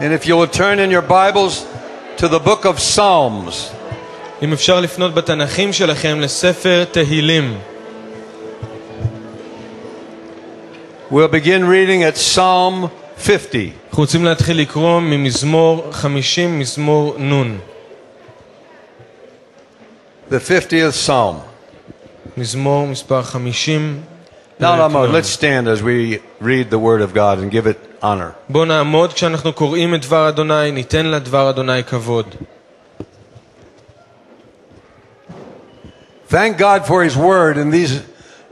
And 0.00 0.12
if 0.12 0.26
you 0.26 0.36
will 0.36 0.48
turn 0.48 0.78
in 0.78 0.90
your 0.90 1.02
Bibles 1.02 1.64
to 2.16 2.28
the 2.28 2.40
book 2.40 2.64
of 2.64 2.78
Psalms, 2.80 3.72
אם 4.42 4.52
אפשר 4.52 4.80
לפנות 4.80 5.14
בתנ"כים 5.14 5.72
שלכם 5.72 6.20
לספר 6.20 6.84
תהילים. 6.92 7.58
we'll 11.10 11.28
begin 11.28 11.64
reading 11.64 12.02
at 12.02 12.16
Psalm 12.16 12.88
50. 13.16 13.72
אנחנו 13.88 14.02
רוצים 14.02 14.24
להתחיל 14.24 14.60
לקרוא 14.60 15.00
ממזמור 15.00 15.88
50, 15.92 16.58
מזמור 16.58 17.16
נ'. 17.18 17.58
The 20.30 20.40
50th 20.48 21.06
Psalm. 21.06 21.34
מזמור 22.36 22.86
מספר 22.86 23.22
50. 23.22 24.02
Now, 24.58 24.62
פרק 24.62 24.90
Lamo, 24.90 25.06
נ'. 25.06 25.12
let's 25.12 25.28
stand 25.28 25.68
as 25.68 25.82
we 25.82 26.18
read 26.40 26.70
the 26.70 26.78
Word 26.78 27.02
of 27.02 27.14
God 27.14 27.38
and 27.38 27.50
give 27.50 27.66
it 27.66 27.85
honor. 28.02 28.32
בואו 28.48 28.64
נעמוד 28.64 29.12
כשאנחנו 29.12 29.52
קוראים 29.52 29.94
את 29.94 30.02
דבר 30.02 30.28
אדוני, 30.28 30.70
ניתן 30.70 31.06
לדבר 31.06 31.50
אדוני 31.50 31.84
כבוד. 31.84 32.34
Thank 36.30 36.56
God 36.58 36.86
for 36.86 37.02
His 37.04 37.16
Word 37.16 37.58
in 37.58 37.70
these 37.70 38.00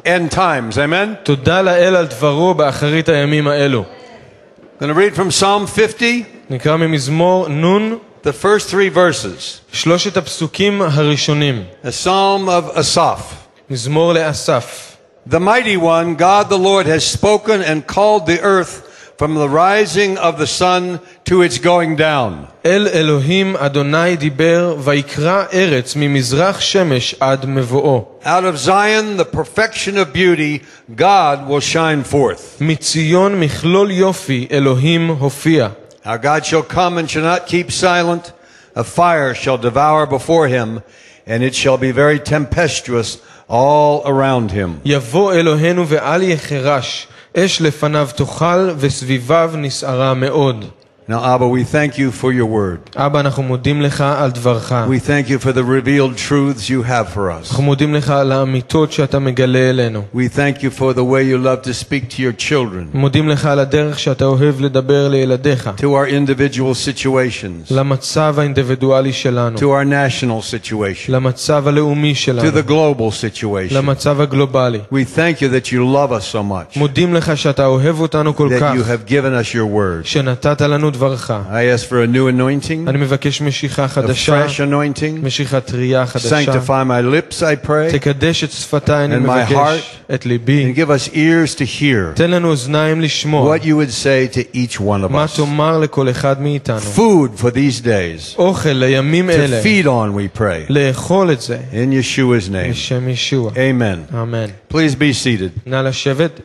end 0.05 0.30
times. 0.30 0.78
Amen? 0.78 1.14
תודה 1.23 1.62
לאל 1.62 1.96
על 1.96 2.06
דברו 2.06 2.55
באחרית 2.55 3.09
הימים 3.09 3.48
האלו. 3.48 3.84
I'm 3.84 4.82
going 4.82 4.88
to 4.88 4.95
read 4.95 5.14
from 5.14 5.30
Psalm 5.30 5.66
50, 5.66 6.24
נקרא 6.50 6.77
ממזמור 6.77 7.48
נ', 7.48 7.92
the 8.23 8.32
first 8.32 8.70
three 8.70 8.88
verses. 8.88 9.60
שלושת 9.73 10.16
הפסוקים 10.16 10.82
הראשונים. 10.82 11.64
A 11.84 11.87
psalm 11.87 12.48
of 12.48 12.77
Asaph. 12.77 13.34
מזמור 13.70 14.12
לאסף. 14.12 14.96
The 15.28 15.41
mighty 15.41 15.77
one, 15.77 16.16
God 16.16 16.48
the 16.48 16.59
Lord, 16.59 16.87
has 16.87 17.05
spoken 17.05 17.62
and 17.62 17.87
called 17.87 18.27
the 18.27 18.41
earth 18.41 18.84
from 19.16 19.34
the 19.34 19.48
rising 19.48 20.16
of 20.19 20.38
the 20.38 20.46
sun 20.46 21.00
to 21.24 21.42
its 21.42 21.59
going 21.59 21.96
down. 21.96 22.46
אל 22.66 22.88
אלוהים 22.88 23.56
אדוני 23.56 24.16
דיבר, 24.16 24.77
ויקרא 24.78 25.44
ארץ 25.53 25.97
ממזרח 25.97 26.61
שמש 26.61 27.14
עד 27.20 27.47
מבואו. 27.47 28.05
Out 28.25 28.44
of 28.44 28.58
Zion, 28.58 29.16
the 29.16 29.25
perfection 29.25 29.97
of 29.97 30.12
beauty, 30.12 30.62
God 30.97 31.48
will 31.48 31.61
shine 31.61 32.05
forth. 32.05 32.61
מציון 32.61 33.41
מכלול 33.41 33.91
יופי 33.91 34.48
אלוהים 34.50 35.08
הופיע. 35.08 35.69
Our 36.05 36.19
God 36.19 36.47
shall 36.47 36.62
come 36.62 36.98
and 36.98 37.11
shall 37.11 37.22
not 37.22 37.47
keep 37.47 37.70
silent. 37.70 38.33
A 38.75 38.84
fire 38.84 39.34
shall 39.34 39.58
devour 39.58 40.06
before 40.06 40.48
him, 40.48 40.80
and 41.27 41.42
it 41.42 41.55
shall 41.55 41.77
be 41.77 41.92
very 41.92 42.19
tempestuous 42.19 43.19
all 43.48 44.03
around 44.06 44.50
him. 44.53 44.80
יבוא 44.84 45.33
אלוהינו 45.33 45.84
ואל 45.89 46.22
יחרש, 46.22 47.08
אש 47.38 47.61
לפניו 47.61 48.09
תאכל 48.16 48.69
וסביביו 48.78 49.52
נסערה 49.58 50.14
מאוד. 50.14 50.66
Now, 51.11 51.25
Abba, 51.34 51.48
we 51.48 51.64
thank 51.64 51.98
you 51.98 52.12
for 52.12 52.33
your 52.33 52.47
word. 52.47 52.97
אבא, 52.97 53.20
אנחנו 53.20 53.42
מודים 53.42 53.83
לך 53.83 54.00
על 54.00 54.30
דברך. 54.30 54.72
We 54.72 55.00
thank 55.00 55.28
you 55.28 55.39
for 55.44 55.53
the 55.53 55.64
revealed 55.64 56.16
truths 56.16 56.70
you 56.70 56.83
have 56.89 57.08
for 57.14 57.30
us. 57.30 57.50
אנחנו 57.50 57.62
מודים 57.62 57.94
לך 57.94 58.11
על 58.11 58.33
האמיתות 58.33 58.92
שאתה 58.92 59.19
מגלה 59.19 59.70
אלינו. 59.70 60.03
We 60.14 60.19
thank 60.36 60.62
you 60.62 60.70
for 60.78 60.94
the 60.94 61.03
way 61.05 61.25
you 61.25 61.39
love 61.44 61.66
to 61.66 61.72
speak 61.72 62.11
to 62.11 62.14
your 62.20 62.50
children, 62.50 62.94
מודים 62.94 63.28
לך 63.28 63.47
על 63.47 63.58
הדרך 63.58 63.98
שאתה 63.98 64.25
אוהב 64.25 64.61
לדבר 64.61 65.08
לילדיך, 65.08 65.70
to 65.77 65.80
our 65.80 66.08
individual 66.11 66.75
situations, 66.89 67.75
למצב 67.75 68.34
האינדיבידואלי 68.39 69.12
שלנו, 69.12 69.58
to 69.58 69.62
our 69.62 69.84
national 69.84 70.42
situation, 70.55 71.11
למצב 71.12 71.69
הלאומי 71.69 72.12
to 72.12 72.16
שלנו, 72.16 72.48
the 72.48 72.69
global 72.70 73.11
situation. 73.11 73.75
למצב 73.75 74.20
הגלובלי. 74.20 74.80
We 74.92 75.16
thank 75.16 75.41
you 75.41 75.48
that 75.48 75.72
you 75.72 75.80
love 75.80 76.12
us 76.12 76.33
so 76.33 76.42
much, 76.53 76.78
מודים 76.78 77.14
לך 77.14 77.36
שאתה 77.36 77.66
אוהב 77.66 78.00
אותנו 78.00 78.36
כל 78.36 78.48
that 78.48 78.61
כך, 78.61 78.75
you 78.75 78.84
have 78.84 79.11
given 79.11 79.34
us 79.44 79.55
your 79.55 79.77
word. 79.77 80.05
שנתת 80.05 80.61
לנו 80.61 80.91
דברך. 80.94 81.30
I 81.30 81.78
ask 81.78 81.86
for 81.89 82.03
a 82.05 82.14
new 82.14 82.28
anointing, 82.39 82.89
אני 82.89 82.98
מבקש 82.98 83.41
משיכה 83.42 83.84
a 83.84 83.89
חדשה, 83.89 84.47
fresh 84.47 84.50
anointing. 84.61 85.25
משיכה 85.25 85.61
טריה 85.61 86.06
חדשה. 86.06 86.44
Sanctify 86.44 86.69
my 86.86 87.03
lips, 87.33 87.41
I 87.42 87.66
pray, 87.66 87.93
תקדש 87.93 88.44
את 88.44 88.53
שפתיי, 88.53 89.04
אני 89.04 89.16
And 89.16 89.28
my 89.28 89.31
מבקש, 89.53 89.97
את 90.15 90.26
ליבי. 90.26 90.72
and 90.72 90.78
give 90.78 90.91
us 90.91 91.15
ears 91.15 91.54
to 91.54 91.81
hear 91.81 92.15
תן 92.16 92.31
לנו 92.31 92.48
אוזניים 92.50 93.00
לשמוע 93.00 93.56
what 93.56 93.60
you 93.60 93.65
would 93.65 93.93
say 94.04 94.34
to 94.37 94.56
each 94.56 94.76
one 94.81 95.04
of 95.04 95.12
מה 95.12 95.25
us. 95.25 95.37
תאמר 95.37 95.78
לכל 95.78 96.10
אחד 96.10 96.43
מאיתנו. 96.43 96.78
Food 96.97 97.41
for 97.43 97.50
these 97.50 97.84
days 97.84 98.38
אוכל 98.38 98.69
לימים 98.72 99.31
to 99.31 99.32
אלה, 99.32 99.60
feed 99.62 99.84
on, 99.87 100.15
we 100.37 100.38
pray. 100.38 100.43
לאכול 100.69 101.32
את 101.32 101.41
זה, 101.41 101.59
In 101.72 101.93
Yeshua's 101.93 102.48
name. 102.50 102.71
בשם 102.71 103.09
ישוע. 103.09 103.50
Amen. 103.53 104.15
אמן. 104.15 104.47
Please 104.72 104.94
be 104.94 105.25
seated. 105.25 105.60
נא 105.66 105.76
לשבת. 105.76 106.41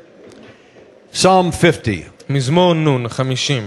Psalm 1.14 1.52
50. 1.62 2.02
מזמור 2.30 2.74
נ' 2.74 3.08
50. 3.10 3.64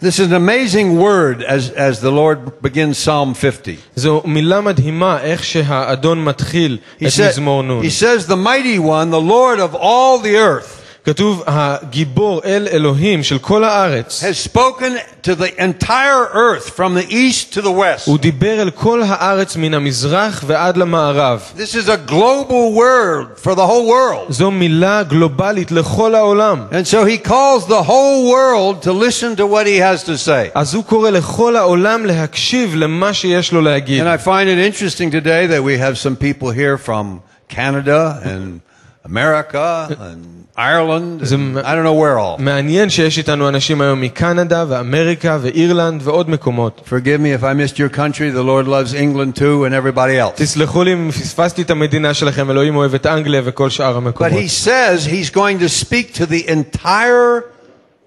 This 0.00 0.20
is 0.20 0.28
an 0.28 0.34
amazing 0.34 0.96
word 1.00 1.42
as, 1.42 1.70
as 1.70 2.00
the 2.00 2.12
Lord 2.12 2.62
begins 2.62 2.98
Psalm 2.98 3.34
50. 3.34 3.76
זו 3.96 4.22
מילה 4.24 4.60
מדהימה 4.60 5.20
איך 5.20 5.44
שהאדון 5.44 6.24
מתחיל 6.24 6.78
He, 7.00 7.06
את 7.06 7.12
said, 7.12 7.28
מזמור 7.30 7.62
נ'. 7.62 7.82
he 7.82 7.90
says, 7.90 8.26
The 8.28 8.36
mighty 8.36 8.78
one, 8.78 9.10
the 9.10 9.20
Lord 9.20 9.58
of 9.58 9.74
all 9.74 10.18
the 10.18 10.36
earth, 10.36 10.81
כתוב 11.04 11.42
הגיבור 11.46 12.40
אל 12.44 12.68
אלוהים 12.72 13.22
של 13.22 13.38
כל 13.38 13.64
הארץ. 13.64 14.24
has 14.24 14.50
spoken 14.50 14.92
to 15.22 15.34
the 15.34 15.58
entire 15.58 16.26
earth 16.32 16.68
from 16.76 16.94
the 16.94 17.10
east 17.10 17.54
to 17.54 17.62
the 17.62 17.70
west. 17.70 18.06
הוא 18.06 18.18
דיבר 18.18 18.62
אל 18.62 18.70
כל 18.70 19.02
הארץ 19.06 19.56
מן 19.56 19.74
המזרח 19.74 20.44
ועד 20.46 20.76
למערב. 20.76 21.42
This 21.56 21.74
is 21.74 21.88
a 21.88 22.10
global 22.10 22.74
word 22.76 23.38
for 23.42 23.54
the 23.54 23.66
whole 23.66 23.86
world. 23.88 24.32
זו 24.32 24.50
מילה 24.50 25.02
גלובלית 25.02 25.70
לכל 25.72 26.14
העולם. 26.14 26.66
And 26.70 26.86
so 26.86 27.04
he 27.04 27.18
calls 27.28 27.66
the 27.66 27.82
whole 27.82 28.30
world 28.30 28.82
to 28.82 28.92
listen 28.92 29.36
to 29.36 29.46
what 29.46 29.66
he 29.66 29.78
has 29.78 30.04
to 30.04 30.16
say. 30.16 30.50
אז 30.54 30.74
הוא 30.74 30.84
קורא 30.84 31.10
לכל 31.10 31.56
העולם 31.56 32.06
להקשיב 32.06 32.74
למה 32.76 33.12
שיש 33.12 33.52
לו 33.52 33.60
להגיד. 33.60 34.02
And 34.02 34.08
I 34.08 34.18
find 34.18 34.48
it 34.48 34.58
interesting 34.58 35.10
today 35.10 35.46
that 35.46 35.62
we 35.62 35.78
have 35.78 35.98
some 35.98 36.16
people 36.16 36.50
here 36.50 36.76
from 36.76 37.22
Canada 37.48 38.20
and 38.24 38.60
America 39.04 39.88
and 39.98 40.41
Ireland. 40.56 41.22
And 41.22 41.58
I 41.60 41.74
don't 41.76 41.84
know 41.84 41.94
where 41.94 42.18
all. 42.18 42.36
מעניין 42.42 42.90
שיש 42.90 43.18
איתנו 43.18 43.48
אנשים 43.48 43.80
היום 43.80 44.00
מקנדה 44.00 44.64
ואמריקה 44.68 45.38
ואירלנד 45.42 46.00
ועוד 46.04 46.30
מקומות. 46.30 46.80
Forgive 46.88 47.20
me 47.20 47.40
if 47.40 47.44
I 47.44 47.52
missed 47.54 47.78
your 47.78 47.96
country. 47.96 48.30
The 48.30 48.42
Lord 48.42 48.66
loves 48.66 48.94
England 48.94 49.36
too 49.36 49.64
and 49.64 49.72
everybody 49.74 50.16
else. 50.18 50.42
תסלחו 50.42 50.82
לי 50.84 50.92
אם 50.92 51.10
פספסתי 51.10 51.62
את 51.62 51.70
המדינה 51.70 52.14
שלכם, 52.14 52.50
אלוהים 52.50 52.76
אוהב 52.76 52.94
את 52.94 53.06
אנגליה 53.06 53.42
וכל 53.44 53.70
שאר 53.70 53.94
But 53.94 53.96
המקומות. 53.96 54.32
he 54.32 54.48
says 54.48 55.06
he's 55.06 55.30
going 55.30 55.58
to 55.60 55.68
speak 55.68 56.12
to 56.20 56.26
the 56.26 56.48
entire 56.48 57.42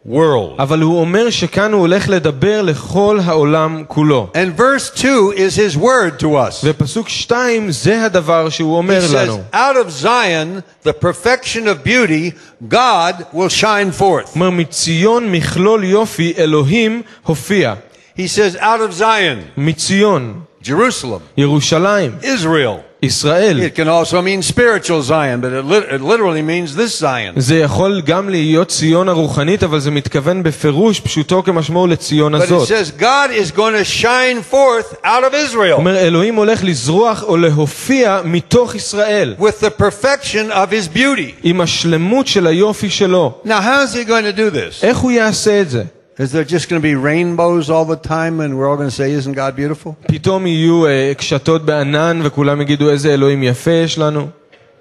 world. 0.07 0.59
אבל 0.59 0.81
הוא 0.81 0.99
אומר 0.99 1.29
שכאן 1.29 1.71
הוא 1.73 1.81
הולך 1.81 2.09
לדבר 2.09 2.61
לכל 2.61 3.19
העולם 3.25 3.83
כולו. 3.87 4.27
And 4.33 4.59
verse 4.59 4.89
2 5.01 5.31
is 5.35 5.55
his 5.55 5.77
word 5.77 6.19
to 6.23 6.25
us. 6.25 6.63
ופסוק 6.63 7.09
שתיים 7.09 7.71
זה 7.71 8.05
הדבר 8.05 8.49
שהוא 8.49 8.73
He 8.73 8.77
אומר 8.77 9.01
says, 9.07 9.13
לנו. 9.15 9.39
out 9.53 9.75
of 9.87 9.91
Zion, 9.91 10.61
the 10.87 10.93
perfection 10.93 11.67
of 11.67 11.83
beauty, 11.87 12.31
God 12.71 13.25
will 13.33 13.49
shine 13.49 13.91
forth. 13.99 14.35
אומר 14.35 14.49
מציון 14.49 15.31
מכלול 15.31 15.83
יופי 15.83 16.33
אלוהים 16.37 17.01
הופיע. 17.23 17.73
He 18.17 18.21
says, 18.27 18.55
out 18.55 18.81
of 18.89 18.99
Zion, 18.99 19.59
מציון, 19.59 20.41
Jerusalem, 20.63 21.21
ירושלים, 21.37 22.11
Israel. 22.23 22.84
ישראל. 23.03 23.59
It 23.61 23.75
can 23.79 23.87
also 23.87 24.21
mean 24.21 24.41
spiritual 24.51 25.01
Zion, 25.01 25.41
but 25.41 25.51
it, 25.51 25.65
lit- 25.65 25.89
it 25.91 26.01
literally 26.01 26.41
means 26.43 26.75
this 26.75 26.99
Zion. 26.99 27.33
זה 27.39 27.57
יכול 27.57 28.01
גם 28.05 28.29
להיות 28.29 28.67
ציון 28.67 29.09
הרוחנית, 29.09 29.63
אבל 29.63 29.79
זה 29.79 29.91
מתכוון 29.91 30.43
בפירוש 30.43 30.99
פשוטו 30.99 31.43
כמשמעו 31.43 31.87
לציון 31.87 32.35
But 32.35 32.37
it 32.37 32.41
הזאת. 32.41 32.67
says 32.67 32.91
God 32.99 33.31
is 33.31 33.51
going 33.51 33.73
to 33.73 33.85
shine 33.85 34.41
forth 34.51 34.95
out 35.05 35.23
of 35.23 35.33
Israel 35.33 35.71
אומר, 35.77 35.97
אלוהים 35.97 36.35
הולך 36.35 36.63
לזרוח 36.63 37.23
או 37.23 37.37
להופיע 37.37 38.21
מתוך 38.25 38.75
ישראל, 38.75 39.35
with 39.39 39.63
the 39.65 39.81
perfection 39.81 40.51
of 40.51 40.71
his 40.71 40.97
beauty. 40.97 41.31
עם 41.43 41.61
השלמות 41.61 42.27
של 42.27 42.47
היופי 42.47 42.89
שלו. 42.89 43.33
Now, 43.45 43.49
how 43.49 43.83
is 43.87 43.93
he 43.95 44.05
going 44.09 44.25
to 44.35 44.37
do 44.37 44.55
this? 44.55 44.83
איך 44.85 44.97
הוא 44.97 45.11
יעשה 45.11 45.61
את 45.61 45.69
זה? 45.69 45.83
Is 46.17 46.31
there 46.33 46.43
just 46.43 46.69
going 46.69 46.81
to 46.81 46.87
be 46.91 46.95
rainbows 46.95 47.69
all 47.69 47.85
the 47.85 47.95
time 47.95 48.41
and 48.41 48.57
we're 48.57 48.69
all 48.69 48.77
going 48.77 48.89
to 48.89 48.95
say, 48.95 49.11
Isn't 49.11 49.33
God 49.33 49.55
beautiful? 49.55 49.95
פתאום 50.07 50.47
יהיו 50.47 50.85
אה, 50.87 51.13
קשתות 51.17 51.65
בענן 51.65 52.19
וכולם 52.23 52.61
יגידו 52.61 52.89
איזה 52.89 53.13
אלוהים 53.13 53.43
יפה 53.43 53.71
יש 53.71 53.97
לנו? 53.97 54.27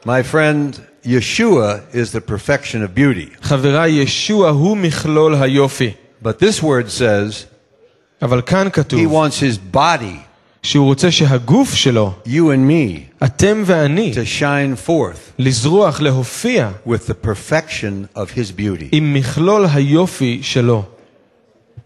My 0.04 0.22
friend, 0.32 0.80
Yeshua 1.04 1.80
is 1.92 2.12
the 2.12 2.20
perfection 2.20 2.82
of 2.82 2.94
beauty. 2.94 3.36
חבריי, 3.42 4.02
ישוע 4.02 4.48
הוא 4.48 4.76
מכלול 4.76 5.34
היופי. 5.34 5.92
But 6.24 6.38
this 6.40 6.62
word 6.62 6.90
says 6.90 7.46
אבל 8.22 8.42
כאן 8.42 8.66
he 8.66 8.70
כתוב 8.70 9.00
wants 9.12 9.40
his 9.40 9.76
body, 9.76 10.18
שהוא 10.62 10.84
רוצה 10.86 11.10
שהגוף 11.10 11.74
שלו, 11.74 12.12
you 12.26 12.28
and 12.28 12.70
me, 12.70 13.24
אתם 13.24 13.62
ואני, 13.66 14.12
to 14.12 14.40
shine 14.40 14.88
forth 14.88 15.32
לזרוח, 15.38 16.00
להופיע, 16.00 16.70
with 16.86 17.06
the 17.08 17.26
perfection 17.26 18.18
of 18.18 18.36
his 18.36 18.52
beauty. 18.60 18.88
עם 18.92 19.14
מכלול 19.14 19.66
היופי 19.72 20.38
שלו. 20.42 20.84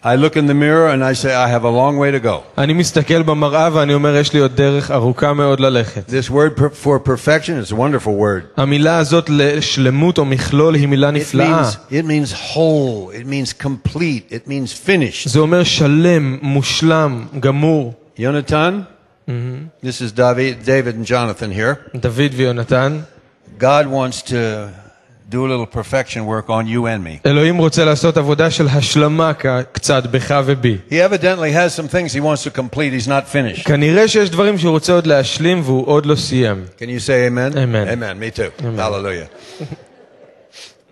I 0.06 0.16
look 0.16 0.36
in 0.36 0.46
the 0.46 0.52
mirror 0.54 0.88
and 0.88 1.02
I 1.02 1.14
say, 1.14 1.32
I 1.34 1.48
have 1.48 1.64
a 1.64 1.70
long 1.70 1.96
way 1.98 2.10
to 2.10 2.20
go. 2.24 2.42
אני 2.58 2.72
מסתכל 2.72 3.22
במראה 3.22 3.68
ואני 3.72 3.94
אומר, 3.94 4.16
יש 4.16 4.32
לי 4.32 4.40
עוד 4.40 4.56
דרך 4.56 4.90
ארוכה 4.90 5.32
מאוד 5.32 5.60
ללכת. 5.60 6.08
This 6.10 6.30
word 6.30 6.56
per- 6.60 6.84
for 6.84 6.98
perfection 7.08 7.66
is 7.68 7.72
a 7.72 7.76
wonderful 7.76 8.14
word. 8.20 8.42
המילה 8.56 8.98
הזאת 8.98 9.30
לשלמות 9.30 10.18
או 10.18 10.24
מכלול 10.24 10.74
היא 10.74 10.88
מילה 10.88 11.08
It 11.08 11.12
נפלאה. 11.12 11.62
means, 11.70 11.92
it 11.92 12.04
means 12.04 12.32
whole, 12.32 13.10
it 13.14 13.26
means 13.26 13.52
complete, 13.66 14.32
it 14.32 14.48
means 14.48 14.86
finished. 14.88 15.28
זה 15.28 15.38
אומר 15.38 15.62
שלם, 15.64 16.38
מושלם, 16.42 17.24
גמור. 17.40 17.94
Jonathan, 18.18 18.72
this 19.82 20.00
is 20.00 20.12
David, 20.12 20.64
David 20.66 20.94
and 20.96 21.06
Jonathan 21.06 21.50
here. 21.50 21.96
דוד 21.96 22.32
ויונתן, 22.36 22.98
God 23.60 23.86
wants 23.86 24.22
to 24.30 24.34
do 25.30 25.46
a 25.46 25.48
little 25.48 25.66
perfection 25.66 26.20
work 26.26 26.48
on 26.50 26.66
you 26.66 26.80
and 26.86 27.04
me. 27.04 27.26
אלוהים 27.26 27.56
רוצה 27.56 27.84
לעשות 27.84 28.16
עבודה 28.16 28.50
של 28.50 28.68
השלמה 28.68 29.32
ק- 29.34 29.46
קצת 29.72 30.06
בך 30.06 30.34
ובי. 30.46 30.76
He 30.90 30.94
evidently 30.94 31.50
has 31.52 31.74
some 31.80 31.88
things 31.88 32.12
he 32.14 32.20
wants 32.20 32.42
to 32.44 32.50
complete. 32.50 32.92
He's 32.92 33.08
not 33.08 33.24
finished. 33.32 33.64
כנראה 33.64 34.08
שיש 34.08 34.30
דברים 34.30 34.58
שהוא 34.58 34.70
רוצה 34.70 34.92
עוד 34.92 35.06
להשלים 35.06 35.60
והוא 35.64 35.86
עוד 35.86 36.06
לא 36.06 36.14
סיים. 36.16 36.64
Can 36.78 36.82
you 36.82 37.00
say 37.06 37.28
amen? 37.30 37.56
Amen. 37.56 37.88
Amen. 37.88 38.18
Me 38.20 38.36
too. 38.38 38.64
Hallelujah. 38.78 39.26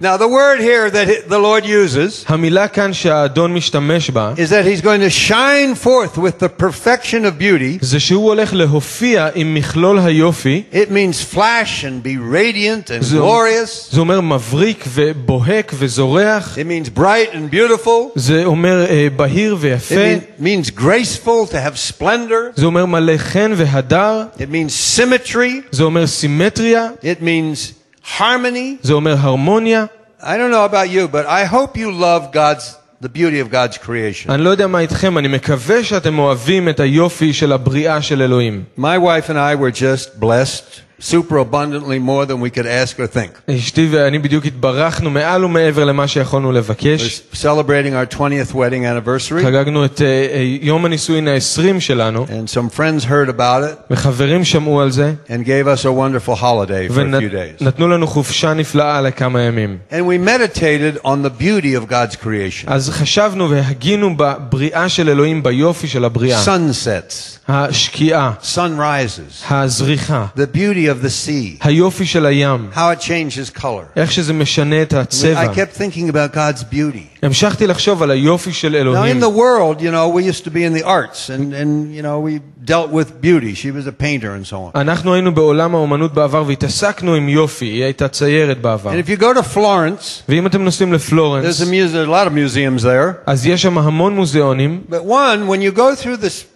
now, 0.00 0.16
the 0.16 0.26
word 0.26 0.58
here 0.58 0.90
that 0.90 1.06
he- 1.06 1.20
the 1.28 1.38
Lord 1.38 1.64
uses 1.64 2.24
המילה 2.28 2.69
כאן 2.69 2.92
שהאדון 2.92 3.54
משתמש 3.54 4.10
בה, 4.10 4.32
is 4.36 4.50
that 4.50 4.64
he's 4.66 4.80
going 4.84 5.00
to 5.00 5.10
shine 5.10 5.74
forth 5.84 6.19
with 6.19 6.38
the 6.40 6.48
perfection 6.48 7.24
of 7.24 7.38
beauty. 7.38 7.78
זה 7.80 8.00
שהוא 8.00 8.26
הולך 8.28 8.54
להופיע 8.54 9.28
עם 9.34 9.54
מכלול 9.54 9.98
היופי, 9.98 10.62
It 10.72 10.90
means 10.90 11.34
flash 11.34 11.84
and 11.84 12.02
be 12.04 12.16
radiant 12.34 12.90
and 12.90 13.04
זה, 13.04 13.19
glorious. 13.19 13.88
זה 13.94 14.00
אומר 14.00 14.20
מבריק 14.20 14.84
ובוהק 14.88 15.72
וזורח, 15.78 16.58
It 16.58 16.66
means 16.66 16.98
bright 16.98 17.32
and 17.34 17.54
beautiful. 17.54 18.10
זה 18.14 18.44
אומר 18.44 18.86
אה, 18.90 19.08
בהיר 19.16 19.54
It 19.54 19.58
ויפה, 19.60 19.94
mean- 19.94 20.42
means 20.42 20.70
graceful, 20.80 21.46
to 21.52 21.56
have 21.56 21.76
splendor. 21.92 22.56
זה 22.56 22.66
אומר 22.66 22.86
מלא 22.86 23.16
חן 23.16 23.52
והדר, 23.56 24.22
It 24.36 24.40
means 24.52 24.98
symmetry. 24.98 25.62
זה 25.70 25.82
אומר 25.82 26.06
סימטריה, 26.06 26.88
It 27.02 27.22
means 27.22 27.75
harmony. 28.19 28.78
זה 28.82 28.92
אומר 28.92 29.16
הרמוניה. 29.19 29.84
I 30.20 30.36
don't 30.36 30.50
know 30.50 30.64
about 30.64 30.88
you, 30.88 31.08
but 31.08 31.26
I 31.26 31.44
hope 31.44 31.76
you 31.76 31.90
love 31.90 32.32
God's 32.32 32.76
the 33.02 33.08
beauty 33.08 33.40
of 33.40 33.50
God's 33.50 33.76
creation. 33.78 34.30
אני 34.30 34.42
לא 34.44 34.50
יודע 34.50 34.66
מה 34.66 34.78
איתכם, 34.80 35.19
אני 35.19 35.28
מקווה 35.28 35.84
שאתם 35.84 36.19
אוהבים 36.19 36.69
את 36.69 36.80
היופי 36.80 37.32
של 37.32 37.52
הבריאה 37.52 38.02
של 38.02 38.22
אלוהים. 38.22 38.64
My 38.78 38.98
wife 38.98 39.28
and 39.28 39.36
I 39.36 39.54
were 39.54 39.72
just 39.82 40.20
blessed 40.20 40.80
super 41.02 41.38
abundantly 41.38 41.98
more 41.98 42.24
than 42.26 42.40
we 42.40 42.50
could 42.50 42.66
ask 42.66 42.98
or 43.00 43.06
think. 43.06 43.50
אשתי 43.50 43.88
ואני 43.90 44.19
בדיוק 44.19 44.46
התברכנו 44.46 45.10
מעל 45.10 45.44
ומעבר 45.44 45.84
למה 45.84 46.08
שיכולנו 46.08 46.50
We're 46.50 46.54
לבקש. 46.54 47.22
celebrating 47.34 47.94
our 47.94 48.14
20th 48.14 48.52
wedding 48.52 48.84
anniversary, 48.84 49.44
חגגנו 49.44 49.84
את 49.84 50.02
אה, 50.02 50.06
אה, 50.06 50.42
יום 50.62 50.84
הנישואין 50.84 51.28
ה-20 51.28 51.80
שלנו, 51.80 52.26
and 52.28 52.48
some 52.54 52.76
friends 52.78 53.04
heard 53.04 53.28
about 53.28 53.62
it 53.62 53.76
וחברים 53.90 54.44
שמעו 54.44 54.80
על 54.80 54.90
זה, 54.90 55.14
and 55.28 55.44
gave 55.44 55.66
us 55.66 55.84
a 55.84 55.88
wonderful 55.88 56.34
holiday 56.34 56.88
for 56.88 57.00
a 57.00 57.20
few 57.20 57.32
days. 57.32 57.62
ונתנו 57.62 57.88
לנו 57.88 58.06
חופשה 58.06 58.54
נפלאה 58.54 59.00
לכמה 59.00 59.42
ימים. 59.42 59.78
And 59.90 59.94
we 59.94 60.19
meditated 60.28 61.04
on 61.04 61.22
the 61.24 61.42
beauty 61.42 61.74
of 61.74 61.90
God's 61.90 62.16
creation. 62.24 62.64
אז 62.66 62.90
חשבנו 62.90 63.50
והגינו 63.50 64.16
בבריאה 64.16 64.88
של 64.88 65.08
אלוהים, 65.08 65.42
ביופי 65.42 65.88
של 65.88 66.04
הבריאה. 66.04 66.44
Sunsets, 66.44 67.38
השקיעה, 67.48 68.32
sunrises, 68.54 69.52
הזריחה, 69.52 70.26
the 70.36 70.56
beauty 70.56 70.85
of 70.86 71.02
the 71.04 71.10
sea, 71.26 71.58
היופי 71.66 72.06
של 72.06 72.26
הים, 72.26 72.69
how 72.74 72.78
it 72.98 73.02
changes 73.02 73.58
color. 73.60 73.84
איך 73.96 74.12
שזה 74.12 74.32
משנה 74.32 74.82
את 74.82 74.92
הצבע. 74.92 75.42
I 75.52 75.54
kept 75.56 75.76
thinking 75.78 76.08
about 76.14 76.34
God's 76.36 76.62
beauty. 76.74 77.08
המשכתי 77.22 77.66
לחשוב 77.66 78.02
על 78.02 78.10
היופי 78.10 78.52
של 78.52 78.69
Now, 78.69 78.74
in 78.74 78.76
אלוהים. 78.80 79.20
the 79.20 79.28
world, 79.28 79.80
you 79.80 79.90
know, 79.90 80.08
we 80.08 80.22
used 80.32 80.44
to 80.44 80.50
be 80.50 80.64
in 80.64 80.72
the 80.82 80.84
arts, 80.86 81.28
and, 81.30 81.54
and 81.54 81.94
you 81.94 82.02
know, 82.02 82.19
we 82.19 82.40
dealt 82.64 82.90
with 82.90 83.20
beauty. 83.20 83.54
She 83.54 83.70
was 83.70 83.86
a 83.86 83.92
painter 83.92 84.34
and 84.34 84.46
so 84.46 84.56
on. 84.56 84.70
אנחנו 84.80 85.14
היינו 85.14 85.34
בעולם 85.34 85.74
האומנות 85.74 86.14
בעבר 86.14 86.44
והתעסקנו 86.46 87.14
עם 87.14 87.28
יופי, 87.28 87.64
היא 87.66 87.84
הייתה 87.84 88.08
ציירת 88.08 88.60
בעבר. 88.60 88.90
And 88.90 89.06
if 89.06 89.08
you 89.08 89.22
go 89.22 89.34
to 89.38 89.42
Florence, 89.56 90.22
ואם 90.28 90.46
אתם 90.46 90.62
נוסעים 90.64 90.90
there's 90.92 90.94
לפלורנס, 90.96 91.60
a, 91.60 91.64
muse- 91.64 91.66
there's 91.92 92.08
a 92.08 92.10
lot 92.10 92.26
of 92.26 92.32
museums 92.32 92.82
there. 92.82 93.12
אז 93.26 93.46
יש 93.46 93.62
שם 93.62 93.78
המון 93.78 94.14
מוזיאונים, 94.16 94.80
But 94.90 95.04
one, 95.04 95.46
when 95.48 95.60
you 95.62 95.72
go 95.76 95.94
through 96.02 96.16
this, 96.16 96.44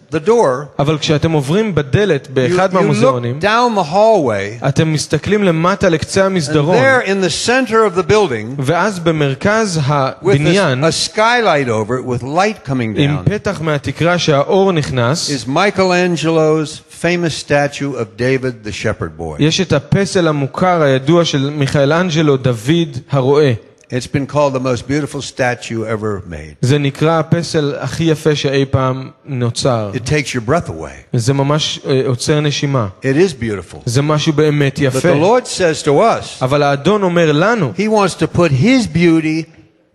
אבל 0.79 0.97
כשאתם 0.97 1.31
עוברים 1.31 1.75
בדלת 1.75 2.27
you, 2.27 2.29
באחד 2.33 2.71
you 2.71 2.73
מהמוזיאונים, 2.73 3.39
look 3.39 3.43
down 3.43 3.79
the 3.79 3.93
hallway, 3.93 4.67
אתם 4.67 4.93
מסתכלים 4.93 5.43
למטה 5.43 5.89
לקצה 5.89 6.21
and 6.21 6.25
המסדרון, 6.25 6.77
there 6.77 7.05
in 7.05 7.21
the 7.27 7.47
center 7.47 7.95
of 7.95 7.99
the 7.99 8.11
building, 8.11 8.55
ואז 8.57 8.99
במרכז 8.99 9.77
with 9.77 10.27
הבניין, 10.27 10.83
a, 10.83 10.87
a 10.87 11.15
skylight 11.15 11.69
over 11.69 11.97
it 11.99 12.05
with 12.05 12.23
light 12.23 12.69
coming 12.69 12.99
עם 12.99 13.17
down, 13.17 13.29
פתח 13.29 13.61
מהתקרה 13.61 14.17
שהאור 14.17 14.71
נכנס, 14.71 15.29
is 15.29 15.49
Michelangelo's 15.49 16.81
famous 17.01 17.35
statue 17.45 17.95
of 17.95 18.17
David 18.17 18.67
the 18.67 18.71
shepherd 18.71 19.19
boy. 19.19 19.35
יש 19.39 19.61
את 19.61 19.73
הפסל 19.73 20.27
המוכר 20.27 20.81
הידוע 20.81 21.25
של 21.25 21.49
מיכאל 21.49 21.93
אנג'לו, 21.93 22.37
דוד 22.37 22.97
הרועה. 23.11 23.51
It's 23.91 24.05
been 24.07 24.27
called 24.27 24.53
the 24.53 24.59
most 24.59 24.85
beautiful 24.87 25.21
statue 25.21 25.85
ever 25.85 26.29
made. 26.29 26.55
זה 26.61 26.77
נקרא 26.77 27.19
הפסל 27.19 27.73
הכי 27.79 28.03
יפה 28.03 28.35
שאי 28.35 28.65
פעם 28.65 29.09
נוצר. 29.25 29.91
It 29.93 30.07
takes 30.09 30.35
your 30.35 30.49
breath 30.49 30.69
away. 30.69 31.17
זה 31.17 31.33
ממש 31.33 31.79
אה, 31.85 32.01
עוצר 32.07 32.39
נשימה. 32.41 32.87
It 33.01 33.05
is 33.05 33.33
beautiful. 33.43 33.77
זה 33.85 34.01
משהו 34.01 34.33
באמת 34.33 34.75
But 34.75 34.79
the 34.79 34.83
יפה. 34.83 35.13
Lord 35.13 35.45
says 35.47 35.83
to 35.85 35.89
us, 35.89 36.41
אבל 36.41 36.63
האדון 36.63 37.03
אומר 37.03 37.31
לנו, 37.31 37.73
He 37.77 37.87
wants 37.89 38.13
to 38.21 38.37
put 38.37 38.51
His 38.51 38.87
beauty 38.97 39.43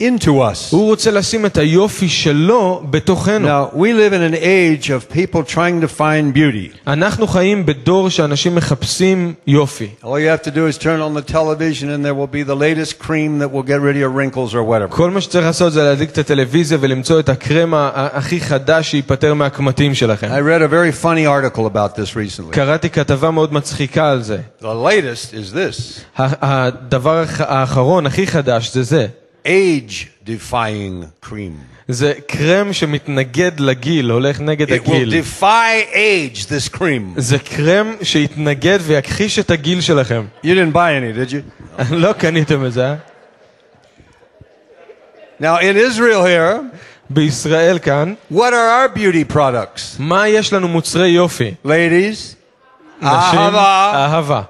into 0.02 0.26
us. 0.26 0.70
הוא 0.70 0.86
רוצה 0.86 1.10
לשים 1.10 1.46
את 1.46 1.56
היופי 1.58 2.08
שלו 2.08 2.82
בתוכנו. 2.90 3.48
Now, 3.48 3.74
we 3.76 3.92
live 3.92 4.12
in 4.12 4.34
an 4.34 4.36
age 4.42 4.88
of 4.90 5.14
people 5.16 5.54
trying 5.54 5.80
to 5.84 5.98
find 6.00 6.34
beauty. 6.36 6.76
אנחנו 6.86 7.26
חיים 7.26 7.66
בדור 7.66 8.10
שאנשים 8.10 8.54
מחפשים 8.54 9.34
יופי. 9.46 9.88
All 10.02 10.06
you 10.06 10.08
have 10.08 10.48
to 10.48 10.50
do 10.50 10.66
is 10.66 10.78
turn 10.82 11.00
on 11.00 11.14
the 11.14 11.32
television 11.32 11.84
and 11.88 12.04
there 12.04 12.14
will 12.14 12.32
be 12.34 12.42
the 12.42 12.56
latest 12.56 12.98
cream 13.06 13.38
that 13.38 13.52
will 13.52 13.62
get 13.62 13.80
rid 13.80 13.94
of 13.96 14.00
your 14.00 14.10
wrinkles 14.10 14.54
or 14.54 14.62
whatever. 14.64 14.96
כל 14.96 15.10
מה 15.10 15.20
שצריך 15.20 15.46
לעשות 15.46 15.72
זה 15.72 15.82
להדליק 15.82 16.10
את 16.10 16.18
הטלוויזיה 16.18 16.78
ולמצוא 16.80 17.20
את 17.20 17.28
הקרם 17.28 17.74
ה- 17.74 17.90
הכי 17.94 18.40
חדש 18.40 18.90
שייפטר 18.90 19.34
מהקמטים 19.34 19.94
שלכם. 19.94 20.26
I 20.26 20.40
read 20.40 20.62
a 20.62 20.72
very 20.72 21.04
funny 21.04 21.26
article 21.26 21.60
about 21.66 21.96
this 21.96 22.14
recently. 22.16 22.50
קראתי 22.52 22.90
כתבה 22.90 23.30
מאוד 23.30 23.52
מצחיקה 23.54 24.10
על 24.10 24.22
זה. 24.22 24.38
The 24.62 24.64
latest 24.64 25.30
is 25.32 25.54
this 25.54 26.00
ה- 26.22 26.46
הדבר 26.66 27.16
האח- 27.24 27.40
האחרון, 27.40 28.06
הכי 28.06 28.26
חדש, 28.26 28.74
זה 28.74 28.82
זה. 28.82 29.06
age 29.46 30.06
defying 30.26 31.26
cream. 31.28 31.52
זה 31.88 32.12
קרם 32.26 32.72
שמתנגד 32.72 33.60
לגיל, 33.60 34.10
הולך 34.10 34.40
נגד 34.40 34.68
It 34.68 34.86
will 34.86 34.90
הגיל. 34.92 35.14
defy 35.22 35.94
age, 35.94 36.38
this 36.46 36.76
cream. 36.76 37.02
זה 37.20 37.38
קרם 37.38 37.94
שיתנגד 38.02 38.78
ויכחיש 38.82 39.38
את 39.38 39.50
הגיל 39.50 39.80
שלכם. 39.80 40.24
You 40.44 40.48
didn't 40.48 40.74
buy 40.74 40.76
any, 40.76 41.30
did 41.30 41.32
you? 41.32 41.94
לא 41.94 42.12
קניתם 42.12 42.64
את 42.66 42.72
זה, 42.72 42.86
אה? 42.86 42.94
Now, 45.40 45.58
in 45.60 45.76
Israel 45.76 46.22
here, 46.24 46.60
בישראל 47.10 47.78
כאן, 47.78 48.14
what 48.32 48.36
are 48.52 48.92
our 48.92 48.96
beauty 48.98 49.32
products? 49.34 49.96
מה 49.98 50.28
יש 50.28 50.52
לנו 50.52 50.68
מוצרי 50.68 51.08
יופי? 51.08 51.54
Ladies, 51.66 52.34
נשים, 53.02 53.10
אהבה. 53.40 53.92
אהבה. 53.94 54.42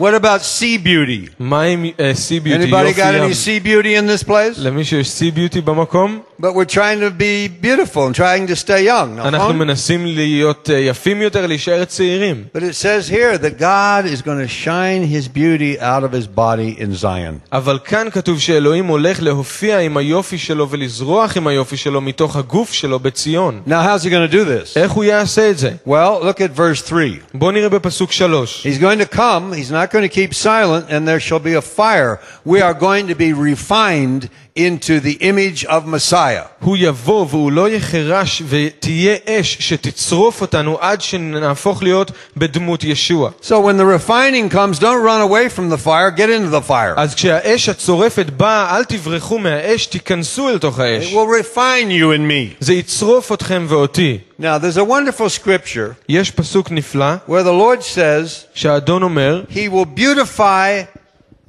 What 0.00 0.14
about 0.14 0.40
sea 0.40 0.78
beauty? 0.78 1.28
מה 1.38 1.62
עם 1.62 1.86
סי 2.12 2.40
ביוטי, 2.40 2.64
Anybody 2.64 2.88
יופי 2.88 3.00
got 3.00 3.14
ים? 3.14 3.22
any 3.30 3.34
sea 3.34 3.60
beauty 3.66 3.94
in 3.94 4.06
this 4.06 4.24
place? 4.28 4.58
למישהו 4.58 4.98
יש 4.98 5.10
סי 5.10 5.30
ביוטי 5.30 5.60
במקום? 5.60 6.20
But 6.42 6.54
we're 6.54 6.64
trying 6.64 7.00
to 7.00 7.10
be 7.10 7.48
beautiful 7.48 8.06
and 8.06 8.14
trying 8.14 8.46
to 8.46 8.56
stay 8.56 8.82
young. 8.86 9.18
אנחנו 9.20 9.38
נכון? 9.38 9.58
מנסים 9.58 10.06
להיות 10.06 10.70
אה, 10.72 10.78
יפים 10.78 11.22
יותר, 11.22 11.46
להישאר 11.46 11.84
צעירים. 11.84 12.44
But 12.56 12.60
it 12.60 12.74
says 12.74 13.10
here 13.10 13.36
that 13.38 13.58
God 13.60 14.06
is 14.06 14.22
going 14.22 14.40
to 14.40 14.48
shine 14.48 15.02
his 15.04 15.28
beauty 15.28 15.78
out 15.80 16.02
of 16.02 16.12
his 16.12 16.26
body 16.26 16.80
in 16.82 16.94
Zion. 16.94 17.38
אבל 17.52 17.78
כאן 17.84 18.06
כתוב 18.12 18.40
שאלוהים 18.40 18.86
הולך 18.86 19.22
להופיע 19.22 19.78
עם 19.78 19.96
היופי 19.96 20.38
שלו 20.38 20.70
ולזרוח 20.70 21.36
עם 21.36 21.46
היופי 21.46 21.76
שלו 21.76 22.00
מתוך 22.00 22.36
הגוף 22.36 22.72
שלו 22.72 22.98
בציון. 22.98 23.62
Now, 23.66 23.70
how's 23.70 24.04
he 24.04 24.08
going 24.10 24.30
to 24.30 24.34
do 24.34 24.44
this? 24.44 24.76
איך 24.76 24.92
הוא 24.92 25.04
יעשה 25.04 25.50
את 25.50 25.58
זה? 25.58 25.70
Well, 25.86 26.24
look 26.24 26.40
at 26.40 26.56
verse 26.58 26.88
3. 26.88 27.18
בואו 27.34 27.50
נראה 27.50 27.68
בפסוק 27.68 28.12
שלוש. 28.12 28.66
He's 28.66 28.80
going 28.82 29.00
to 29.12 29.16
come, 29.16 29.52
he's 29.52 29.70
not 29.70 29.83
going 29.91 30.03
to 30.03 30.13
keep 30.13 30.33
silent, 30.33 30.87
and 30.89 31.07
there 31.07 31.19
shall 31.19 31.39
be 31.39 31.53
a 31.53 31.61
fire. 31.61 32.19
We 32.43 32.61
are 32.61 32.73
going 32.73 33.07
to 33.07 33.15
be 33.15 33.33
refined 33.33 34.29
into 34.56 35.00
the 35.00 35.16
image 35.22 35.64
of 35.64 35.86
Messiah. 35.86 36.44
הוא 36.60 36.76
יבוא 36.80 37.26
והוא 37.30 37.52
לא 37.52 37.68
יחרש 37.68 38.42
ותהיה 38.48 39.16
אש 39.28 39.56
שתצרוף 39.60 40.40
אותנו 40.40 40.78
עד 40.80 41.00
שנהפוך 41.00 41.82
להיות 41.82 42.10
בדמות 42.36 42.84
ישוע. 42.84 43.30
So 43.42 43.50
when 43.60 43.76
the 43.78 43.86
refining 43.86 44.50
comes, 44.54 44.78
don't 44.78 45.02
run 45.02 45.20
away 45.20 45.48
from 45.48 45.68
the 45.70 45.78
fire, 45.78 46.10
get 46.10 46.30
into 46.30 46.50
the 46.50 46.68
fire. 46.68 46.94
אז 46.96 47.14
כשהאש 47.14 47.68
הצורפת 47.68 48.26
באה, 48.36 48.76
אל 48.76 48.84
תברחו 48.84 49.38
מהאש, 49.38 49.86
תיכנסו 49.86 50.48
אל 50.48 50.58
תוך 50.58 50.78
It 50.78 50.82
האש. 50.82 51.12
will 51.12 51.44
refine 51.44 51.90
you 51.90 52.12
and 52.16 52.30
me. 52.30 52.56
זה 52.60 52.74
יצרוף 52.74 53.32
אתכם 53.32 53.66
ואותי. 53.68 54.18
Now, 54.40 54.56
there's 54.58 54.78
a 54.78 54.84
wonderful 54.84 55.28
scripture 55.28 55.92
יש 56.08 56.30
פסוק 56.30 56.70
נפלא 56.70 57.14
where 57.28 57.42
the 57.42 57.52
Lord 57.52 57.82
says 57.94 58.44
שהאדון 58.54 59.02
אומר, 59.02 59.42
he 59.50 59.68
will 59.72 59.98
beautify 60.00 60.93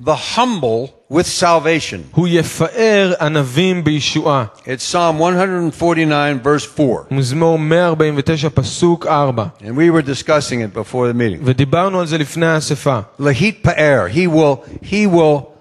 the 0.04 0.16
humble 0.16 0.90
with 1.10 1.28
salvation. 1.28 2.00
הוא 2.12 2.28
יפאר 2.28 3.14
ענבים 3.22 3.84
בישועה. 3.84 4.46
It's 4.66 4.84
Psalm 4.84 5.18
149, 5.18 6.40
verse 6.44 6.66
4. 6.66 7.06
מזמור 7.12 7.60
149 7.60 8.50
פסוק 8.50 9.06
4. 9.06 9.46
And 9.62 9.76
we 9.76 9.90
were 9.90 10.02
discussing 10.02 10.62
it 10.62 10.74
before 10.74 11.08
the 11.08 11.14
meeting. 11.14 11.42
ודיברנו 11.44 12.00
על 12.00 12.08
זה 12.08 12.18
לפני 12.18 12.46
האספה. 12.46 13.00
Lahit 13.20 13.64
Pa'er, 13.64 14.10
he 14.10 14.28
will, 14.28 14.64
he 14.82 15.08
will 15.08 15.52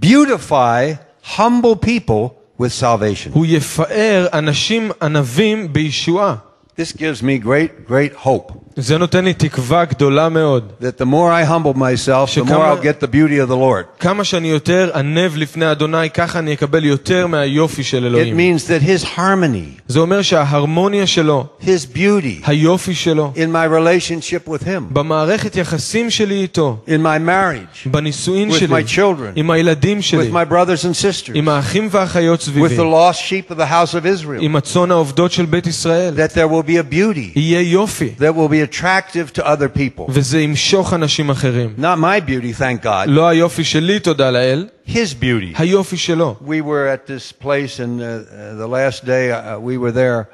beautify 0.00 0.94
humble 1.36 1.76
people 1.76 2.34
with 2.58 2.72
salvation. 2.72 3.30
הוא 3.32 3.46
יפאר 3.46 4.26
אנשים 4.32 4.90
ענבים 5.02 5.72
בישועה. 5.72 6.34
This 6.76 6.92
gives 6.92 7.22
me 7.22 7.38
great, 7.38 7.86
great 7.86 8.14
hope 8.14 8.52
זה 8.76 8.98
נותן 8.98 9.24
לי 9.24 9.34
תקווה 9.34 9.84
גדולה 9.84 10.28
מאוד. 10.28 10.72
that 10.82 11.02
the 11.02 11.06
more 11.06 11.30
I 11.32 11.44
humble 11.44 11.74
myself, 11.76 12.34
the 12.34 12.40
more 12.40 12.46
שכמה- 12.46 12.72
I'll 12.72 12.82
get 12.84 13.04
the 13.04 13.08
beauty 13.08 13.38
of 13.46 13.50
the 13.50 13.56
Lord. 13.56 13.84
כמה 14.00 14.24
שאני 14.24 14.48
יותר 14.48 14.90
ענב 14.94 15.36
לפני 15.36 15.72
אדוני, 15.72 16.10
ככה 16.10 16.38
אני 16.38 16.52
אקבל 16.52 16.84
יותר 16.84 17.26
מהיופי 17.26 17.82
של 17.82 18.02
It 18.02 18.06
אלוהים. 18.06 18.36
means 18.36 18.60
that 18.66 18.82
his 18.86 19.04
harmony, 19.16 19.80
זה 19.88 19.98
אומר 20.00 20.22
שההרמוניה 20.22 21.06
שלו, 21.06 21.46
his 21.62 21.96
beauty 21.96 22.46
היופי 22.46 22.94
שלו, 22.94 23.32
in 23.36 23.50
my 23.52 23.68
relationship 23.74 24.48
with 24.50 24.62
him, 24.64 24.80
במערכת 24.92 25.56
יחסים 25.56 26.10
שלי 26.10 26.34
איתו, 26.42 26.76
in 26.86 27.00
my 27.02 27.28
marriage, 27.28 27.88
בנישואין 27.90 28.50
with 28.50 28.54
שלי, 28.54 28.68
my 28.82 28.88
children, 28.96 29.32
עם 29.36 29.50
הילדים 29.50 30.02
שלי, 30.02 30.28
with 30.28 30.32
my 30.32 30.52
brothers 30.52 30.84
and 30.84 30.94
sisters, 30.94 31.30
עם 31.34 31.48
האחים 31.48 31.88
והאחיות 31.90 32.40
with 32.40 32.44
סביבי, 32.44 32.76
the 32.76 32.80
lost 32.80 33.18
sheep 33.28 33.52
of 33.52 33.56
the 33.56 33.66
house 33.72 33.94
of 33.94 34.04
Israel, 34.06 34.40
עם 34.40 34.56
הצאן 34.56 34.90
העובדות 34.90 35.32
של 35.32 35.44
בית 35.44 35.66
ישראל. 35.66 36.14
that 36.16 36.32
there 36.34 36.48
will 36.52 36.66
be 36.68 36.76
a 36.90 36.94
beauty 36.94 37.38
יהיה 37.38 37.60
יופי, 37.60 38.14
that 38.18 38.34
will 38.36 38.50
be 38.50 38.63
attractive 38.64 39.32
to 39.38 39.42
other 39.46 39.68
people. 39.78 40.04
וזה 40.08 40.40
ימשוך 40.40 40.94
אנשים 40.94 41.30
אחרים. 41.30 41.74
Not 41.78 41.98
my 41.98 42.20
beauty, 42.30 42.52
thank 42.60 42.84
God, 42.84 43.06
לא 43.06 43.28
היופי 43.28 43.64
שלי, 43.64 44.00
תודה 44.00 44.30
לאל, 44.30 44.68
his 44.88 45.14
beauty. 45.22 45.54
היופי 45.54 45.96
שלו. 45.96 46.36
We 46.42 46.60
were 46.62 46.86
at 46.88 47.06
this 47.06 47.32
place, 47.44 47.78
and 47.80 48.00
uh, 48.00 48.04
uh, 48.04 48.54
the 48.58 48.68
last 48.68 49.04
day 49.04 49.30
uh, 49.32 49.58
we 49.58 49.76
were 49.78 49.92
there, 49.92 50.28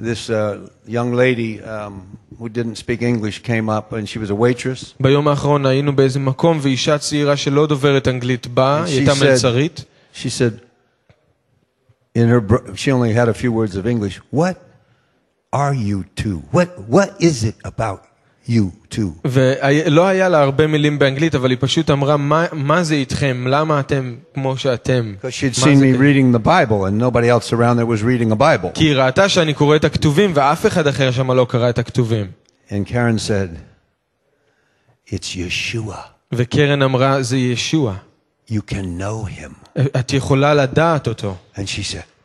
this 0.00 0.30
uh, 0.30 0.58
young 0.86 1.12
lady 1.14 1.60
um, 1.62 1.92
who 2.38 2.48
didn't 2.48 2.76
speak 2.76 3.02
English 3.02 3.38
came 3.42 3.68
up, 3.68 3.92
and 3.92 4.08
she 4.08 4.18
was 4.18 4.30
a 4.30 4.34
waitress. 4.34 4.94
ביום 5.00 5.28
האחרון 5.28 5.66
היינו 5.66 5.96
באיזה 5.96 6.18
מקום 6.20 6.58
ואישה 6.62 6.98
צעירה 6.98 7.36
שלא 7.36 7.66
דוברת 7.66 8.08
אנגלית 8.08 8.46
באה, 8.46 8.82
And 8.84 8.86
היא 8.88 8.94
she 9.06 9.10
הייתה 9.10 9.12
said- 9.12 9.24
מלצרית, 9.24 9.84
She 10.14 10.28
said, 10.38 10.60
in 12.14 12.28
her, 12.28 12.40
br- 12.40 12.74
she 12.76 12.90
only 12.92 13.12
had 13.12 13.28
a 13.28 13.34
few 13.34 13.50
words 13.52 13.74
of 13.76 13.86
English. 13.86 14.20
What 14.30 14.56
are 15.54 15.74
you 15.74 16.20
two? 16.20 16.56
What 16.56 16.92
what 16.94 17.20
is 17.20 17.44
it 17.44 17.66
about 17.66 18.00
you 18.48 18.94
two? 18.94 19.00
ולא 19.24 20.06
היה 20.06 20.28
לה 20.28 20.42
הרבה 20.42 20.66
מילים 20.66 20.98
באנגלית, 20.98 21.34
אבל 21.34 21.50
היא 21.50 21.58
פשוט 21.60 21.90
אמרה, 21.90 22.16
"מה- 22.16 22.46
מה 22.52 22.82
זה 22.82 22.94
איתכם? 22.94 23.44
למה 23.48 23.80
אתם 23.80 24.14
כמו 24.34 24.56
שאתם? 24.56 25.14
Because 25.20 25.24
she'd 25.26 25.60
מה 25.60 25.72
seen 25.72 25.76
זה 25.76 25.84
me 25.84 25.96
כ-" 25.96 26.00
reading 26.00 26.36
the 26.36 26.46
Bible, 26.46 26.86
and 26.88 27.02
nobody 27.02 27.28
else 27.28 27.52
around 27.52 27.78
there 27.78 27.86
was 27.86 28.02
reading 28.02 28.32
a 28.32 28.38
Bible. 28.40 28.68
כי 28.74 28.84
היא 28.84 28.94
ראתה 28.96 29.28
שאני 29.28 29.54
קורא 29.54 29.76
את 29.76 29.84
הכתובים, 29.84 30.30
ואף 30.34 30.66
אחד 30.66 30.86
אחר 30.86 31.10
שם 31.10 31.30
לא 31.30 31.46
קרא 31.48 31.70
את 31.70 31.78
הכתובים. 31.78 32.26
And 32.68 32.88
Karen 32.88 33.18
said, 33.28 33.56
"It's 35.08 35.36
Yeshua. 35.36 35.96
וקרן 36.32 36.82
אמרה, 36.82 37.22
זה 37.22 37.36
ישוע. 37.36 37.94
You 38.50 38.60
can 38.70 39.00
know 39.00 39.40
him." 39.40 39.80
את 40.00 40.12
יכולה 40.12 40.54
לדעת 40.54 41.08
אותו. 41.08 41.36
And 41.56 41.60
she 41.60 41.94
said, 41.94 42.15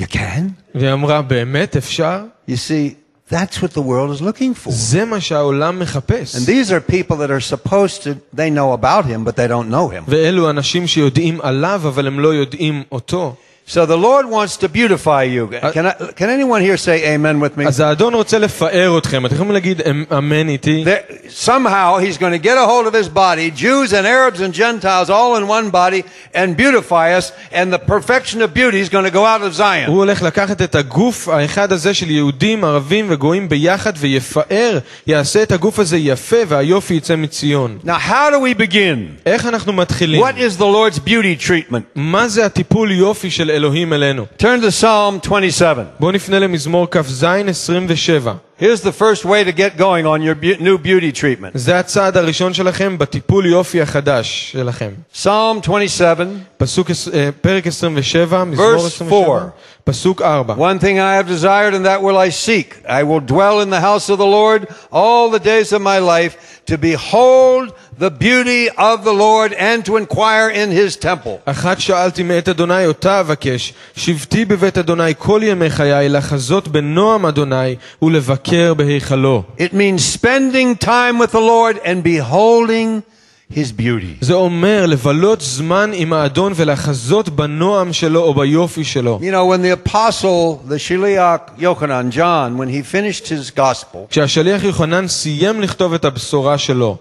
"You 0.00 0.04
can." 0.12 0.42
והיא 0.74 0.92
אמרה, 0.92 1.22
באמת 1.22 1.76
אפשר? 1.76 2.20
You 2.48 2.52
see, 2.52 2.94
that's 3.30 3.60
what 3.62 3.72
the 3.74 3.80
world 3.80 4.10
is 4.18 4.22
looking 4.22 4.66
for. 4.66 4.70
זה 4.70 5.04
מה 5.04 5.20
שהעולם 5.20 5.78
מחפש. 5.78 6.34
And 6.36 6.46
these 6.46 6.70
are 6.70 6.92
people 6.92 7.16
that 7.16 7.30
are 7.30 7.54
supposed 7.54 8.02
to, 8.02 8.36
they 8.36 8.50
know 8.50 8.72
about 8.72 9.04
him, 9.04 9.24
but 9.24 9.36
they 9.36 9.48
don't 9.48 9.70
know 9.70 9.88
him. 9.88 10.04
ואלו 10.08 10.50
אנשים 10.50 10.86
שיודעים 10.86 11.40
עליו, 11.40 11.80
אבל 11.84 12.06
הם 12.06 12.20
לא 12.20 12.34
יודעים 12.34 12.82
אותו. 12.92 13.34
So 13.70 13.84
the 13.84 13.96
Lord 13.98 14.26
wants 14.26 14.56
to 14.58 14.68
beautify 14.68 15.24
you. 15.24 15.48
Can, 15.74 15.86
I, 15.86 15.92
can 16.18 16.30
anyone 16.30 16.60
here 16.62 16.76
say 16.76 17.14
amen 17.14 17.40
with 17.40 17.56
me? 17.56 17.66
אז 17.66 17.80
האדון 17.80 18.14
רוצה 18.14 18.38
לפאר 18.38 18.98
אתכם. 18.98 19.26
אתם 19.26 19.34
יכולים 19.34 19.52
להגיד 19.52 19.80
"אמ- 19.80 20.04
אמן 20.18 20.48
איתי? 20.48 20.84
There, 20.84 21.28
somehow 21.28 21.98
he's 21.98 22.16
going 22.16 22.30
to 22.32 22.38
get 22.38 22.56
a 22.56 22.64
hold 22.64 22.86
of 22.86 22.94
his 22.94 23.08
body, 23.08 23.50
Jews 23.50 23.92
and 23.92 24.06
Arabs 24.06 24.40
and 24.40 24.54
Gentiles 24.54 25.10
all 25.10 25.34
in 25.36 25.48
one 25.48 25.70
body, 25.70 26.02
and 26.34 26.56
beautify 26.56 27.14
us, 27.18 27.32
and 27.52 27.72
the 27.72 27.78
perfection 27.78 28.40
of 28.40 28.54
beauty 28.54 28.78
is 28.78 28.88
going 28.88 29.04
to 29.04 29.10
go 29.10 29.24
out 29.26 29.42
of 29.42 29.52
Zion. 29.54 29.86
הוא 29.90 29.96
הולך 29.98 30.22
לקחת 30.22 30.62
את 30.62 30.74
הגוף 30.74 31.28
האחד 31.28 31.72
הזה 31.72 31.94
של 31.94 32.10
יהודים, 32.10 32.64
ערבים 32.64 33.06
וגויים 33.08 33.48
ביחד 33.48 33.92
ויפאר, 33.96 34.78
יעשה 35.06 35.42
את 35.42 35.52
הגוף 35.52 35.78
הזה 35.78 35.96
יפה 35.96 36.36
והיופי 36.48 36.94
יצא 36.94 37.16
מציון. 37.16 37.78
Now, 37.84 37.88
how 38.08 38.30
do 38.30 38.38
we 38.38 38.54
begin? 38.62 38.98
איך 39.26 39.46
אנחנו 39.46 39.72
מתחילים? 39.72 40.22
What 40.22 40.36
is 40.38 40.56
the 40.60 40.66
Lord's 40.66 40.98
beauty 40.98 41.46
treatment? 41.48 41.82
מה 41.94 42.28
זה 42.28 42.46
הטיפול 42.46 42.90
יופי 42.92 43.30
של 43.30 43.50
אלוהים 43.50 43.56
אלינו? 43.92 44.26
Turn 44.38 44.60
to 44.62 44.82
Psalm 44.82 45.20
27. 45.28 45.84
בואו 46.00 46.12
נפנה 46.12 46.38
למזמור 46.38 46.86
כ"ז 46.90 47.24
27. 47.24 48.32
Here's 48.60 48.80
the 48.80 48.92
first 48.92 49.24
way 49.24 49.44
to 49.44 49.52
get 49.52 49.76
going 49.78 50.06
on 50.06 50.22
your 50.22 50.34
beau- 50.34 50.62
new 50.62 50.78
beauty 50.78 51.12
treatment. 51.12 51.50
זה 51.54 51.78
הצעד 51.78 52.16
הראשון 52.16 52.54
שלכם 52.54 52.98
בטיפול 52.98 53.46
יופי 53.46 53.82
החדש 53.82 54.48
שלכם. 54.52 54.90
Psalm 55.14 55.60
27. 55.62 56.24
פסוק, 56.56 56.90
עש- 56.90 57.08
אה, 57.08 57.28
פרק 57.40 57.66
27, 57.66 58.44
מזמור 58.44 58.66
Verse 58.76 58.80
27, 58.80 59.10
four. 59.10 59.40
פסוק 59.84 60.22
4. 60.22 60.54
One 60.54 60.78
thing 60.82 60.96
I 60.98 61.14
have 61.22 61.28
desired, 61.28 61.74
and 61.74 61.84
that 61.86 62.00
will 62.02 62.16
I 62.16 62.30
seek. 62.46 62.86
I 62.86 63.02
will 63.02 63.20
dwell 63.32 63.60
in 63.60 63.70
the 63.70 63.80
house 63.80 64.08
of 64.10 64.18
the 64.18 64.30
Lord 64.38 64.66
all 64.92 65.30
the 65.38 65.44
days 65.44 65.72
of 65.72 65.80
my 65.82 65.98
life, 66.00 66.34
to 66.70 66.76
behold 66.78 67.66
the 68.00 68.10
beauty 68.10 68.68
of 68.76 69.04
the 69.04 69.12
Lord 69.12 69.52
and 69.52 69.84
to 69.84 69.96
inquire 69.96 70.50
in 70.50 70.70
his 70.70 70.96
temple. 70.96 71.38
אחת 71.44 71.80
שאלתי 71.80 72.22
מאת 72.22 72.48
אדוני 72.48 72.86
אותה 72.86 73.20
אבקש, 73.20 73.74
שבתי 73.96 74.44
בבית 74.44 74.78
אדוני 74.78 75.12
כל 75.18 75.40
ימי 75.44 75.70
חיי, 75.70 76.08
לחזות 76.08 76.68
בנועם 76.68 77.26
אדוני 77.26 77.76
ולבקר 78.02 78.74
בהיכלו. 78.74 79.42
It 79.58 79.72
means 79.72 80.04
spending 80.04 80.84
time 80.84 81.18
with 81.18 81.32
the 81.32 81.40
Lord 81.40 81.78
and 81.84 82.02
beholding 82.02 83.02
his 83.50 83.72
beauty. 83.72 84.18
זה 84.20 84.34
אומר 84.34 84.86
לבלות 84.86 85.40
זמן 85.40 85.90
עם 85.94 86.12
האדון 86.12 86.52
ולחזות 86.56 87.28
בנועם 87.28 87.92
שלו 87.92 88.22
או 88.22 88.34
ביופי 88.34 88.84
שלו. 88.84 89.18
You 89.22 89.32
know, 89.32 89.46
when 89.46 89.62
the 89.62 89.88
apostle, 89.88 90.68
the 90.68 90.78
Shiliach 90.78 91.58
Yochanan, 91.58 92.10
John, 92.10 92.58
when 92.58 92.68
he 92.68 92.82
finished 92.82 93.28
his 93.28 93.50
gospel, 93.50 93.98
כשהשליח 94.10 94.64
יוחנן 94.64 95.08
סיים 95.08 95.60
לכתוב 95.60 95.94
את 95.94 96.04
הבשורה 96.04 96.58
שלו, 96.58 96.96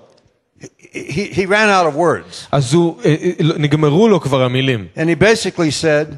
he, 0.92 1.26
he 1.26 1.46
ran 1.46 1.70
out 1.70 1.86
of 1.86 1.96
words. 1.96 2.48
אז 2.52 2.74
הוא, 2.74 3.02
אה, 3.06 3.16
אה, 3.40 3.58
נגמרו 3.58 4.10
לו 4.10 4.22
כבר 4.22 4.44
המילים. 4.44 4.88
And 4.96 5.10
he 5.10 5.16
basically 5.16 5.72
said, 5.72 6.18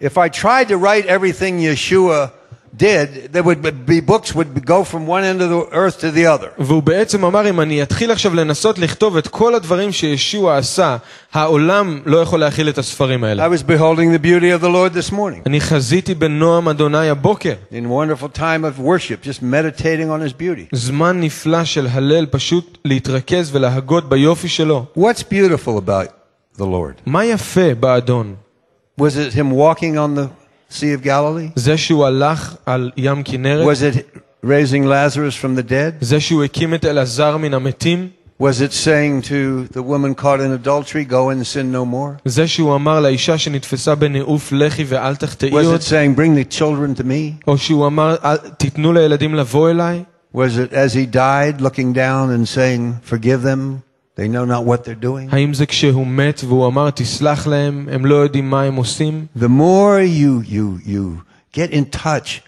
if 0.00 0.16
I 0.18 0.28
tried 0.28 0.68
to 0.68 0.76
write 0.76 1.06
everything 1.06 1.60
Yeshua 1.60 2.30
did, 2.76 3.32
there 3.32 3.42
would 3.42 3.62
be 3.86 4.00
books 4.00 4.34
would 4.34 4.64
go 4.64 4.84
from 4.84 5.06
one 5.06 5.22
end 5.24 5.42
of 5.42 5.48
the 5.50 5.62
earth 5.72 6.00
to 6.00 6.10
the 6.10 6.26
other. 6.26 6.48
והוא 6.58 6.82
בעצם 6.82 7.24
אמר, 7.24 7.50
אם 7.50 7.60
אני 7.60 7.82
אתחיל 7.82 8.10
עכשיו 8.10 8.34
לנסות 8.34 8.78
לכתוב 8.78 9.16
את 9.16 9.28
כל 9.28 9.54
הדברים 9.54 9.92
שישוע 9.92 10.56
עשה, 10.56 10.96
העולם 11.32 12.00
לא 12.06 12.18
יכול 12.18 12.40
להכיל 12.40 12.68
את 12.68 12.78
הספרים 12.78 13.24
I 13.24 13.26
האלה. 13.26 13.48
was 13.48 13.62
beholding 13.62 14.12
the 14.12 14.22
beauty 14.24 14.50
of 14.58 14.64
the 14.64 14.68
Lord 14.68 14.94
this 14.94 15.12
morning 15.12 15.42
אני 15.46 15.60
חזיתי 15.60 16.14
בנועם 16.14 16.68
אדוני 16.68 17.08
הבוקר. 17.10 17.54
in 17.72 17.74
a 17.74 17.88
wonderful 17.88 18.28
time 18.38 18.64
of 18.64 18.80
worship, 18.80 19.22
just 19.26 19.42
meditating 19.42 20.08
on 20.10 20.20
his 20.20 20.32
beauty. 20.32 20.68
זמן 20.72 21.20
נפלא 21.20 21.64
של 21.64 21.86
הלל, 21.90 22.26
פשוט 22.26 22.78
להתרכז 22.84 23.50
ולהגות 23.56 24.08
ביופי 24.08 24.48
שלו. 24.48 24.84
What's 24.98 25.22
beautiful 25.22 25.78
about 25.88 26.08
the 26.58 26.64
Lord? 26.64 27.00
מה 27.06 27.24
יפה 27.24 27.74
באדון? 27.80 28.34
Was 29.00 29.16
it 29.16 29.34
him 29.34 29.50
walking 29.50 29.96
on 29.96 30.14
the 30.14 30.26
Sea 30.74 30.94
of 30.94 31.04
Galilee? 31.04 31.50
זה 31.56 31.76
שהוא 31.76 32.06
הלך 32.06 32.54
על 32.66 32.90
ים 32.96 33.22
כנרת? 33.22 33.66
Was 33.66 33.80
it 33.80 34.18
raising 34.44 34.84
Lazarus 34.86 35.34
from 35.42 35.56
the 35.60 35.70
dead? 35.70 35.94
זה 36.00 36.20
שהוא 36.20 36.44
הקים 36.44 36.74
את 36.74 36.84
אלעזר 36.84 37.36
מן 37.36 37.54
המתים? 37.54 38.08
Was 38.42 38.60
it 38.62 38.72
saying 38.72 39.20
to 39.28 39.66
the 39.76 39.82
woman 39.82 40.14
caught 40.14 40.40
in 40.40 40.50
adultery, 40.52 41.04
go 41.04 41.28
and 41.28 41.46
sin 41.46 41.70
no 41.72 41.84
more? 41.84 42.16
זה 42.24 42.48
שהוא 42.48 42.74
אמר 42.74 43.00
לאישה 43.00 43.38
שנתפסה 43.38 43.94
בניאוף 43.94 44.52
לחי 44.52 44.84
ואל 44.88 45.16
תחטאי 45.16 45.50
Was 45.50 45.64
עוד? 45.66 45.80
it 45.80 45.82
saying, 45.84 46.14
bring 46.18 46.34
the 46.34 46.58
children 46.58 47.00
to 47.00 47.02
me? 47.04 47.44
או 47.48 47.58
שהוא 47.58 47.86
אמר, 47.86 48.16
"אל- 48.24 48.36
תיתנו 48.36 48.92
לילדים 48.92 49.34
לבוא 49.34 49.70
אליי? 49.70 50.04
Was 50.34 50.38
it 50.56 50.72
as 50.72 50.94
he 50.94 51.04
died, 51.16 51.60
looking 51.60 51.92
down 51.92 52.30
and 52.30 52.46
saying, 52.56 53.10
Forgive 53.12 53.42
them? 53.42 53.80
They 54.16 54.28
know 54.28 54.44
not 54.44 54.64
what 54.64 54.84
they're 54.84 55.04
doing? 55.04 55.28
האם 55.32 55.54
זה 55.54 55.66
כשהוא 55.66 56.06
מת 56.06 56.40
והוא 56.44 56.66
אמר, 56.66 56.90
תסלח 56.90 57.46
להם, 57.46 57.88
הם 57.92 58.06
לא 58.06 58.14
יודעים 58.14 58.50
מה 58.50 58.62
הם 58.62 58.74
עושים? 58.74 59.26
The 59.36 59.48
more 59.48 60.00
you, 60.02 60.42
you, 60.52 60.80
you 60.86 61.22
get 61.52 61.70
in 61.70 61.84
touch 61.90 62.42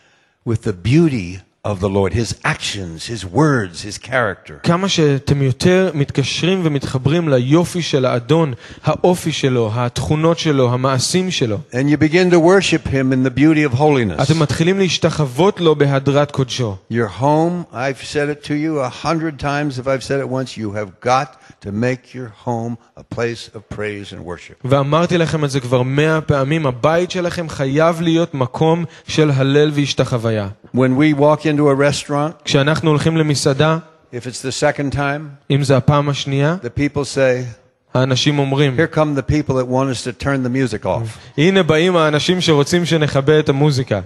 with 0.44 0.62
the 0.62 0.72
beauty 0.72 1.40
of 1.64 1.78
the 1.78 1.88
Lord, 1.88 2.12
His 2.12 2.34
actions, 2.44 3.06
His 3.06 3.24
words, 3.24 3.82
His 3.82 3.96
character. 3.98 4.60
כמה 4.62 4.88
שאתם 4.88 5.42
יותר 5.42 5.90
מתקשרים 5.94 6.60
ומתחברים 6.64 7.28
ליופי 7.28 7.82
של 7.82 8.04
האדון, 8.04 8.54
האופי 8.84 9.32
שלו, 9.32 9.70
התכונות 9.74 10.38
שלו, 10.38 10.72
המעשים 10.72 11.30
שלו, 11.30 11.58
And 11.72 11.88
you 11.88 11.96
begin 11.96 12.30
to 12.30 12.40
worship 12.40 12.88
Him 12.88 13.12
in 13.12 13.22
the 13.22 13.30
beauty 13.30 13.62
of 13.72 13.78
holiness. 13.78 14.22
אתם 14.22 14.38
מתחילים 14.42 14.78
להשתחוות 14.78 15.60
לו 15.60 15.76
בהדרת 15.76 16.30
קודשו. 16.30 16.76
Your 16.90 17.20
home, 17.20 17.72
I've 17.72 18.02
said 18.02 18.28
it 18.28 18.44
to 18.44 18.54
you 18.54 18.80
a 18.80 18.88
hundred 18.88 19.38
times 19.38 19.78
if 19.78 19.86
I've 19.86 20.02
said 20.02 20.20
it 20.20 20.28
once, 20.28 20.56
you 20.56 20.72
have 20.72 21.00
got 21.00 21.36
to 21.60 21.66
make 21.66 22.14
your 22.14 22.46
home 22.46 22.76
a 22.96 23.02
place 23.14 23.56
of 23.56 23.74
praise 23.74 24.12
and 24.12 24.24
worship. 24.24 24.54
ואמרתי 24.64 25.18
לכם 25.18 25.44
את 25.44 25.50
זה 25.50 25.60
כבר 25.60 25.82
מאה 25.82 26.20
פעמים, 26.20 26.66
הבית 26.66 27.10
שלכם 27.10 27.48
חייב 27.48 28.00
להיות 28.00 28.34
מקום 28.34 28.84
של 29.08 29.30
הלל 29.30 29.70
והשתחוויה. 29.74 30.48
When 30.74 30.96
we 30.98 31.20
walk 31.20 31.40
into 31.40 31.68
a 31.68 31.74
restaurant, 31.74 32.44
כשאנחנו 32.44 32.90
הולכים 32.90 33.16
למסעדה, 33.16 33.78
if 34.12 34.26
it's 34.26 34.42
the 34.42 34.62
second 34.62 34.94
time, 34.94 35.50
אם 35.50 35.62
זה 35.62 35.76
הפעם 35.76 36.08
השנייה, 36.08 36.56
the 36.62 36.78
people 36.78 37.04
say, 37.16 37.62
האנשים 37.94 38.38
אומרים, 38.38 38.76
Here 38.76 38.94
come 38.96 39.18
the 39.18 39.32
people 39.32 39.54
that 39.54 39.66
want 39.66 39.90
us 39.90 40.04
to 40.04 40.24
turn 40.24 40.42
the 40.46 40.50
music 40.50 40.84
off. 40.86 41.18
הנה 41.38 41.62
באים 41.62 41.96
האנשים 41.96 42.40
שרוצים 42.40 42.84
שנכבה 42.84 43.38
את 43.38 43.48
המוזיקה. 43.48 44.00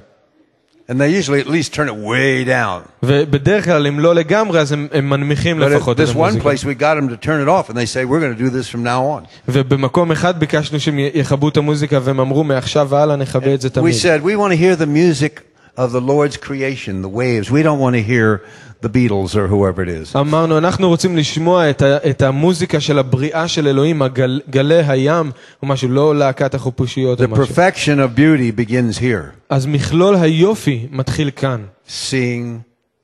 And 0.90 1.00
they 1.00 1.08
usually 1.20 1.40
at 1.40 1.48
least 1.48 1.74
turn 1.74 1.88
it 1.88 1.96
way 1.96 2.44
down. 2.46 2.88
ובדרך 3.02 3.64
כלל, 3.64 3.86
אם 3.86 3.98
לא 4.00 4.14
לגמרי, 4.14 4.60
אז 4.60 4.72
הם, 4.72 4.88
הם 4.92 5.10
מנמיכים 5.10 5.62
But 5.62 5.66
at 5.66 5.68
לפחות 5.68 6.00
את 6.00 6.08
this 6.08 6.12
one 6.12 6.16
המוזיקה. 6.18 6.50
place, 6.50 6.64
we 6.64 6.80
got 6.80 6.96
them 7.00 7.08
to 7.08 7.26
turn 7.26 7.40
it 7.46 7.48
off, 7.48 7.70
and 7.70 7.76
they 7.76 7.86
say, 7.86 8.04
We're 8.04 8.20
going 8.20 8.36
to 8.38 8.42
do 8.44 8.50
this 8.50 8.68
from 8.68 8.82
now 8.84 9.02
on. 9.04 9.26
ובמקום 9.48 10.10
אחד 10.12 10.40
ביקשנו 10.40 10.80
שהם 10.80 10.98
יכבו 11.14 11.48
את 11.48 11.56
המוזיקה, 11.56 11.98
והם 12.02 12.20
אמרו, 12.20 12.44
מעכשיו 12.44 12.86
והלאה 12.90 13.16
נכבה 13.16 13.54
את 13.54 13.60
זה 13.60 13.68
We 13.68 13.72
תמיד. 13.72 13.94
said, 13.94 14.22
We 14.24 14.36
want 14.36 14.52
to 14.52 14.56
hear 14.56 14.76
the 14.76 14.86
music 14.86 15.40
of 15.78 15.92
the 15.92 16.00
Lord's 16.00 16.36
creation, 16.36 17.02
the 17.02 17.08
waves. 17.08 17.50
We 17.50 17.62
don't 17.62 17.80
want 17.80 17.94
to 17.96 18.02
hear 18.12 18.40
the 18.84 18.88
Beatles 18.88 19.34
or 19.34 19.48
whoever 19.50 19.80
it 19.80 20.14
is. 20.14 20.18
אמרנו, 20.18 20.58
אנחנו 20.58 20.88
רוצים 20.88 21.16
לשמוע 21.16 21.70
את, 21.70 21.82
ה, 21.82 21.96
את 22.10 22.22
המוזיקה 22.22 22.80
של 22.80 22.98
הבריאה 22.98 23.48
של 23.48 23.68
אלוהים, 23.68 24.02
הגל, 24.02 24.40
גלי 24.50 24.82
הים, 24.86 25.30
או 25.62 25.68
משהו, 25.68 25.88
לא 25.88 26.16
להקת 26.16 26.54
החופשיות 26.54 27.20
או 27.20 27.24
The 27.24 27.28
משהו. 27.28 27.44
perfection 27.44 27.98
of 28.14 28.18
beauty 28.18 28.60
begins 28.60 28.98
here, 29.00 29.36
אז 29.50 29.66
מכלול 29.66 30.16
היופי 30.16 30.86
מתחיל 30.90 31.30
כאן. 31.36 31.64
seeing 31.88 32.60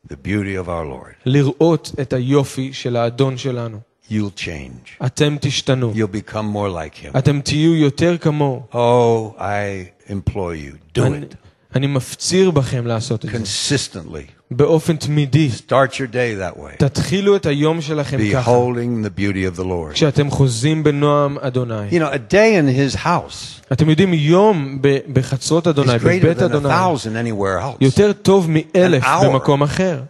the 0.09 0.17
beauty 0.27 0.57
of 0.65 0.69
our 0.69 0.87
Lord. 0.93 1.15
לראות 1.27 1.93
את 2.01 2.13
היופי 2.13 2.73
של 2.73 2.97
האדון 2.97 3.37
שלנו. 3.39 3.79
You'll 4.11 4.39
change. 4.39 5.05
אתם 5.07 5.37
תשתנו. 5.41 5.93
You'll 5.97 6.31
become 6.31 6.55
more 6.55 6.71
like 6.75 7.05
him. 7.07 7.19
אתם 7.19 7.41
תהיו 7.41 7.75
יותר 7.75 8.17
כמוהו. 8.21 8.63
Oh, 8.73 9.39
I 9.41 10.11
implore 10.11 10.35
you, 10.55 10.99
do 10.99 11.03
אני, 11.03 11.19
it 11.19 11.35
אני 11.77 11.87
מפציר 11.87 12.51
בכם 12.51 12.87
לעשות 12.87 13.25
את 13.25 13.31
זה. 13.31 13.37
consistently. 13.39 14.36
באופן 14.51 14.97
תמידי. 14.97 15.51
Start 15.67 15.93
your 15.95 16.13
day 16.13 16.37
that 16.57 16.59
way, 16.61 16.77
תתחילו 16.79 17.37
את 17.37 17.47
היום 17.47 17.81
שלכם 17.81 18.17
ככה. 18.33 18.51
beholding 18.51 19.07
the 19.07 19.19
beauty 19.21 19.57
of 19.57 19.61
the 19.61 19.65
Lord. 19.65 19.93
כשאתם 19.93 20.31
חוזים 20.31 20.83
בנועם 20.85 21.39
אדוני. 21.41 21.89
You 21.91 21.95
know, 21.95 22.13
a 22.15 22.33
day 22.33 22.57
in 22.61 22.95
his 22.95 22.97
house 23.05 23.63
אתם 23.73 23.91
יודעים, 23.91 24.15
יום 24.15 24.79
ב- 24.81 24.99
בחצרות 25.13 25.67
אדוני, 25.67 25.93
is 25.97 26.01
greater 26.01 26.03
בבית 26.05 26.39
than 26.39 26.41
a 26.41 26.45
אדוני, 26.45 26.69
thousand 26.69 27.27
anywhere 27.27 27.63
else. 27.63 27.77
יותר 27.81 28.13
טוב 28.13 28.47
מאלף 28.51 29.03
An 29.03 29.07
hour. 29.07 29.25
במקום 29.27 29.63
אחר. 29.63 30.01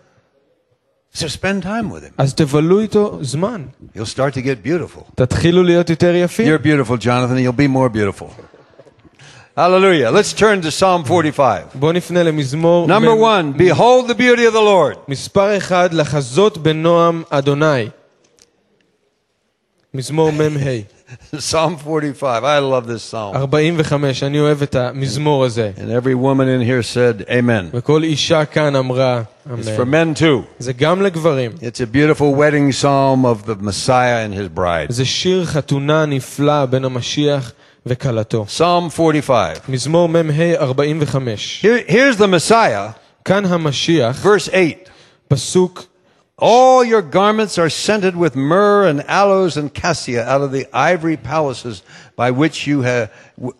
So 1.14 1.24
spend 1.28 1.62
time 1.62 1.90
with 1.92 2.04
him. 2.04 2.12
אז 2.18 2.34
תבלו 2.34 2.80
איתו 2.80 3.18
זמן. 3.22 3.62
You'll 3.96 4.00
start 4.14 4.34
to 4.34 4.40
get 4.42 4.66
beautiful. 4.66 5.02
תתחילו 5.14 5.62
להיות 5.62 5.90
יותר 5.90 6.14
יפים. 6.14 6.46
You're 6.54 6.62
beautiful, 6.66 6.96
Jonathan, 7.04 7.36
and 7.36 7.44
you'll 7.46 7.60
be 7.68 7.76
more 7.76 7.96
beautiful. 7.96 8.26
Hallelujah. 9.56 10.10
Let's 10.10 10.32
turn 10.32 10.62
to 10.62 10.70
Psalm 10.70 11.04
45. 11.04 11.62
בואו 11.74 11.92
נפנה 11.92 12.22
למזמור 12.22 12.86
Number 12.88 13.14
מ- 13.14 13.22
one, 13.22 13.58
behold 13.58 14.08
the 14.10 14.14
beauty 14.14 14.46
of 14.50 14.54
the 14.54 14.62
Lord. 14.64 14.96
מספר 15.08 15.56
אחד, 15.56 15.94
לחזות 15.94 16.58
בנועם 16.58 17.22
אדוני. 17.30 17.88
מזמור 19.94 20.30
מ"ה, 20.30 20.80
Psalm 21.36 21.76
45. 21.86 22.42
I 22.44 22.58
love 22.58 22.86
this 22.86 23.02
psalm. 23.02 23.36
45, 23.36 24.22
אני 24.22 24.40
אוהב 24.40 24.62
את 24.62 24.74
המזמור 24.74 25.44
הזה. 25.44 25.70
And 25.76 25.90
every 25.90 26.14
woman 26.14 26.48
in 26.48 26.62
here 26.66 26.82
said, 26.94 27.28
Amen. 27.28 27.64
וכל 27.76 28.02
אישה 28.02 28.44
כאן 28.44 28.76
אמרה, 28.76 29.22
It's 29.46 29.50
for 29.78 29.82
אמן. 29.82 30.12
men 30.12 30.18
too. 30.18 30.42
זה 30.58 30.72
גם 30.72 31.02
לגברים. 31.02 31.50
It's 31.60 31.80
a 31.80 31.94
beautiful 31.94 32.34
wedding 32.34 32.72
psalm 32.82 33.24
of 33.26 33.46
the 33.46 33.54
Messiah 33.62 34.24
and 34.26 34.34
his 34.34 34.58
bride. 34.58 34.88
זה 34.92 35.04
שיר 35.04 35.44
חתונה 35.44 36.06
נפלא 36.06 36.64
בין 36.66 36.84
המשיח 36.84 37.52
וכלתו. 37.86 38.46
Psalm 38.58 38.90
45. 38.90 39.58
מזמור 39.68 40.08
מ"ה 40.08 40.54
45. 40.56 41.64
Here, 41.64 41.90
here's 41.90 42.16
the 42.18 42.26
Messiah, 42.26 42.92
כאן 43.24 43.44
המשיח, 43.44 44.24
verse 44.24 44.48
8. 44.52 44.88
פסוק, 45.28 45.86
All 46.42 46.82
your 46.82 47.02
garments 47.02 47.56
are 47.56 47.70
scented 47.70 48.16
with 48.16 48.34
myrrh 48.34 48.86
and 48.86 49.00
aloes 49.08 49.56
and 49.56 49.72
cassia 49.72 50.24
out 50.24 50.40
of 50.40 50.50
the 50.50 50.66
ivory 50.72 51.16
palaces 51.16 51.82
by 52.16 52.30
which 52.30 52.66
you 52.66 52.82
have, 52.82 53.08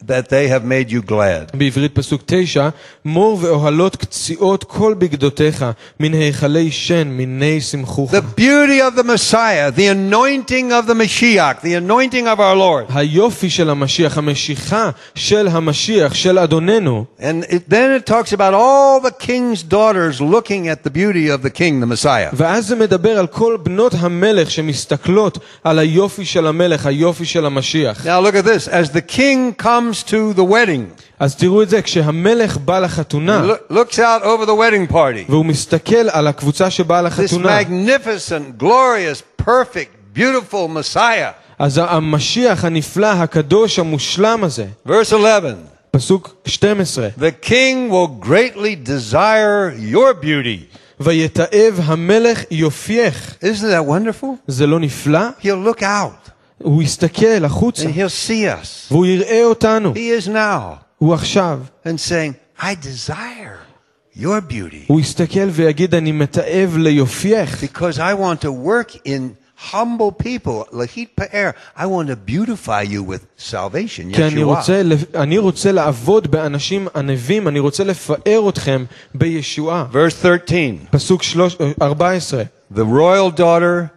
that 0.06 0.28
they 0.28 0.49
have 0.49 0.64
made 0.64 0.90
you 0.90 1.02
glad. 1.02 1.56
בעברית 1.56 1.94
פסוק 1.94 2.23
תשע, 2.26 2.68
מור 3.04 3.38
ואוהלות 3.40 3.97
קציעות 3.97 4.64
כל 4.64 4.94
בגדותיך, 4.99 5.64
מן 6.00 6.14
היכלי 6.14 6.71
שן, 6.71 7.08
מיני 7.08 7.60
שמחוך. 7.60 8.15
The 8.15 8.41
beauty 8.41 8.80
of 8.80 8.97
the 8.97 9.04
Messiah, 9.04 9.71
the 9.71 9.86
anointing 9.86 10.73
of 10.73 10.86
the 10.86 10.95
Mashiach, 10.95 11.62
the 11.62 11.75
anointing 11.75 12.26
of 12.26 12.41
our 12.41 12.56
Lord. 12.56 12.93
היופי 12.95 13.50
של 13.50 13.71
המשיח, 13.71 14.19
המשיכה 14.19 14.91
של 15.15 15.49
המשיח, 15.49 16.15
של 16.15 16.38
אדוננו. 16.38 17.04
And 17.21 17.45
it, 17.45 17.69
then 17.69 17.91
it 18.00 18.06
talks 18.06 18.32
about 18.32 18.54
all 18.54 19.00
the 19.00 19.10
king's 19.10 19.62
daughters 19.62 20.21
looking 20.21 20.69
at 20.69 20.82
the 20.84 20.91
beauty 20.91 21.28
of 21.28 21.43
the 21.43 21.50
king, 21.50 21.80
the 21.80 21.86
Messiah. 21.86 22.30
ואז 22.32 22.67
זה 22.67 22.76
מדבר 22.76 23.19
על 23.19 23.26
כל 23.26 23.56
בנות 23.62 23.95
המלך 23.99 24.50
שמסתכלות 24.50 25.38
על 25.65 25.78
היופי 25.78 26.25
של 26.25 26.47
המלך, 26.47 26.86
היופי 26.86 27.25
של 27.25 27.47
המשיח. 27.47 28.06
Now 28.06 28.21
look 28.21 28.34
at 28.34 28.45
this. 28.47 28.69
As 28.69 28.91
the 28.91 29.02
king 29.02 29.54
comes 29.54 30.02
to 30.04 30.32
the 30.34 30.45
wedding, 30.45 31.02
אז 31.21 31.36
תראו 31.36 31.62
את 31.62 31.69
זה, 31.69 31.82
כשהמלך 31.82 32.56
בא 32.56 32.78
לחתונה, 32.78 33.43
look, 33.45 33.73
looks 33.73 33.99
out 33.99 34.23
over 34.23 34.47
the 34.47 34.54
wedding 34.54 34.93
party. 34.93 35.30
והוא 35.30 35.47
מסתכל 35.47 36.08
על 36.10 36.26
הקבוצה 36.26 36.71
שבאה 36.71 37.00
This 37.00 37.04
לחתונה, 37.04 37.60
magnificent, 37.60 38.62
glorious, 38.62 39.43
perfect, 39.47 40.19
beautiful 40.19 40.69
Messiah. 40.69 41.32
אז 41.58 41.80
המשיח 41.84 42.65
הנפלא, 42.65 43.06
הקדוש, 43.06 43.78
המושלם 43.78 44.45
הזה, 44.45 44.67
Verse 44.88 45.12
11. 45.12 45.52
פסוק 45.91 46.34
12, 46.45 47.08
The 47.19 47.47
king 47.47 47.91
will 47.91 48.26
greatly 48.26 48.75
desire 48.88 49.73
your 49.93 50.15
beauty. 50.25 50.76
ויתעב 51.00 51.80
המלך 51.84 52.43
יופייך. 52.50 53.36
Isn't 53.43 53.62
that 53.62 53.86
wonderful? 53.88 54.26
זה 54.47 54.67
לא 54.67 54.80
נפלא? 54.80 55.21
He'll 55.41 55.69
look 55.75 55.82
out 55.82 56.25
הוא 56.62 56.82
יסתכל 56.82 57.45
החוצה, 57.45 57.82
and 57.84 57.97
he'll 57.97 58.28
see 58.28 58.62
us. 58.62 58.91
והוא 58.91 59.06
יראה 59.06 59.45
אותנו. 59.45 59.93
He 59.95 60.25
is 60.25 60.28
now 60.28 60.84
הוא 60.99 61.15
עכשיו, 61.15 61.60
and 61.86 61.99
saying, 62.08 62.62
I 62.62 62.75
desire 63.08 63.58
your 64.17 64.41
beauty 64.50 64.86
הוא 64.86 65.00
יסתכל 65.00 65.49
ויגיד, 65.50 65.95
אני 65.95 66.12
מתעב 66.12 66.76
ליופייך, 66.76 67.62
because 67.65 67.97
I 67.99 68.15
want 68.15 68.45
to 68.45 68.50
work 68.52 68.97
in 69.06 69.21
humble 69.73 70.10
people. 70.10 70.67
Lahit 70.73 71.08
Pa'er, 71.21 71.52
I 71.76 71.86
want 71.86 72.08
to 72.08 72.17
beautify 72.17 72.82
you 72.82 73.02
with 73.02 73.26
salvation. 73.38 74.12
כי 74.15 74.25
אני 74.25 74.43
Yeshua. 74.43 74.45
רוצה, 74.45 74.82
אני 75.15 75.38
רוצה 75.38 75.73
לעבוד 75.73 76.30
באנשים 76.30 76.88
ענבים, 76.97 77.49
אני 77.49 77.58
רוצה 77.58 77.84
לפאר 77.84 78.49
אתכם 78.49 78.84
בישועה. 79.15 79.86
Verse 79.93 80.23
13. 80.23 80.58
פסוק 80.91 81.23
שלוש- 81.23 81.56
14, 81.82 82.43
The 82.75 82.84
royal 82.84 83.30
daughter 83.38 83.88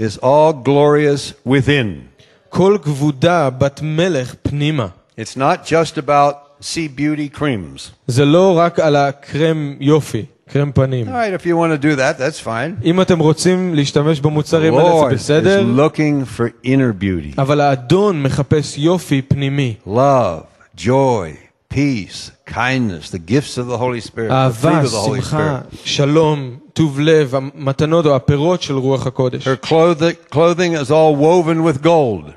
is 0.00 0.18
all 0.22 0.52
glorious 0.64 1.32
within. 1.46 2.06
כל 2.48 2.78
כבודה 2.82 3.50
בת 3.50 3.80
מלך 3.82 4.34
פנימה. 4.42 4.86
It's 5.18 5.36
not 5.36 5.66
just 5.66 5.98
about 5.98 6.34
see 6.62 6.88
beauty 6.98 7.38
creams. 7.38 7.90
זה 8.06 8.24
לא 8.24 8.58
רק 8.58 8.80
על 8.80 8.96
הקרם 8.96 9.76
יופי, 9.80 10.24
קרם 10.48 10.72
פנים. 10.72 11.06
All 11.08 11.10
right, 11.10 11.42
if 11.42 11.46
you 11.46 11.56
want 11.56 11.72
to 11.72 11.86
do 11.86 11.96
that, 11.96 12.18
that's 12.18 12.44
fine. 12.44 12.84
אם 12.84 13.00
אתם 13.00 13.18
רוצים 13.18 13.74
להשתמש 13.74 14.20
במוצרים 14.20 14.74
האלה 14.74 14.90
Lord 14.90 15.08
זה 15.08 15.10
is 15.10 15.14
בסדר, 15.14 15.64
looking 15.76 16.38
for 16.38 16.66
inner 16.66 17.02
beauty. 17.02 17.34
אבל 17.38 17.60
האדון 17.60 18.22
מחפש 18.22 18.78
יופי 18.78 19.22
פנימי. 19.22 19.74
Love, 19.86 20.78
joy, 20.78 21.43
peace, 21.74 22.30
kindness, 22.46 23.10
the 23.10 23.18
gifts 23.18 23.58
of 23.58 23.66
the 23.68 23.78
Holy 23.78 24.00
Spirit, 24.00 24.28
the 24.28 24.50
fruit 24.60 24.68
אהבה, 24.70 24.82
of 24.84 24.90
the 24.90 24.96
Holy 24.96 25.20
שמחה, 25.22 25.60
Spirit. 25.70 25.76
שלום, 25.84 26.56
טוב 26.72 27.00
לב, 27.00 27.34
המתנות 27.34 28.06
או 28.06 28.16
הפירות 28.16 28.62
של 28.62 28.74
רוח 28.76 29.06
הקודש. 29.06 29.48
Her 29.48 29.66
clothing, 29.66 30.34
clothing 30.34 30.74
is 30.74 30.90
all 30.90 31.14
woven 31.16 31.62
with 31.62 31.82
gold. 31.84 32.30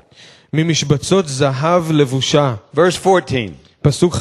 ממשבצות 0.52 1.28
זהב 1.28 1.90
לבושה. 1.92 2.54
Verse 2.76 3.06
14. 3.06 3.52
פסוק 3.82 4.14
She 4.14 4.18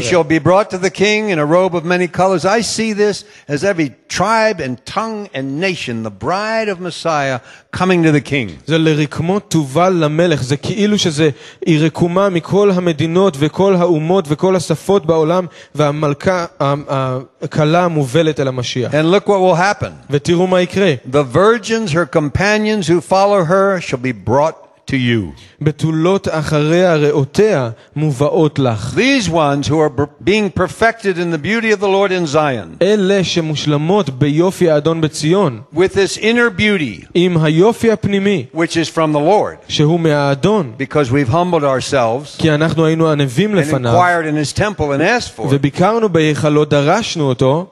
15. 0.00 0.02
shall 0.02 0.24
be 0.24 0.38
brought 0.38 0.70
to 0.70 0.78
the 0.78 0.88
king 0.90 1.28
in 1.28 1.38
a 1.38 1.44
robe 1.44 1.74
of 1.74 1.84
many 1.84 2.08
colors. 2.08 2.46
I 2.46 2.62
see 2.62 2.94
this 2.94 3.24
as 3.46 3.62
every 3.62 3.90
tribe 4.08 4.58
and 4.58 4.74
tongue 4.86 5.28
and 5.34 5.60
nation, 5.60 6.02
the 6.02 6.10
bride 6.26 6.68
of 6.72 6.80
Messiah, 6.80 7.40
coming 7.72 8.02
to 8.04 8.10
the 8.10 8.22
king. 8.22 8.48
זה 8.66 8.78
לרקמות 8.78 9.50
תובל 9.50 9.92
למלך, 9.92 10.42
זה 10.42 10.56
כאילו 10.56 10.98
שזה, 10.98 11.30
היא 11.66 11.84
רקומה 11.86 12.28
מכל 12.28 12.70
המדינות 12.70 13.36
וכל 13.40 13.74
האומות 13.76 14.24
וכל 14.28 14.56
השפות 14.56 15.06
בעולם, 15.06 15.46
והמלכה, 15.74 16.46
ה- 16.60 16.74
ה- 16.90 17.18
הכלה 17.42 17.84
המובלת 17.84 18.40
אל 18.40 18.48
המשיח. 18.48 18.92
And 18.94 19.10
look 19.14 19.26
what 19.28 19.40
will 19.40 19.56
happen. 19.82 19.90
ותראו 20.10 20.46
מה 20.46 20.60
יקרה. 20.60 20.94
The 21.12 21.22
virgins, 21.36 21.92
her 21.92 22.06
companions 22.06 22.86
who 22.88 23.00
follow 23.12 23.44
her, 23.44 23.80
shall 23.80 24.02
be 24.02 24.28
brought 24.30 24.65
to 24.86 24.94
you. 24.96 25.32
בתולות 25.60 26.28
אחריה 26.30 26.96
רעותיה 26.96 27.70
מובאות 27.96 28.58
לך. 28.58 28.94
These 28.96 29.28
ones 29.28 29.68
who 29.68 29.78
are 29.78 29.88
b- 29.88 30.24
being 30.24 30.50
perfected 30.60 31.16
in 31.18 31.30
the 31.30 31.38
beauty 31.38 31.70
of 31.72 31.80
the 31.80 31.88
Lord 31.88 32.10
in 32.12 32.26
Zion, 32.26 32.76
אלה 32.82 33.24
שמושלמות 33.24 34.10
ביופי 34.10 34.70
האדון 34.70 35.00
בציון, 35.00 35.60
with 35.74 35.92
this 35.94 36.18
inner 36.18 36.50
beauty, 36.58 37.06
עם 37.14 37.36
היופי 37.44 37.92
הפנימי, 37.92 38.46
which 38.54 38.76
is 38.76 38.88
from 38.88 39.12
the 39.12 39.20
Lord, 39.20 39.56
שהוא 39.68 40.00
מהאדון, 40.00 40.72
because 40.78 41.10
we've 41.10 41.32
humbled 41.32 41.64
ourselves 41.64 42.38
כי 42.38 42.50
אנחנו 42.54 42.86
היינו 42.86 43.10
ענבים 43.10 43.54
and 43.54 43.56
לפניו, 43.56 43.94
inquired 43.94 44.26
in 44.26 44.36
his 44.36 44.52
temple 44.58 44.92
and 44.92 45.02
asked 45.02 45.36
for 45.36 45.42
it. 45.42 45.50
וביקרנו 45.50 46.08
בהיכלו, 46.08 46.64
דרשנו 46.64 47.28
אותו, 47.28 47.66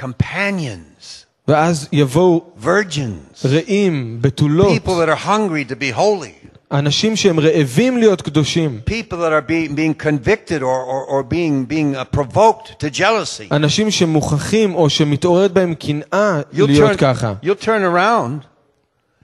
companions, 0.00 1.24
ואז 1.48 1.88
יבואו 1.92 2.42
virgins, 2.62 3.46
רעים, 3.48 4.18
בתולות, 4.20 4.76
people 4.76 4.96
that 4.96 5.08
are 5.08 5.26
hungry 5.26 5.64
to 5.64 5.74
be 5.74 5.90
holy, 5.96 6.34
אנשים 6.72 7.16
שהם 7.16 7.40
רעבים 7.40 7.98
להיות 7.98 8.22
קדושים, 8.22 8.80
people 8.86 9.12
that 9.12 9.32
are 9.32 9.50
being, 9.50 9.74
being 9.74 9.94
convicted 10.06 10.62
or, 10.62 10.64
or, 10.64 11.04
or 11.08 11.22
being, 11.22 11.64
being 11.68 11.94
uh, 11.96 12.16
provoked 12.16 12.80
to 12.80 12.98
jealousy. 12.98 13.48
אנשים 13.52 13.90
שמוכחים 13.90 14.74
או 14.74 14.90
שמתעוררת 14.90 15.52
בהם 15.52 15.74
קנאה 15.74 16.40
You'll 16.52 16.56
להיות 16.66 16.92
turn, 16.92 16.96
ככה. 17.00 17.34
you'll 17.42 17.64
turn 17.64 17.82
around 17.94 18.46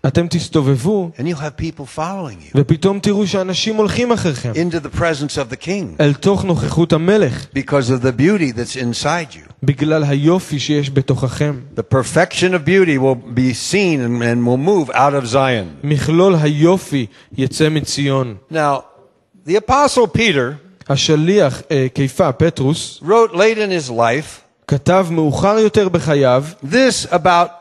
אתם 0.07 0.27
תסתובבו, 0.27 1.11
and 1.16 1.21
you'll 1.21 1.40
have 1.40 1.57
people 1.57 1.99
following 1.99 2.55
you 2.55 2.59
ופתאום 2.59 2.99
תראו 2.99 3.27
שאנשים 3.27 3.77
הולכים 3.77 4.12
אחריכם, 4.12 4.53
into 4.53 4.87
the 4.87 4.99
presence 4.99 5.37
of 5.37 5.53
the 5.53 5.66
king 5.66 6.01
אל 6.01 6.14
תוך 6.14 6.45
נוכחות 6.45 6.92
המלך, 6.92 7.47
because 7.55 7.90
of 7.90 8.03
the 8.03 8.21
beauty 8.21 8.53
that's 8.53 8.77
inside 8.77 9.35
you. 9.35 9.53
בגלל 9.62 10.05
היופי 10.05 10.59
שיש 10.59 10.90
בתוככם. 10.90 11.61
The 11.77 11.95
perfection 11.95 12.53
of 12.53 12.69
beauty 12.69 12.99
will 12.99 13.38
be 13.38 13.53
seen 13.73 14.01
and, 14.01 14.23
and 14.23 14.47
will 14.47 14.69
move 14.69 14.90
out 14.95 15.14
of 15.23 15.27
Zion. 15.33 15.85
מכלול 15.85 16.35
היופי 16.35 17.07
יצא 17.38 17.69
מציון. 17.69 18.37
Now, 18.53 18.55
the 19.49 19.57
apostle 19.57 20.07
Peter 20.16 20.66
השליח 20.88 21.62
אה, 21.71 21.87
קיפה, 21.95 22.33
פטרוס, 22.33 23.01
wrote 23.03 23.33
late 23.33 23.59
in 23.59 23.71
his 23.71 23.90
life 23.90 24.40
כתב 24.69 25.07
מאוחר 25.11 25.59
יותר 25.59 25.88
בחייו, 25.88 26.45
this 26.64 27.12
about 27.12 27.60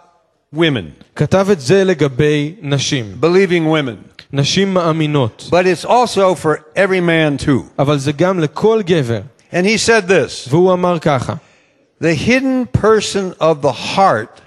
women, 0.56 1.04
כתב 1.16 1.48
את 1.52 1.62
זה 1.62 1.84
לגבי 1.84 2.56
נשים, 2.62 3.18
believing 3.22 3.66
women. 3.68 4.24
נשים 4.34 4.74
מאמינות, 4.74 5.50
But 5.50 5.66
it's 5.66 5.86
also 5.86 6.36
for 6.36 6.58
every 6.76 7.02
man 7.02 7.46
too. 7.46 7.64
אבל 7.80 8.00
זה 8.00 8.12
גם 8.12 8.40
לכל 8.40 8.82
גבר. 8.86 9.22
And 9.52 9.66
he 9.66 9.78
said 9.78 10.08
this 10.08 10.50
והוא 10.50 10.74
אמר 10.74 11.00
ככה, 11.00 11.34
The 12.02 12.14
hidden 12.14 12.66
person 12.82 13.34
of 13.40 13.62
the 13.62 13.72
heart 13.72 14.42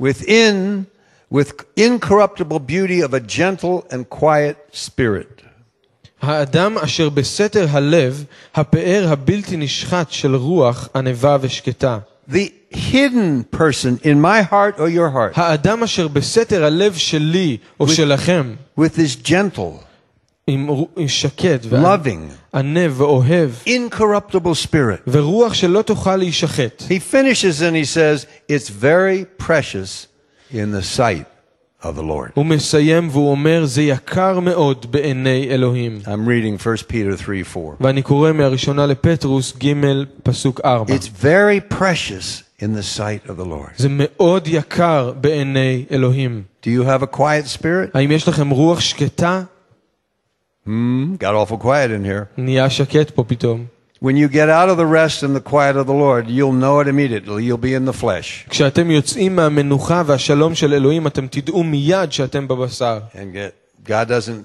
within, 0.00 0.86
with 1.30 1.52
incorruptible 1.76 2.58
beauty 2.58 3.00
of 3.00 3.14
a 3.14 3.20
gentle 3.20 3.86
and 3.90 4.08
quiet 4.08 4.56
spirit. 4.72 5.42
האדם 6.22 6.78
אשר 6.78 7.08
בסתר 7.08 7.66
הלב, 7.70 8.24
הפאר 8.54 9.06
הבלתי 9.08 9.56
נשחט 9.56 10.10
של 10.10 10.34
רוח 10.34 10.88
ענווה 10.94 11.36
ושקטה. 11.40 11.98
The 12.30 12.50
hidden 12.70 13.44
person 13.56 13.98
in 14.02 14.20
my 14.20 14.40
heart 14.52 14.78
or 14.78 14.88
your 14.88 15.10
heart, 15.14 15.32
האדם 15.38 15.82
אשר 15.82 16.08
בסתר 16.08 16.64
הלב 16.64 16.94
שלי 16.94 17.56
או 17.80 17.88
שלכם, 17.88 18.54
with 18.80 18.94
this 18.96 19.26
gentle, 19.28 19.84
עם 20.46 20.66
רו- 20.68 20.88
עם 20.96 21.08
שקט 21.08 21.64
loving, 21.72 22.32
וענב 22.54 23.00
ואוהב, 23.00 23.50
incorruptible 23.66 24.66
spirit. 24.66 25.00
ורוח 25.08 25.54
שלא 25.54 25.82
תוכל 25.82 26.16
להישחט. 26.16 26.82
He 26.88 26.98
finishes 27.14 27.60
and 27.62 27.76
he 27.76 27.84
says, 27.84 28.26
It's 28.48 28.68
very 28.68 29.24
precious 29.46 30.06
in 30.52 30.72
the 30.72 30.82
sight 30.98 31.24
of 31.82 31.96
the 31.96 32.02
Lord. 32.02 32.30
הוא 32.34 32.46
מסיים 32.46 33.08
והוא 33.12 33.30
אומר, 33.30 33.64
זה 33.64 33.82
יקר 33.82 34.40
מאוד 34.40 34.86
בעיני 34.90 35.48
אלוהים. 35.50 36.00
I'm 36.04 36.26
reading 36.28 36.58
1 36.66 36.82
Peter 36.88 37.16
3 37.16 37.42
4. 37.56 37.76
ואני 37.80 38.02
קורא 38.02 38.32
מהראשונה 38.32 38.86
לפטרוס 38.86 39.52
ג' 39.64 39.72
פסוק 40.22 40.60
4. 40.64 40.94
It's 40.94 41.08
very 41.24 41.74
precious 41.74 42.42
in 42.58 42.74
the 42.74 42.98
sight 42.98 43.30
of 43.30 43.36
the 43.36 43.44
Lord. 43.44 43.72
זה 43.76 43.88
מאוד 43.90 44.48
יקר 44.48 45.12
בעיני 45.20 45.84
אלוהים. 45.90 46.42
Do 46.62 46.66
you 46.66 46.84
have 46.84 47.02
a 47.02 47.16
quiet 47.16 47.58
spirit? 47.58 47.90
האם 47.94 48.10
יש 48.10 48.28
לכם 48.28 48.50
רוח 48.50 48.80
שקטה? 48.80 49.42
Hmm, 50.66 51.16
got 51.18 51.34
awful 51.34 51.56
quiet 51.56 51.90
in 51.90 52.04
here. 52.04 52.24
נהיה 52.36 52.70
שקט 52.70 53.10
פה 53.10 53.24
פתאום. 53.24 53.64
When 54.02 54.16
you 54.16 54.28
get 54.28 54.48
out 54.48 54.68
of 54.68 54.76
the 54.76 54.86
rest 54.86 55.22
and 55.22 55.36
the 55.36 55.40
quiet 55.40 55.76
of 55.76 55.86
the 55.86 55.92
Lord, 55.92 56.28
you'll 56.28 56.58
know 56.64 56.80
it 56.80 56.88
immediately. 56.88 57.44
You'll 57.44 57.66
be 57.68 57.74
in 57.74 57.84
the 57.84 57.92
flesh. 57.92 58.48
כשאתם 58.50 58.90
יוצאים 58.90 59.36
מהמנוחה 59.36 60.02
והשלום 60.06 60.54
של 60.54 60.74
אלוהים, 60.74 61.06
אתם 61.06 61.26
תדעו 61.26 61.62
מיד 61.64 62.12
שאתם 62.12 62.48
בבשר. 62.48 62.98
And 63.14 63.34
get, 63.34 63.88
God 63.88 64.08
doesn't, 64.08 64.44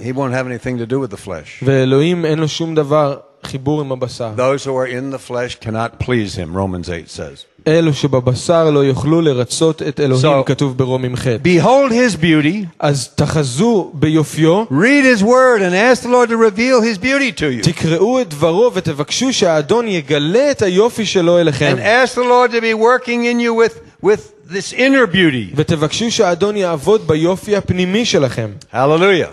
He 0.00 0.12
won't 0.12 0.32
have 0.32 0.46
anything 0.46 0.78
to 0.78 0.86
do 0.86 0.98
with 0.98 1.10
the 1.10 1.26
flesh. 1.26 1.62
ואלוהים 1.62 2.24
אין 2.24 2.38
לו 2.38 2.48
שום 2.48 2.74
דבר 2.74 3.16
חיבור 3.44 3.80
עם 3.80 3.92
הבשר. 3.92 4.30
Those 4.36 4.64
who 4.66 4.70
are 4.76 4.86
in 4.88 5.14
the 5.14 5.30
flesh 5.30 5.56
cannot 5.66 6.04
please 6.04 6.36
Him, 6.36 6.54
Romans 6.56 6.88
8 6.88 7.08
says. 7.08 7.44
אלו 7.66 7.94
שבבשר 7.94 8.70
לא 8.70 8.84
יוכלו 8.84 9.20
לרצות 9.20 9.82
את 9.82 10.00
אלוהים, 10.00 10.40
So- 10.40 10.44
כתוב 10.46 10.78
ברומים 10.78 11.16
ח'. 11.16 11.26
Behold 11.44 11.90
His 11.92 12.16
beauty, 12.16 12.66
אז 12.78 13.08
תחזו 13.14 13.90
ביופיו, 13.94 14.64
read 14.70 15.18
His 15.18 15.22
word, 15.22 15.60
and 15.62 15.74
ask 15.74 16.02
the 16.02 16.08
Lord 16.08 16.28
to 16.30 16.36
reveal 16.36 16.80
His 16.82 16.98
beauty 16.98 17.32
to 17.40 17.44
you. 17.50 17.62
תקראו 17.72 18.20
את 18.20 18.28
דברו 18.28 18.70
ותבקשו 18.74 19.32
שהאדון 19.32 19.88
יגלה 19.88 20.50
את 20.50 20.62
היופי 20.62 21.06
שלו 21.06 21.38
אליכם. 21.38 21.74
And 21.76 21.80
ask 21.80 22.14
the 22.14 22.24
Lord 22.24 22.52
to 22.52 22.60
be 22.60 22.74
working 22.74 23.24
in 23.24 23.40
you 23.40 23.54
with, 23.54 24.04
with 24.04 24.50
this 24.52 24.72
inner 24.72 25.06
beauty. 25.12 25.54
ותבקשו 25.56 26.10
שהאדון 26.10 26.56
יעבוד 26.56 27.06
ביופי 27.06 27.56
הפנימי 27.56 28.04
שלכם. 28.04 28.50
Hallelujah. 28.72 29.30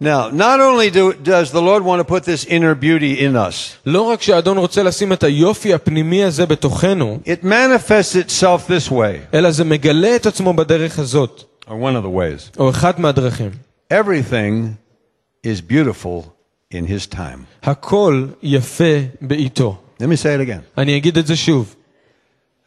Now, 0.00 0.28
not 0.28 0.60
only 0.60 0.90
do, 0.90 1.12
does 1.12 1.52
the 1.52 1.62
Lord 1.62 1.82
want 1.84 2.00
to 2.00 2.04
put 2.04 2.24
this 2.24 2.44
inner 2.44 2.74
beauty 2.74 3.20
in 3.20 3.36
us, 3.36 3.76
לא 3.86 4.02
רק 4.02 4.22
שהאדון 4.22 4.58
רוצה 4.58 4.82
לשים 4.82 5.12
את 5.12 5.22
היופי 5.22 5.74
הפנימי 5.74 6.24
הזה 6.24 6.46
בתוכנו, 6.46 7.18
it 7.24 7.44
manifests 7.44 8.14
itself 8.16 8.68
this 8.68 8.90
way, 8.90 9.34
אלא 9.34 9.50
זה 9.50 9.64
מגלה 9.64 10.16
את 10.16 10.26
עצמו 10.26 10.52
בדרך 10.54 10.98
הזאת, 10.98 11.42
or 11.66 11.70
one 11.70 11.96
of 11.96 12.04
the 12.04 12.10
ways. 12.10 12.58
או 12.58 12.70
אחת 12.70 12.98
מהדרכים. 12.98 13.50
Everything 13.92 14.74
is 15.46 15.60
beautiful 15.60 16.24
in 16.72 16.86
His 16.86 17.14
time. 17.14 17.44
הכל 17.62 18.26
יפה 18.42 18.94
בעיתו. 19.20 19.76
Let 20.00 20.04
me 20.04 20.16
say 20.16 20.34
it 20.38 20.48
again. 20.48 20.78
אני 20.78 20.96
אגיד 20.96 21.18
את 21.18 21.26
זה 21.26 21.36
שוב, 21.36 21.74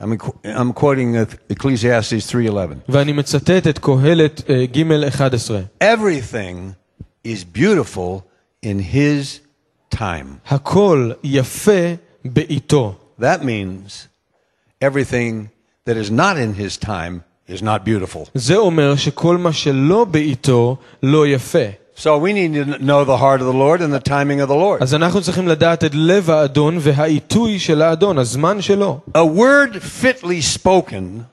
I'm, 0.01 0.05
I'm 0.45 0.73
quoting 0.73 1.15
Ecclesiastes 1.53 2.29
3:11. 2.31 2.55
ואני 2.89 3.11
מצטט 3.11 3.67
את 3.67 3.79
קהלת 3.79 4.41
אה, 4.49 4.65
ג' 4.65 4.91
11. 5.07 5.59
Everything 5.83 6.80
is 7.23 7.43
beautiful 7.43 8.23
in 8.63 8.79
His 8.79 9.39
time. 9.89 10.39
הכל 10.47 11.11
יפה 11.23 11.95
בעיתו. 12.25 12.95
That 13.19 13.43
means 13.43 14.07
everything 14.81 15.49
that 15.85 15.97
is 15.97 16.11
not 16.11 16.37
in 16.37 16.53
His 16.53 16.77
time 16.77 17.23
is 17.47 17.61
not 17.61 17.83
beautiful. 17.85 18.29
זה 18.35 18.55
אומר 18.55 18.95
שכל 18.95 19.37
מה 19.37 19.53
שלא 19.53 20.05
בעיתו 20.05 20.77
לא 21.03 21.27
יפה. 21.27 21.67
So 21.95 22.19
we 22.19 22.31
need 22.31 22.53
to 22.53 22.77
know 22.77 23.03
the 23.03 23.17
heart 23.17 23.41
of 23.41 23.47
the 23.47 23.53
Lord 23.53 23.81
and 23.81 23.91
the 23.91 23.99
timing 23.99 24.39
of 24.39 24.47
the 24.49 24.55
Lord. 24.55 24.81
אז 24.83 24.93
אנחנו 24.93 25.21
צריכים 25.21 25.47
לדעת 25.47 25.83
את 25.83 25.91
לב 25.93 26.29
האדון 26.29 26.77
והעיתוי 26.79 27.59
של 27.59 27.81
האדון, 27.81 28.17
הזמן 28.17 28.61
שלו. 28.61 28.99
A 29.15 29.25
word 29.25 29.81
fitly 29.81 30.41
spoken 30.41 31.25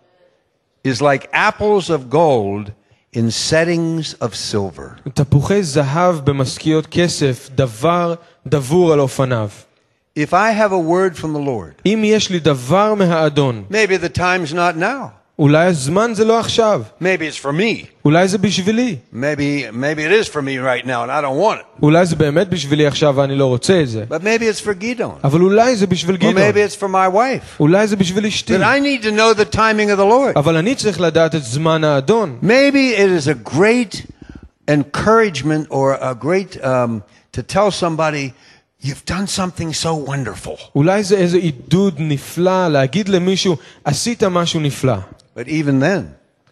is 0.84 1.02
like 1.02 1.28
apples 1.32 1.90
of 1.90 2.08
gold 2.10 2.70
in 3.14 3.30
settings 3.30 4.14
of 4.22 4.34
silver. 4.34 5.10
תפוחי 5.14 5.62
זהב 5.62 6.16
במשכיות 6.24 6.86
כסף, 6.86 7.50
דבר 7.54 8.14
דבור 8.46 8.92
על 8.92 9.00
אופניו. 9.00 9.48
If 10.18 10.32
I 10.32 10.52
have 10.52 10.72
a 10.72 10.78
word 10.78 11.16
from 11.16 11.32
the 11.34 11.44
Lord, 11.46 11.82
אם 11.86 12.02
יש 12.04 12.30
לי 12.30 12.40
דבר 12.40 12.94
מהאדון, 12.94 13.64
maybe 13.70 13.96
the 13.96 14.18
time's 14.18 14.52
not 14.52 14.76
now. 14.76 15.27
אולי 15.38 15.66
הזמן 15.66 16.10
זה 16.14 16.24
לא 16.24 16.40
עכשיו, 16.40 16.82
Maybe 17.02 17.04
it's 17.04 17.42
for 17.42 17.52
me. 17.60 17.86
אולי 18.04 18.28
זה 18.28 18.38
בשבילי, 18.38 18.96
Maybe 19.14 19.70
maybe 19.72 20.00
it 20.00 20.12
is 20.12 20.28
for 20.28 20.42
me 20.42 20.58
right 20.58 20.86
now 20.86 21.02
and 21.02 21.10
I 21.10 21.20
don't 21.20 21.38
want 21.38 21.60
it. 21.60 21.82
אולי 21.82 22.06
זה 22.06 22.16
באמת 22.16 22.48
בשבילי 22.48 22.86
עכשיו 22.86 23.14
ואני 23.16 23.36
לא 23.36 23.46
רוצה 23.46 23.80
את 23.82 23.88
זה, 23.88 24.04
But 24.10 24.22
maybe 24.22 24.42
it's 24.42 24.64
for 24.64 24.82
Gidon. 24.82 25.24
אבל 25.24 25.40
אולי 25.40 25.76
זה 25.76 25.86
בשביל 25.86 26.16
Or 26.16 26.18
גדעון, 26.18 26.36
maybe 26.36 26.70
it's 26.70 26.76
for 26.76 26.88
my 26.88 27.14
wife. 27.16 27.60
אולי 27.60 27.86
זה 27.86 27.96
בשביל 27.96 28.26
אשתי, 28.26 28.56
That 28.56 28.60
I 28.60 28.80
need 28.80 29.04
to 29.04 29.10
know 29.10 29.40
the 29.40 29.56
timing 29.56 29.90
of 29.90 29.98
the 29.98 30.06
Lord. 30.06 30.36
אבל 30.36 30.56
אני 30.56 30.74
צריך 30.74 31.00
לדעת 31.00 31.34
את 31.34 31.44
זמן 31.44 31.84
האדון. 31.84 32.38
Maybe 32.42 32.94
it 32.96 33.10
is 33.22 33.28
a 33.28 33.50
great 33.54 34.02
encouragement 34.68 35.66
or 35.70 35.94
a 36.00 36.14
great 36.14 36.56
um, 36.64 37.02
to 37.32 37.42
tell 37.42 37.70
somebody 37.70 38.32
You've 38.84 39.06
done 39.06 39.26
something 39.26 39.72
so 39.72 39.94
wonderful. 40.10 40.58
אולי 40.74 41.02
זה 41.02 41.16
איזה 41.16 41.36
עידוד 41.36 41.94
נפלא 41.98 42.68
להגיד 42.68 43.08
למישהו, 43.08 43.56
עשית 43.84 44.24
משהו 44.24 44.60
נפלא. 44.60 44.96
But 45.38 45.48
even 45.48 45.80
then, 45.82 46.02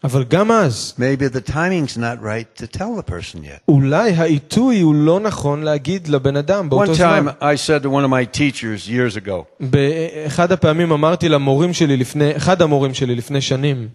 אבל 0.05 0.25
גם 0.25 0.51
אז, 0.51 0.95
maybe 0.99 1.29
the 1.37 1.51
timing's 1.51 1.97
not 1.97 2.23
right 2.23 2.63
to 2.63 2.67
tell 2.67 2.97
the 2.99 3.11
person 3.11 3.37
yet. 3.45 3.61
אולי 3.69 4.11
העיתוי 4.13 4.81
הוא 4.81 4.95
לא 4.95 5.21
נכון 5.21 5.63
להגיד 5.63 6.09
לבן 6.09 6.37
אדם 6.37 6.67
One 6.67 6.71
באותו 6.71 6.93
time 6.93 6.97
זמן. 6.97 7.33
I 7.41 7.57
said 7.57 7.83
to 7.83 7.87
one 7.87 8.05
of 8.05 8.11
my 8.11 8.37
teachers 8.39 8.89
years 8.89 9.17
ago, 9.17 9.45
באחד 9.61 10.53
הפעמים 10.53 10.93
אמרתי 10.93 11.29
למורים 11.29 11.73
שלי 11.73 11.97
לפני, 11.97 12.37
אחד 12.37 12.63
המורים 12.63 12.95
שלי 12.95 13.15
לפני 13.15 13.41
שנים, 13.41 13.89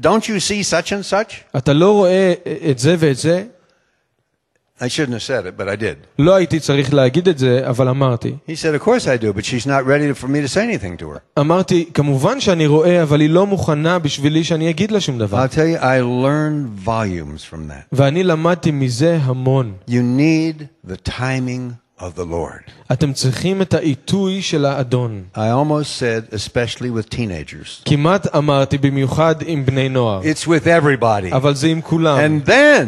Don't 0.00 0.24
you 0.24 0.40
see 0.48 0.62
such 0.62 0.90
and 0.90 1.10
such? 1.10 1.34
אתה 1.56 1.72
לא 1.72 1.92
רואה 1.92 2.32
את 2.70 2.78
זה 2.78 2.96
ואת 2.98 3.16
זה? 3.16 3.44
I 4.82 4.88
shouldn't 4.88 5.12
have 5.12 5.22
said 5.22 5.44
it, 5.44 5.56
but 5.58 5.68
I 5.68 5.76
did. 5.76 5.96
לא 6.18 6.34
הייתי 6.34 6.60
צריך 6.60 6.94
להגיד 6.94 7.28
את 7.28 7.38
זה, 7.38 7.68
אבל 7.68 7.88
אמרתי. 7.88 8.36
He 8.48 8.52
said, 8.54 8.74
Of 8.74 8.84
course 8.84 9.06
I 9.06 9.22
do, 9.22 9.32
but 9.34 9.44
she's 9.44 9.66
not 9.66 9.84
ready 9.84 10.12
for 10.14 10.26
me 10.26 10.40
to 10.40 10.48
say 10.48 10.62
anything 10.62 10.96
to 11.02 11.04
her. 11.14 11.18
אמרתי, 11.40 11.88
כמובן 11.94 12.40
שאני 12.40 12.66
רואה, 12.66 13.02
אבל 13.02 13.20
היא 13.20 13.30
לא 13.30 13.46
מוכנה 13.46 13.98
בשבילי 13.98 14.44
שאני 14.44 14.70
אגיד 14.70 14.90
לה 14.90 15.00
שום 15.00 15.18
דבר. 15.18 15.44
I'll 15.44 15.54
tell 15.54 15.66
you, 15.66 15.82
I 15.82 16.00
learned 16.00 16.86
volumes 16.86 17.44
from 17.52 17.68
that. 17.70 17.84
ואני 17.92 18.24
למדתי 18.24 18.70
מזה 18.70 19.18
המון. 19.22 19.72
You 19.88 20.02
need 20.18 20.90
the 20.90 21.10
timing 21.10 21.74
of 22.00 22.16
the 22.16 22.24
Lord. 22.24 22.70
אתם 22.92 23.12
צריכים 23.12 23.62
את 23.62 23.74
העיתוי 23.74 24.42
של 24.42 24.64
האדון. 24.64 25.22
I 25.34 25.38
almost 25.38 25.98
said, 26.00 26.34
especially 26.34 26.90
with 26.90 27.14
teenagers. 27.14 27.82
כמעט 27.84 28.36
אמרתי 28.36 28.78
במיוחד 28.78 29.34
עם 29.46 29.66
בני 29.66 29.88
נוער, 29.88 30.20
It's 30.22 30.44
with 30.46 30.66
everybody. 30.66 31.34
אבל 31.34 31.54
זה 31.54 31.66
עם 31.66 31.80
כולם. 31.80 32.18
And 32.18 32.48
then, 32.48 32.86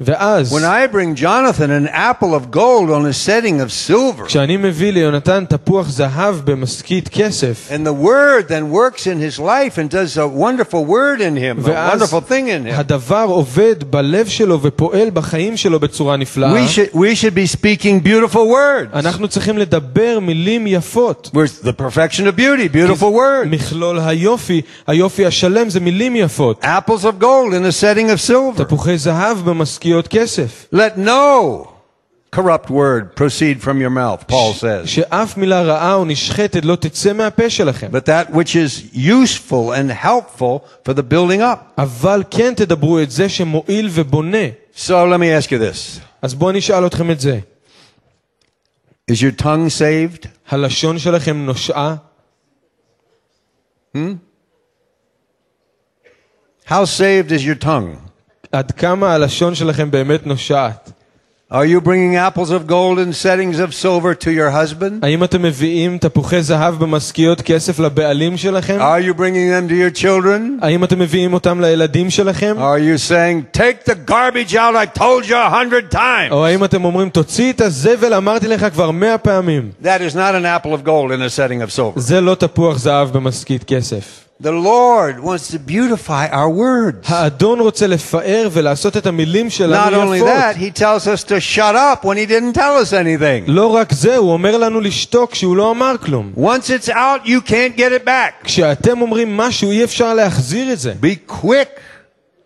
ואז, 0.00 0.52
when 0.52 0.64
I 0.64 0.86
bring 0.86 1.14
Jonathan 1.14 1.70
an 1.70 1.88
apple 1.88 2.34
of 2.34 2.50
gold 2.50 2.90
on 2.90 3.04
a 3.04 3.12
setting 3.12 3.60
of 3.60 3.70
silver, 3.88 4.26
כשאני 4.26 4.56
מביא 4.56 4.92
ליונתן 4.92 5.44
תפוח 5.48 5.88
זהב 5.88 6.36
במשכית 6.44 7.08
כסף, 7.08 7.68
and 7.70 7.86
the 7.86 8.04
word 8.04 8.48
then 8.48 8.72
works 8.72 9.06
in 9.06 9.20
his 9.20 9.38
life 9.38 9.78
and 9.78 9.90
does 9.90 10.16
a 10.16 10.26
wonderful 10.26 10.84
word 10.86 11.20
in 11.20 11.36
him, 11.36 11.58
a 11.58 11.68
ואז 11.68 12.02
wonderful 12.02 12.20
thing 12.30 12.48
in 12.48 12.66
him, 12.66 12.74
הדבר 12.74 13.26
עובד 13.28 13.74
בלב 13.90 14.28
שלו 14.28 14.62
ופועל 14.62 15.10
בחיים 15.10 15.56
שלו 15.56 15.80
בצורה 15.80 16.16
נפלאה, 16.16 16.54
we 16.54 16.68
should, 16.68 16.96
we 16.96 17.14
should 17.14 17.34
be 17.34 17.56
speaking 17.56 18.06
beautiful 18.06 18.34
words. 18.34 18.94
אנחנו 18.94 19.28
צריכים 19.28 19.58
לדבר 19.58 20.18
מילים 20.20 20.66
יפות. 20.66 21.30
Where's 21.34 21.66
the 21.66 21.72
perfection 21.72 22.22
of 22.22 22.36
beauty? 22.36 22.74
Beautiful 22.74 23.12
words. 23.12 23.46
מכלול 23.46 24.00
היופי, 24.00 24.62
היופי 24.86 25.26
השלם 25.26 25.70
זה 25.70 25.80
מילים 25.80 26.16
יפות. 26.16 26.64
Apples 26.64 27.04
of 27.04 27.22
gold 27.22 27.52
in 27.52 27.64
a 27.64 27.82
setting 27.82 28.08
of 28.08 28.30
silver. 28.30 28.64
תפוחי 28.64 28.98
זהב 28.98 29.38
במשכיות 29.84 30.08
כסף. 30.08 30.66
Let 30.74 30.98
no 30.98 31.68
corrupt 32.36 32.70
word 32.70 33.16
proceed 33.16 33.60
from 33.62 33.80
your 33.80 33.90
mouth, 33.90 34.26
Paul 34.28 34.52
says. 34.54 34.86
שאף 34.86 35.36
מילה 35.36 35.62
רעה 35.62 35.94
או 35.94 36.04
נשחטת 36.04 36.64
לא 36.64 36.76
תצא 36.76 37.12
מהפה 37.12 37.50
שלכם. 37.50 37.88
But 37.92 38.06
that 38.06 38.32
which 38.34 38.54
is 38.54 38.94
useful 38.94 39.72
and 39.72 39.90
helpful 39.90 40.64
for 40.84 40.94
the 40.94 41.02
building 41.02 41.40
up. 41.40 41.58
אבל 41.78 42.22
כן 42.30 42.54
תדברו 42.56 43.00
את 43.00 43.10
זה 43.10 43.28
שמועיל 43.28 43.88
ובונה. 43.90 44.46
So 44.76 44.90
let 44.90 45.18
me 45.18 45.30
ask 45.44 45.50
you 45.50 45.58
this. 45.58 46.00
אז 46.22 46.34
בואו 46.34 46.52
נשאל 46.52 46.86
אתכם 46.86 47.10
את 47.10 47.20
זה. 47.20 47.40
Is 49.10 49.14
your 49.14 49.42
tongue 49.42 49.68
saved? 49.78 50.26
הלשון 50.48 50.98
שלכם 50.98 51.46
נושעה? 51.46 51.94
How 56.66 56.84
saved 56.84 57.32
is 57.32 57.44
your 57.44 57.56
tongue? 57.56 58.03
עד 58.54 58.70
כמה 58.70 59.14
הלשון 59.14 59.54
שלכם 59.54 59.90
באמת 59.90 60.26
נושעת? 60.26 60.92
Are 61.52 61.66
you 61.66 61.80
bringing 61.80 62.14
apples 62.14 62.52
of 62.52 62.68
gold 62.68 63.00
and 63.00 63.12
settings 63.12 63.58
of 63.58 63.74
silver 63.74 64.14
to 64.14 64.30
your 64.30 64.50
husband? 64.50 65.02
האם 65.02 65.24
אתם 65.24 65.42
מביאים 65.42 65.98
תפוחי 65.98 66.42
זהב 66.42 66.74
במשכיות 66.74 67.40
כסף 67.42 67.78
לבעלים 67.78 68.36
שלכם? 68.36 68.78
Are 68.80 69.00
you 69.00 69.14
bringing 69.14 69.50
them 69.50 69.68
to 69.68 69.74
your 69.74 70.02
children? 70.02 70.64
האם 70.64 70.84
אתם 70.84 70.98
מביאים 70.98 71.34
אותם 71.34 71.60
לילדים 71.60 72.10
שלכם? 72.10 72.56
Are 72.58 72.78
you 72.78 73.10
saying, 73.10 73.58
take 73.58 73.90
the 73.90 74.10
garbage 74.10 74.54
out, 74.54 74.76
I 74.76 74.98
told 74.98 75.28
you 75.28 75.34
a 75.34 75.50
hundred 75.50 75.94
times? 75.94 76.30
או 76.30 76.46
האם 76.46 76.64
אתם 76.64 76.84
אומרים, 76.84 77.08
תוציא 77.08 77.52
את 77.52 77.60
הזבל, 77.60 78.14
אמרתי 78.14 78.48
לך 78.48 78.66
כבר 78.72 78.90
מאה 78.90 79.18
פעמים. 79.18 79.70
That 79.82 80.12
is 80.12 80.14
not 80.14 80.34
an 80.34 80.44
apple 80.44 80.70
of 80.70 80.84
gold 80.86 81.10
in 81.10 81.20
a 81.20 81.30
setting 81.30 81.68
of 81.68 81.76
silver. 81.76 82.00
זה 82.00 82.20
לא 82.20 82.34
תפוח 82.34 82.78
זהב 82.78 83.12
במשכית 83.12 83.64
כסף. 83.64 84.23
The 84.42 84.52
Lord 84.52 85.20
wants 85.20 85.50
to 85.50 85.58
beautify 85.58 86.26
our 86.32 86.48
words. 86.48 87.06
האדון 87.12 87.60
רוצה 87.60 87.86
לפאר 87.86 88.48
ולעשות 88.52 88.96
את 88.96 89.06
המילים 89.06 89.46
Not 89.46 89.50
שלנו 89.50 90.02
only 90.02 90.20
that, 90.20 90.56
יפות. 90.56 90.76
he 90.76 90.80
tells 90.80 91.06
us 91.06 91.24
to 91.24 91.40
shut 91.40 91.74
up 91.74 92.04
when 92.04 92.16
he 92.16 92.26
didn't 92.26 92.54
tell 92.54 92.76
us 92.82 92.92
anything. 92.92 93.44
לא 93.46 93.66
רק 93.76 93.92
זה, 93.92 94.16
הוא 94.16 94.32
אומר 94.32 94.56
לנו 94.58 94.80
לשתוק 94.80 95.30
כשהוא 95.32 95.56
לא 95.56 95.70
אמר 95.70 95.94
כלום. 96.04 96.32
Once 96.36 96.70
it's 96.70 96.88
out, 96.88 97.26
you 97.26 97.40
can't 97.50 97.76
get 97.78 97.92
it 98.02 98.06
back. 98.06 98.44
כשאתם 98.44 99.00
אומרים 99.00 99.36
משהו, 99.36 99.70
אי 99.70 99.84
אפשר 99.84 100.14
להחזיר 100.14 100.72
את 100.72 100.78
זה. 100.78 100.94
Be 101.02 101.32
quick 101.32 101.80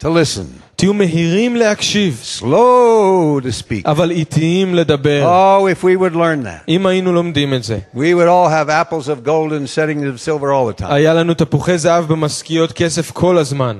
to 0.02 0.06
listen, 0.06 0.67
תהיו 0.78 0.94
מהירים 0.94 1.56
להקשיב, 1.56 2.22
slow 2.38 3.40
to 3.42 3.62
speak. 3.62 3.86
אבל 3.86 4.10
איטיים 4.10 4.74
לדבר. 4.74 5.22
Oh, 5.24 5.76
if 5.78 5.84
we 5.84 5.96
would 6.00 6.14
learn 6.14 6.44
that, 6.44 6.64
אם 6.68 6.86
היינו 6.86 7.12
לומדים 7.12 7.54
את 7.54 7.64
זה, 7.64 7.78
we 7.94 7.98
would 7.98 8.28
all 8.28 8.48
have 8.48 8.68
apples 8.68 9.08
of 9.08 9.26
gold 9.26 9.52
and 9.52 9.68
settings 9.68 10.04
of 10.04 10.20
silver 10.20 10.50
all 10.52 10.78
the 10.78 10.82
time. 10.82 10.92
היה 10.92 11.14
לנו 11.14 11.34
תפוחי 11.34 11.78
זהב 11.78 12.04
במשכיות 12.04 12.72
כסף 12.72 13.10
כל 13.10 13.38
הזמן. 13.38 13.78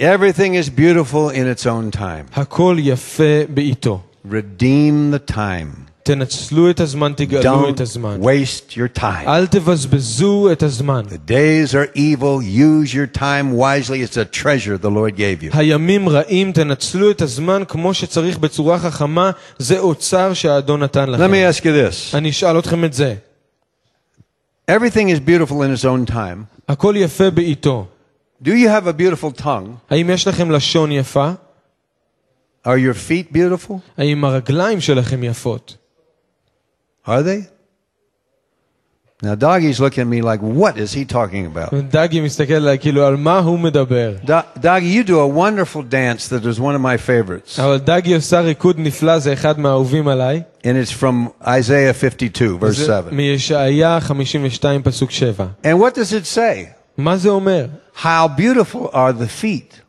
Everything 0.00 0.54
is 0.54 0.68
beautiful 0.70 1.30
in 1.30 1.46
its 1.56 1.66
own 1.66 1.96
time. 1.96 2.40
הכל 2.40 2.76
יפה 2.78 3.44
בעיתו. 3.48 4.00
Redeem 4.30 5.12
the 5.12 5.32
time. 5.32 5.88
תנצלו 6.02 6.70
את 6.70 6.80
הזמן, 6.80 7.12
תגאלו 7.16 7.68
את 7.68 7.78
Don't 7.78 7.82
הזמן. 7.82 8.20
waste 8.22 8.72
your 8.72 8.98
time. 9.00 9.26
אל 9.28 9.46
תבזבזו 9.46 10.52
את 10.52 10.62
הזמן. 10.62 11.02
The 11.08 11.30
days 11.30 11.72
are 11.74 11.96
evil. 11.96 12.42
Use 12.42 12.94
your 12.94 13.18
time 13.18 13.52
wisely. 13.52 14.02
It's 14.02 14.16
a 14.16 14.24
treasure 14.24 14.78
the 14.82 14.90
Lord 14.90 15.16
gave 15.16 15.42
you. 15.42 15.56
הימים 15.58 16.08
רעים, 16.08 16.52
תנצלו 16.52 17.10
את 17.10 17.22
הזמן 17.22 17.62
כמו 17.68 17.94
שצריך 17.94 18.38
בצורה 18.38 18.78
חכמה, 18.78 19.30
זה 19.58 19.78
אוצר 19.78 20.34
שהאדון 20.34 20.82
נתן 20.82 21.04
Let 21.08 21.18
me 21.18 21.20
לכם. 21.20 21.32
ask 21.50 21.60
you 21.60 21.64
this. 21.64 22.16
אני 22.16 22.30
אשאל 22.30 22.58
אתכם 22.58 22.84
את 22.84 22.92
זה. 22.92 23.14
Everything 24.70 25.08
is 25.10 25.20
beautiful 25.20 25.62
in 25.62 25.80
its 25.80 25.84
own 25.84 26.10
time. 26.12 26.44
הכל 26.68 26.94
יפה 26.98 27.30
בעיתו. 27.30 27.86
Do 28.44 28.48
you 28.48 28.68
have 28.68 28.86
a 28.86 28.92
beautiful 29.00 29.42
tongue? 29.42 29.68
האם 29.90 30.10
יש 30.10 30.28
לכם 30.28 30.50
לשון 30.50 30.92
יפה? 30.92 31.30
Are 32.66 32.70
your 32.70 32.94
feet 33.10 33.34
beautiful? 33.36 33.72
האם 33.98 34.24
הרגליים 34.24 34.80
שלכם 34.80 35.24
יפות? 35.24 35.76
Are 37.06 37.22
they? 37.22 37.46
Now, 39.20 39.34
Doggy's 39.34 39.80
looking 39.80 40.02
at 40.02 40.06
me 40.06 40.22
like, 40.22 40.40
what 40.40 40.78
is 40.78 40.92
he 40.92 41.04
talking 41.04 41.46
about? 41.46 41.74
דגי 41.90 42.20
מסתכל 42.20 42.54
עליי 42.54 42.78
כאילו 42.78 43.06
על 43.06 43.16
מה 43.16 43.38
הוא 43.38 43.58
מדבר. 43.58 44.14
Do- 44.24 44.60
Doggy, 44.60 44.84
you 44.86 45.02
do 45.04 45.18
a 45.18 45.26
wonderful 45.26 45.82
dance 45.82 46.28
that 46.28 46.44
is 46.46 46.60
one 46.60 46.74
of 46.76 46.80
my 46.80 46.96
favorites. 46.96 47.58
אבל 47.60 47.78
דגי 47.78 48.14
עושה 48.14 48.40
ריקוד 48.40 48.76
נפלא, 48.78 49.18
זה 49.18 49.32
אחד 49.32 49.58
מהאהובים 49.60 50.08
עליי. 50.08 50.42
And 50.62 50.66
it's 50.84 50.92
from 50.92 51.44
Isaiah 51.46 51.92
52, 51.92 52.58
verse 52.60 52.66
זה 52.70 52.84
7. 52.86 53.10
מישעיה 53.10 53.98
52 54.00 54.82
פסוק 54.82 55.10
7. 55.10 55.46
And 55.64 55.78
what 55.80 55.94
does 55.94 56.12
it 56.12 56.26
say? 56.36 56.66
מה 56.98 57.16
זה 57.16 57.28
אומר? 57.28 57.66
How 58.02 58.28
beautiful 58.38 58.88
are 58.92 59.12
the 59.12 59.42
feet 59.42 59.80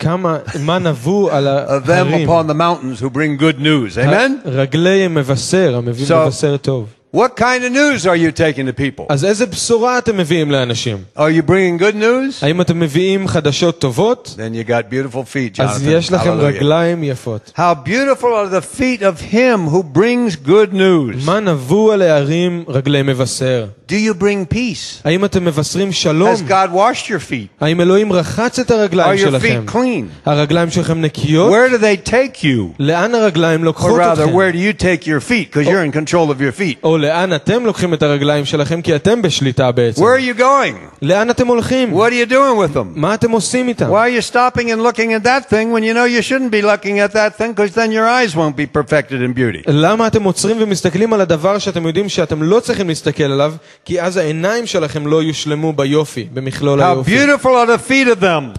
כמה, 0.00 0.38
מה 0.60 0.78
נבוא 0.78 1.30
על 1.32 1.48
of 1.48 1.86
them 1.86 1.90
ההרים? 1.90 2.28
upon 2.28 2.50
the 2.50 2.54
mountains 2.54 3.00
who 3.02 3.10
bring 3.10 3.40
good 3.42 3.60
news. 3.60 3.98
Amen? 3.98 4.32
רגלי 4.48 5.08
מבשר, 5.08 5.74
המביא 5.76 6.06
So- 6.06 6.26
מבשר 6.26 6.56
טוב. 6.56 6.86
What 7.14 7.34
kind 7.36 7.64
of 7.64 7.72
news 7.72 8.04
are 8.06 8.16
you 8.16 8.30
taking 8.30 8.66
to 8.66 8.72
people? 8.72 9.04
אז 9.08 9.24
איזה 9.24 9.46
בשורה 9.46 9.98
אתם 9.98 10.16
מביאים 10.16 10.50
לאנשים? 10.50 10.96
Are 11.16 11.20
you 11.20 11.42
bringing 11.50 11.78
good 11.80 11.94
news? 11.96 12.42
האם 12.42 12.60
אתם 12.60 12.80
מביאים 12.80 13.28
חדשות 13.28 13.78
טובות? 13.80 14.34
Then 14.36 14.54
you 14.54 14.68
got 14.68 14.92
beautiful 14.92 15.22
feet, 15.34 15.62
אז 15.62 15.82
Jonathan. 15.82 15.90
יש 15.90 16.12
לכם 16.12 16.30
Hallelujah. 16.30 16.42
רגליים 16.42 17.04
יפות. 17.04 17.52
How 17.56 17.88
beautiful 17.88 18.24
are 18.24 18.60
the 18.60 18.78
feet 18.80 19.00
of 19.02 19.32
him 19.32 19.68
who 19.72 19.82
brings 19.98 20.36
good 20.48 20.74
news. 20.74 21.24
מה 21.24 21.40
נבוא 21.40 21.92
על 21.94 22.02
ההרים 22.02 22.64
רגלי 22.68 23.02
מבשר? 23.02 23.66
Do 23.88 23.94
you 23.94 24.14
bring 24.22 24.54
peace? 24.54 25.00
האם 25.04 25.24
אתם 25.24 25.44
מבשרים 25.44 25.92
שלום? 25.92 26.34
Has 26.34 26.50
God 26.50 26.68
washed 26.74 27.06
your 27.08 27.30
feet? 27.30 27.48
האם 27.60 27.80
אלוהים 27.80 28.12
רחץ 28.12 28.58
את 28.58 28.70
Are 28.70 28.74
הרגליים 28.74 29.18
your 29.18 29.22
שלכם? 29.22 29.64
feet 29.66 29.70
clean? 29.72 30.28
הרגליים 30.30 30.70
שלכם 30.70 31.00
נקיות? 31.00 31.52
Where 31.52 31.72
do 31.72 31.78
they 31.78 32.08
take 32.10 32.42
you? 32.42 32.74
לאן 32.78 33.14
הרגליים 33.14 33.60
Or 33.62 33.64
לוקחות 33.64 34.00
rather, 34.00 34.12
אתכם? 34.22 34.34
where 34.34 34.52
do 34.52 34.58
you 34.58 34.82
take 34.82 35.06
your 35.06 35.20
feet? 35.20 35.50
Because 35.52 35.66
you're 35.66 35.84
in 35.84 35.92
control 35.92 36.30
of 36.30 36.40
your 36.40 36.52
feet. 36.60 36.84
או 37.00 37.00
לאן 37.00 37.34
אתם 37.34 37.66
לוקחים 37.66 37.94
את 37.94 38.02
הרגליים 38.02 38.44
שלכם 38.44 38.82
כי 38.82 38.96
אתם 38.96 39.22
בשליטה 39.22 39.72
בעצם? 39.72 40.02
Where 40.02 40.18
are 40.20 40.36
you 40.36 40.40
going? 40.40 40.96
לאן 41.02 41.30
אתם 41.30 41.46
הולכים? 41.46 41.92
What 41.94 42.10
are 42.10 42.28
you 42.28 42.30
doing 42.30 42.56
with 42.64 42.76
them? 42.76 42.84
מה 42.94 43.14
אתם 43.14 43.30
עושים 43.30 43.68
איתם? 43.68 43.86
Why 43.90 44.08
are 44.08 44.22
you 44.22 44.32
stopping 44.32 44.66
and 44.70 44.82
looking 44.82 45.12
at 45.12 45.24
that 45.24 45.50
thing 45.50 45.72
when 45.72 45.82
you 45.82 45.94
know 45.94 46.04
you 46.04 46.22
shouldn't 46.22 46.50
be 46.50 46.62
looking 46.62 46.98
at 47.00 47.12
that 47.12 47.38
thing 47.38 47.52
because 47.52 47.74
then 47.74 47.90
your 47.92 48.06
eyes 48.06 48.34
won't 48.36 48.56
be 48.56 48.66
perfected 48.78 49.20
in 49.22 49.38
beauty? 49.38 49.62
למה 49.70 50.06
אתם 50.06 50.22
עוצרים 50.22 50.56
ומסתכלים 50.60 51.12
על 51.12 51.20
הדבר 51.20 51.58
שאתם 51.58 51.86
יודעים 51.86 52.08
שאתם 52.08 52.42
לא 52.42 52.60
צריכים 52.60 52.88
להסתכל 52.88 53.24
עליו, 53.24 53.54
כי 53.84 54.00
אז 54.00 54.16
העיניים 54.16 54.66
שלכם 54.66 55.06
לא 55.06 55.22
יושלמו 55.22 55.72
ביופי, 55.72 56.26
במכלול 56.34 56.80
How 56.80 56.84
היופי. 56.84 57.24
beautiful 57.24 57.44
are 57.46 57.66
the 57.66 57.90
feet 57.90 58.18
of 58.18 58.20
them. 58.22 58.58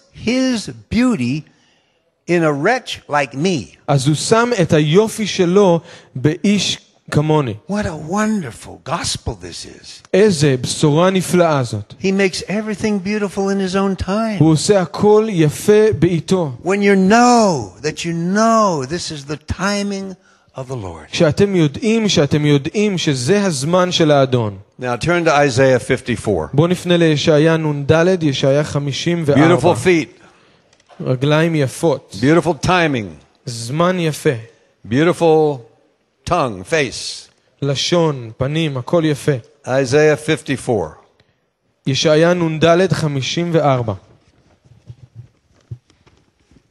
his 0.24 0.70
beauty 0.90 1.42
in 2.28 2.42
a 2.42 2.52
wretch 2.52 3.08
like 3.08 3.34
me. 3.34 3.76
אז 3.88 4.06
הוא 4.06 4.14
שם 4.14 4.50
את 4.62 4.72
היופי 4.72 5.26
שלו 5.26 5.80
באיש 6.14 6.78
כמוני. 7.10 7.54
What 7.70 7.86
a 7.86 8.10
wonderful 8.10 8.88
gospel 8.88 9.30
this 9.42 9.64
is. 9.64 10.06
איזה 10.14 10.56
בשורה 10.60 11.10
נפלאה 11.10 11.62
זאת. 11.62 11.94
He 12.00 12.04
makes 12.06 12.42
everything 12.48 12.98
beautiful 13.04 13.48
in 13.48 13.60
his 13.60 13.74
own 13.76 14.04
time. 14.06 14.38
הוא 14.38 14.50
עושה 14.52 14.80
הכל 14.80 15.26
יפה 15.30 15.92
בעיתו. 15.98 16.52
When 16.64 16.82
you 16.82 16.96
know 17.10 17.82
that 17.82 18.04
you 18.04 18.12
know 18.12 18.84
this 18.84 19.10
is 19.10 19.24
the 19.30 19.52
timing 19.52 20.14
of 20.56 20.68
the 20.68 20.76
Lord. 20.76 21.10
כשאתם 21.12 21.56
יודעים 21.56 22.08
שאתם 22.08 22.46
יודעים 22.46 22.98
שזה 22.98 23.44
הזמן 23.44 23.92
של 23.92 24.10
האדון. 24.10 24.58
Now 24.80 24.96
turn 24.96 25.24
to 25.24 25.30
Isaiah 25.30 25.78
54. 25.78 26.48
בואו 26.52 26.66
נפנה 26.66 26.96
לישעיה 26.96 27.56
נ"ד, 27.56 28.22
ישעיה 28.22 28.64
54. 28.64 29.40
Beautiful 29.40 29.76
feet, 29.86 30.22
רגליים 31.00 31.54
יפות, 31.54 32.16
beautiful 32.20 32.66
timing, 32.66 33.24
זמן 33.46 34.00
יפה, 34.00 34.30
beautiful 34.88 35.58
tongue, 36.28 36.62
face. 36.70 37.30
לשון, 37.62 38.30
פנים, 38.36 38.76
הכל 38.76 39.02
יפה. 39.04 39.32
Isaiah 39.66 40.16
54. 40.26 40.90
ישעיה 41.86 42.34
נ"ד 42.34 42.92
54. 42.92 43.94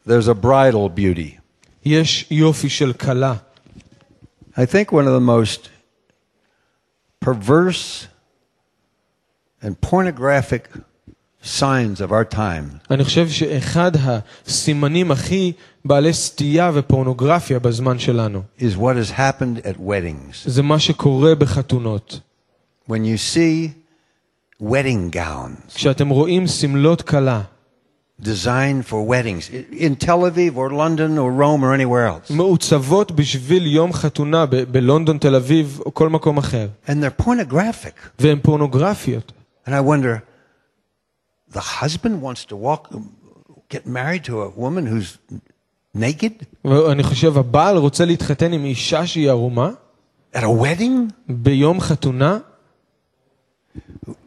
There's 0.08 0.28
a 0.28 0.45
bridal 0.45 0.89
beauty. 0.99 1.39
יש 1.86 2.25
יופי 2.32 2.69
של 2.69 2.93
כלה. 2.93 3.34
I 4.58 4.65
think 4.65 4.91
one 4.91 5.08
of 5.08 5.13
the 5.13 5.19
most 5.19 5.69
perverse 7.25 8.08
and 9.62 9.82
pornographic 9.82 10.67
signs 11.43 12.01
of 12.01 12.12
our 12.12 12.36
time 12.36 12.78
אני 12.91 13.04
חושב 13.04 13.30
שאחד 13.30 13.91
הסימנים 13.95 15.12
הכי 15.12 15.54
בעלי 15.86 16.13
סטייה 16.13 16.71
ופורנוגרפיה 16.73 17.60
בזמן 17.60 17.99
שלנו, 17.99 18.41
is 18.60 18.78
what 18.78 18.95
has 18.95 19.12
happened 19.12 19.65
at 19.65 19.78
weddings. 19.80 20.45
זה 20.45 20.63
מה 20.63 20.80
שקורה 20.80 21.36
בחתונות. 21.36 22.19
When 22.89 23.04
you 23.06 23.17
see 23.36 23.69
wedding 24.63 25.15
gowns 25.15 25.75
כשאתם 25.75 26.10
רואים 26.10 26.47
סמלות 26.47 27.01
כלה, 27.01 27.41
designed 28.21 28.86
for 28.89 28.99
weddings 29.04 29.49
in 29.86 29.95
Tel 29.95 30.21
Aviv 30.30 30.56
or 30.56 30.69
London 30.71 31.17
or 31.17 31.30
Rome 31.32 31.63
or 31.63 31.73
anywhere 31.73 32.06
else, 32.08 32.34
מעוצבות 32.34 33.12
בשביל 33.12 33.67
יום 33.67 33.93
חתונה 33.93 34.45
ב- 34.45 34.56
בלונדון, 34.56 35.17
תל 35.17 35.36
אביב 35.36 35.80
או 35.86 35.93
כל 35.93 36.10
מקום 36.10 36.38
אחר, 36.38 36.67
and 36.88 36.91
they're 36.91 37.23
pornographic. 37.23 38.19
והן 38.19 38.39
פורנוגרפיות. 38.41 39.32
And 39.67 39.71
I 39.71 39.82
wonder, 39.82 40.21
the 41.54 41.84
husband 41.84 42.21
wants 42.21 42.45
to 42.49 42.56
walk, 42.56 42.93
get 43.69 43.86
married 43.86 44.23
to 44.25 44.41
a 44.41 44.49
woman 44.60 44.86
who's 44.86 45.17
naked 45.97 46.43
ואני 46.65 47.04
חושב, 47.04 47.38
הבעל 47.38 47.78
רוצה 47.78 48.06
להתחתן 48.06 48.54
עם 48.54 48.65
אישה 48.65 49.08
שהיא 49.08 49.30
ערומה 49.30 49.69
at 50.36 50.39
a 50.39 50.41
wedding? 50.63 51.12
ביום 51.30 51.80
חתונה. 51.82 52.39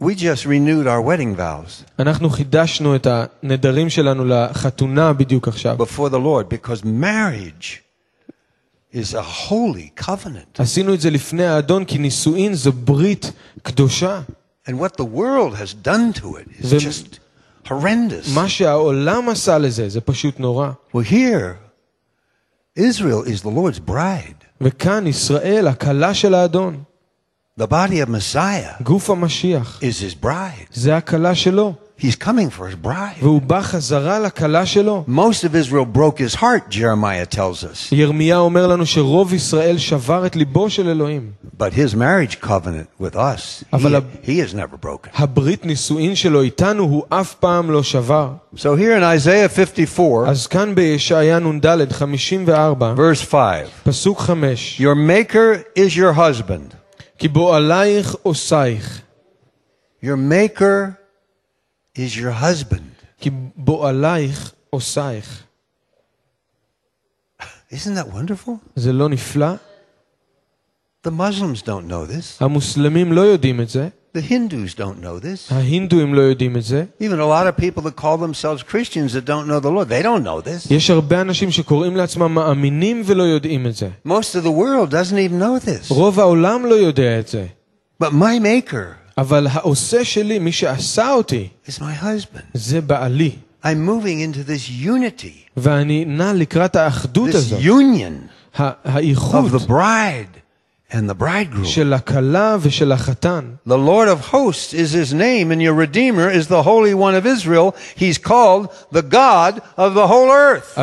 We 0.00 0.14
just 0.14 0.44
renewed 0.46 0.86
our 0.86 1.00
wedding 1.00 1.34
vows 1.38 1.84
אנחנו 1.98 2.30
חידשנו 2.30 2.96
את 2.96 3.06
הנדרים 3.10 3.90
שלנו 3.90 4.24
לחתונה 4.24 5.12
בדיוק 5.12 5.48
עכשיו. 5.48 5.76
before 5.82 6.08
the 6.10 6.18
Lord 6.18 6.48
because 6.48 6.84
marriage 6.84 7.82
is 8.94 9.14
a 9.14 9.22
holy 9.50 10.02
covenant. 10.04 10.58
עשינו 10.58 10.94
את 10.94 11.00
זה 11.00 11.10
לפני 11.10 11.44
האדון 11.46 11.84
כי 11.84 11.98
נישואין 11.98 12.54
זו 12.54 12.72
ברית 12.72 13.32
קדושה. 13.62 14.20
And 14.68 14.72
what 14.72 14.96
the 15.00 15.04
world 15.04 15.54
has 15.56 15.86
done 15.86 16.20
to 16.20 16.24
it 16.26 16.62
is 16.64 16.70
The- 16.70 16.78
just 16.78 17.18
horrendous. 17.68 18.34
מה 18.34 18.48
שהעולם 18.48 19.28
עשה 19.28 19.58
לזה 19.58 19.88
זה 19.88 20.00
פשוט 20.00 20.40
נורא. 20.40 20.70
Well, 20.94 20.98
here, 21.10 21.56
Israel 22.78 23.22
is 23.26 23.42
the 23.42 23.50
Lord's 23.50 23.80
bride. 23.90 24.44
וכאן 24.60 25.06
ישראל, 25.06 25.66
הכלה 25.68 26.14
של 26.14 26.34
האדון, 26.34 26.82
The 27.60 27.66
body 27.66 28.00
of 28.00 28.08
Messiah 28.08 28.82
גוף 28.82 29.10
המשיח, 29.10 29.80
is 29.82 30.00
his 30.00 30.24
bride. 30.24 30.72
זה 30.72 30.96
הכלה 30.96 31.34
שלו, 31.34 31.74
He's 32.00 32.14
coming 32.14 32.50
for 32.50 32.64
his 32.68 32.86
bride. 32.86 33.18
והוא 33.22 33.42
בא 33.42 33.60
חזרה 33.62 34.18
לכלה 34.18 34.66
שלו. 34.66 35.04
Most 35.08 35.44
of 35.44 35.54
Israel 35.54 35.84
broke 35.96 36.18
his 36.18 36.34
heart, 36.36 36.70
Jeremiah 36.70 37.26
tells 37.36 37.64
us. 37.64 37.92
ירמיה 37.92 38.38
אומר 38.38 38.66
לנו 38.66 38.86
שרוב 38.86 39.34
ישראל 39.34 39.78
שבר 39.78 40.26
את 40.26 40.36
ליבו 40.36 40.70
של 40.70 40.88
אלוהים. 40.88 41.30
But 41.60 41.72
his 41.72 41.94
marriage 41.94 42.46
covenant 42.46 43.02
with 43.02 43.16
us, 43.16 43.64
אבל 43.72 43.94
he, 43.94 43.96
הב- 43.96 44.04
he 44.24 44.50
has 44.50 44.54
never 44.54 44.76
broken. 44.86 45.10
הברית 45.14 45.66
נישואין 45.66 46.14
שלו 46.14 46.42
איתנו 46.42 46.82
הוא 46.82 47.02
אף 47.08 47.34
פעם 47.34 47.70
לא 47.70 47.82
שבר. 47.82 48.30
So 48.56 48.58
here 48.76 48.94
in 49.00 49.02
Isaiah 49.02 49.48
54, 49.48 50.28
אז 50.28 50.46
כאן 50.46 50.74
בישעיה 50.74 51.38
נ"ד 51.38 51.92
54, 51.92 52.94
verse 52.96 53.24
5, 53.24 53.68
פסוק 53.84 54.20
5, 54.20 54.80
your 54.80 54.94
maker 54.94 55.78
is 55.78 55.96
your 55.96 56.12
husband. 56.12 56.74
כי 57.18 57.28
בועלייך 57.28 58.14
עושייך, 58.22 59.02
Your 60.02 60.16
maker 60.16 60.92
is 61.96 62.16
your 62.16 62.32
husband. 62.42 63.04
כי 63.20 63.30
בועלייך 63.56 64.52
עושייך. 64.70 65.44
Isn't 67.70 67.94
that 67.96 68.14
wonderful? 68.14 68.50
זה 68.76 68.92
לא 68.92 69.08
נפלא? 69.08 69.54
The 71.06 71.10
Muslims 71.10 71.62
don't 71.62 71.88
know 71.90 72.06
this. 72.10 72.44
המוסלמים 72.44 73.12
לא 73.12 73.20
יודעים 73.20 73.60
את 73.60 73.68
זה, 73.68 73.88
The 74.16 74.20
Hindus 74.20 74.74
don't 74.74 75.02
know 75.04 75.18
this. 75.22 75.52
ההינדואים 75.54 76.14
לא 76.14 76.20
יודעים 76.20 76.56
את 76.56 76.62
זה, 76.62 76.84
Even 77.00 77.04
a 77.18 77.26
lot 77.28 77.46
of 77.46 77.60
people 77.60 77.82
that 77.82 77.96
call 78.00 78.16
themselves 78.18 78.62
Christians 78.72 79.12
that 79.14 79.24
don't 79.26 79.46
know 79.46 79.60
the 79.60 79.70
Lord, 79.70 79.88
they 79.88 80.02
don't 80.02 80.24
know 80.24 80.40
this. 80.48 80.72
יש 80.72 80.90
הרבה 80.90 81.20
אנשים 81.20 81.50
שקוראים 81.50 81.96
לעצמם 81.96 82.34
מאמינים 82.34 83.02
ולא 83.06 83.22
יודעים 83.22 83.66
את 83.66 83.74
זה. 83.76 83.88
Most 84.06 84.34
of 84.34 84.44
the 84.44 84.50
world 84.50 84.90
doesn't 84.90 85.18
even 85.18 85.38
know 85.40 85.66
this. 85.68 85.88
רוב 85.94 86.20
העולם 86.20 86.66
לא 86.66 86.74
יודע 86.74 87.18
את 87.20 87.28
זה. 87.28 87.46
But 88.02 88.10
my 88.12 88.38
maker 88.42 88.94
אבל 89.18 89.46
העושה 89.50 90.04
שלי, 90.04 90.38
מי 90.38 90.52
שעשה 90.52 91.12
אותי, 91.12 91.48
is 91.68 91.72
my 91.78 92.02
husband. 92.04 92.40
זה 92.54 92.80
בעלי. 92.80 93.30
I'm 93.64 93.66
moving 93.88 94.20
into 94.20 94.48
this 94.48 94.84
unity, 94.86 95.50
ואני 95.56 96.04
נע 96.04 96.32
לקראת 96.32 96.76
האחדות 96.76 97.28
this 97.30 97.36
הזאת, 97.36 97.60
union 97.60 98.28
ה- 98.60 98.70
of 98.70 98.72
האיחוד 98.84 99.54
the 99.54 99.66
bride 99.68 100.38
and 100.93 101.09
the 101.09 101.15
bridegroom. 101.15 101.65
The 103.65 103.77
Lord 103.77 104.07
of 104.07 104.31
hosts 104.31 104.73
is 104.73 104.91
his 104.91 105.11
name, 105.13 105.51
and 105.51 105.59
your 105.61 105.73
Redeemer 105.73 106.29
is 106.29 106.47
the 106.47 106.61
Holy 106.63 106.93
One 106.93 107.15
of 107.15 107.25
Israel. 107.25 107.75
He's 107.95 108.19
called 108.19 108.69
the 108.91 109.01
God 109.01 109.61
of 109.75 109.95
the 109.95 110.07
whole 110.07 110.29
earth. 110.29 110.77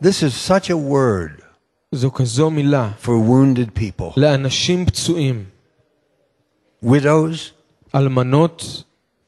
This 0.00 0.22
is 0.22 0.34
such 0.34 0.70
a 0.70 0.76
word 0.76 1.42
for 2.98 3.18
wounded 3.18 3.74
people. 3.74 4.12
Widows. 6.80 7.52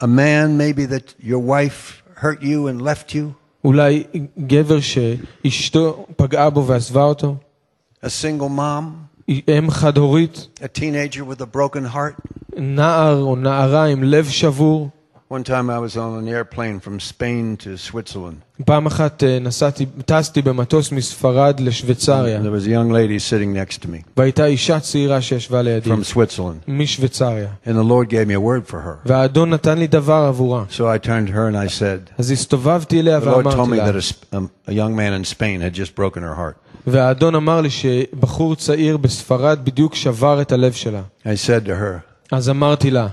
A 0.01 0.07
man 0.07 0.57
maybe 0.57 0.87
that 0.87 1.15
your 1.19 1.41
wife 1.41 2.03
hurt 2.15 2.43
you 2.43 2.69
and 2.69 2.81
left 2.81 3.13
you. 3.15 3.35
אולי 3.65 4.05
גבר 4.39 4.79
שאשתו 4.81 6.07
פגעה 6.17 6.51
בו 6.51 6.67
ועזבה 6.67 7.03
אותו, 7.03 7.37
a 8.05 8.07
single 8.07 8.59
mom, 8.59 8.85
אם 9.29 9.71
חד-הורית, 9.71 10.49
a 10.59 10.79
teenager 10.79 11.21
with 11.21 11.41
a 11.41 11.57
broken 11.57 11.95
heart. 11.95 12.21
נער 12.57 13.23
או 13.23 13.37
נערה 13.37 13.85
עם 13.85 14.03
לב 14.03 14.29
שבור. 14.29 14.89
One 15.30 15.44
time 15.44 15.72
I 15.72 15.80
was 15.80 15.98
on 15.98 16.12
an 16.22 16.28
airplane 16.28 16.80
from 16.80 17.00
Spain 17.00 17.58
to 17.64 17.78
Switzerland. 17.78 18.64
פעם 18.66 18.86
אחת 18.86 19.24
אה, 19.24 19.40
נסעתי, 19.42 19.86
טסתי 20.06 20.42
במטוס 20.42 20.92
מספרד 20.92 21.60
לשוויצריה, 21.60 22.40
There 22.42 22.64
was 22.64 22.68
a 22.68 22.70
young 22.70 22.92
lady 22.92 23.20
sitting 23.20 23.54
next 23.54 23.82
to 23.82 23.88
me 23.88 24.04
והייתה 24.18 24.46
אישה 24.46 24.80
צעירה 24.80 25.22
שישבה 25.22 25.62
לידי, 25.62 25.90
from 25.90 26.14
Switzerland, 26.16 26.68
משוויצריה, 26.68 27.48
and 27.66 27.70
the 27.70 27.84
Lord 27.90 28.10
gave 28.10 28.28
me 28.28 28.34
a 28.34 28.40
word 28.40 28.72
for 28.72 28.76
her. 28.76 28.98
והאדון 29.06 29.50
נתן 29.50 29.78
לי 29.78 29.88
דבר 29.88 30.26
עבורה. 30.28 30.66
So 30.70 30.82
I 30.82 31.08
turned 31.08 31.28
to 31.28 31.32
her 31.32 31.48
and 31.50 31.58
I 31.58 31.80
said, 31.80 32.12
אז 32.18 32.32
הסתובבתי 32.32 33.00
אליה 33.00 33.20
The 33.20 33.24
Lord 33.24 33.26
told 33.26 33.58
ואמרתי 33.58 33.72
me 33.72 33.76
לה, 33.76 33.92
that 33.92 33.96
a, 33.96 34.02
Sp- 34.14 34.36
um, 34.36 34.70
a 34.70 34.74
young 34.74 34.96
man 34.96 35.14
in 35.14 35.24
Spain 35.36 35.62
had 35.62 35.74
just 35.74 35.96
broken 35.96 36.22
her 36.22 36.36
heart. 36.36 36.56
והאדון 36.88 37.36
אמר 37.36 37.62
לי 37.62 37.70
שבחור 37.70 38.56
צעיר 38.56 38.98
בספרד 38.98 39.60
בדיוק 39.64 39.96
שבר 39.96 40.42
את 40.42 40.52
הלב 40.52 40.72
שלה. 40.74 41.02
I 41.24 41.28
said 41.48 41.66
to 41.66 41.70
her, 41.70 42.00
אז 42.32 42.50
אמרתי 42.50 42.92
לה, 42.92 43.08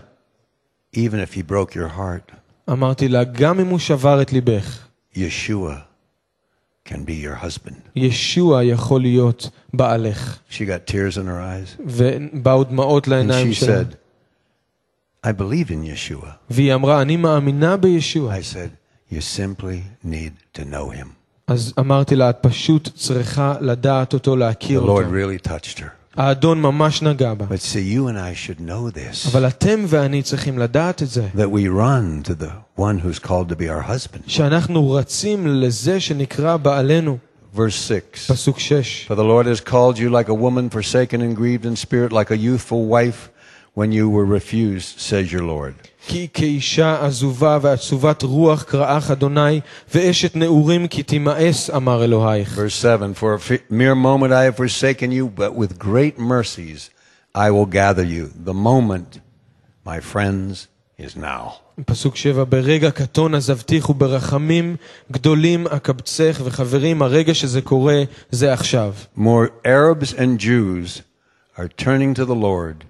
even 0.96 1.20
if 1.26 1.34
he 1.34 1.42
broke 1.42 1.74
your 1.74 1.98
heart, 1.98 2.32
אמרתי 2.70 3.08
לה, 3.08 3.24
גם 3.24 3.60
אם 3.60 3.66
הוא 3.66 3.78
שבר 3.78 4.22
את 4.22 4.32
ליבך, 4.32 4.78
Yeshua 5.14 5.74
can 6.88 6.92
be 7.06 7.24
your 7.24 7.44
husband. 7.44 7.74
ישוע 7.96 8.64
יכול 8.64 9.00
להיות 9.00 9.50
בעלך. 9.74 10.38
She 10.50 10.54
got 10.62 10.90
tears 10.90 11.16
in 11.16 11.26
her 11.26 11.40
eyes. 11.40 11.82
ובאו 11.86 12.64
דמעות 12.64 13.06
And 13.06 13.10
לעיניים 13.10 13.50
she 13.50 13.54
שלה. 13.54 13.80
said, 13.82 13.94
I 15.26 15.30
believe 15.32 15.70
in 15.70 15.84
Yeshua. 15.86 16.26
והיא 16.50 16.74
אמרה, 16.74 17.02
אני 17.02 17.16
מאמינה 17.16 17.76
בישוע. 17.76 18.34
I 18.36 18.42
said, 18.54 18.70
You 19.14 19.20
simply 19.20 20.06
need 20.06 20.58
to 20.58 20.62
know 20.62 20.90
him. 21.00 21.06
אז 21.46 21.74
אמרתי 21.78 22.16
לה, 22.16 22.30
את 22.30 22.36
פשוט 22.40 22.88
צריכה 22.94 23.54
לדעת 23.60 24.14
אותו, 24.14 24.34
The 24.34 24.38
להכיר 24.38 24.80
Lord 24.82 24.88
אותו. 24.88 25.02
really 25.10 25.48
touched 25.48 25.78
her. 25.78 25.95
האדון 26.16 26.60
ממש 26.60 27.02
נגע 27.02 27.34
בה. 27.34 27.44
But 27.48 27.60
see, 27.60 27.80
you 27.80 28.06
and 28.08 28.18
I 28.18 28.34
should 28.34 28.60
know 28.60 28.90
this 28.96 29.28
אבל 29.32 29.46
אתם 29.46 29.84
ואני 29.88 30.22
צריכים 30.22 30.58
לדעת 30.58 31.02
את 31.02 31.08
זה. 31.08 31.28
that 31.34 31.50
we 31.50 31.68
run 31.68 32.28
to 32.28 32.34
the 32.34 32.50
one 32.80 32.98
who's 32.98 33.18
called 33.18 33.48
to 33.48 33.56
be 33.56 33.68
our 33.68 33.82
husband. 33.82 34.22
שאנחנו 34.26 34.90
רצים 34.90 35.46
לזה 35.46 36.00
שנקרא 36.00 36.56
בעלנו. 36.56 37.18
Verse 37.56 37.92
6 38.14 38.30
פסוק 38.30 38.58
6. 38.58 39.06
For 39.08 39.14
the 39.14 39.24
Lord 39.24 39.46
has 39.46 39.60
called 39.60 39.98
you 39.98 40.08
like 40.10 40.28
a 40.28 40.34
woman 40.34 40.70
forsaken 40.70 41.20
and 41.20 41.36
grieved 41.36 41.66
in 41.66 41.76
spirit, 41.76 42.10
like 42.12 42.30
a 42.30 42.36
youthful 42.36 42.86
wife 42.86 43.28
when 43.74 43.90
you 43.92 44.08
were 44.08 44.24
refused, 44.26 44.98
says 45.00 45.32
your 45.32 45.42
Lord. 45.42 45.74
כי 46.06 46.28
כאישה 46.34 47.06
עזובה 47.06 47.58
ועצובת 47.62 48.22
רוח 48.22 48.62
קראך 48.62 49.10
אדוני, 49.10 49.60
ואשת 49.94 50.36
נעורים 50.36 50.86
כי 50.86 51.02
תימאס, 51.02 51.70
אמר 51.70 52.04
אלוהיך. 52.04 52.58
Verse 52.58 52.74
7 52.82 53.12
For 53.14 53.34
a 53.34 53.38
fi- 53.38 53.62
mere 53.70 53.94
moment 53.94 54.32
I 54.32 54.44
have 54.44 54.56
forsaken 54.56 55.12
you, 55.12 55.40
but 55.40 55.54
with 55.54 55.78
great 55.78 56.18
mercies 56.18 56.90
I 57.34 57.50
will 57.50 57.66
gather 57.66 58.04
you. 58.04 58.30
The 58.44 58.54
moment, 58.54 59.20
my 59.86 60.00
friends, 60.00 60.68
is 60.98 61.16
now. 61.16 61.62
פסוק 61.86 62.16
7, 62.16 62.44
ברגע 62.44 62.90
קטון 62.90 63.34
עזבתיך 63.34 63.90
וברחמים 63.90 64.76
גדולים 65.12 65.66
אקבצך, 65.66 66.40
וחברים, 66.44 67.02
הרגע 67.02 67.34
שזה 67.34 67.60
קורה 67.62 68.02
זה 68.30 68.52
עכשיו. 68.52 68.94
More 69.18 69.48
Arabs 69.66 70.12
and 70.12 70.38
Jews 70.38 71.02
are 71.56 71.68
turning 71.68 72.14
to 72.14 72.24
the 72.24 72.34
Lord 72.34 72.84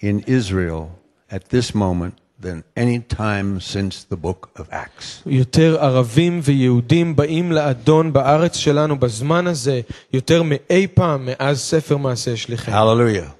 in 0.00 0.20
Israel 0.26 0.90
at 1.30 1.50
this 1.50 1.74
moment 1.74 2.21
than 2.42 2.62
any 2.76 3.00
time 3.00 3.60
since 3.60 4.04
the 4.04 4.16
book 4.16 4.50
of 4.56 4.68
Acts. 4.70 5.22
יותר 5.26 5.78
ערבים 5.80 6.40
ויהודים 6.42 7.16
באים 7.16 7.52
לאדון 7.52 8.12
בארץ 8.12 8.56
שלנו 8.56 8.98
בזמן 8.98 9.46
הזה, 9.46 9.80
יותר 10.12 10.42
מאי 10.42 10.86
פעם 10.94 11.26
מאז 11.26 11.60
ספר 11.60 11.96
מעשה 11.96 12.36
שליחים. 12.36 12.74
Hallelujah. 12.74 13.30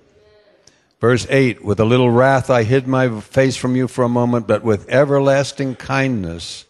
Verse 1.01 1.27
8 1.31 1.65
With 1.65 1.81
a 1.81 1.85
little 1.85 2.11
wrath 2.11 2.51
I 2.51 2.65
hid 2.65 2.87
my 2.89 3.21
face 3.21 3.57
from 3.57 3.77
you 3.77 3.87
for 3.87 4.05
a 4.05 4.09
moment, 4.09 4.47
but 4.47 4.65
with 4.65 4.89
everlasting 4.89 5.77
kindness 5.77 6.65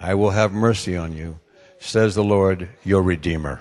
I 0.00 0.14
will 0.14 0.30
have 0.30 0.52
mercy 0.52 0.96
on 0.96 1.16
you, 1.16 1.38
says 1.78 2.16
the 2.16 2.24
Lord, 2.24 2.68
your 2.84 3.02
Redeemer. 3.02 3.60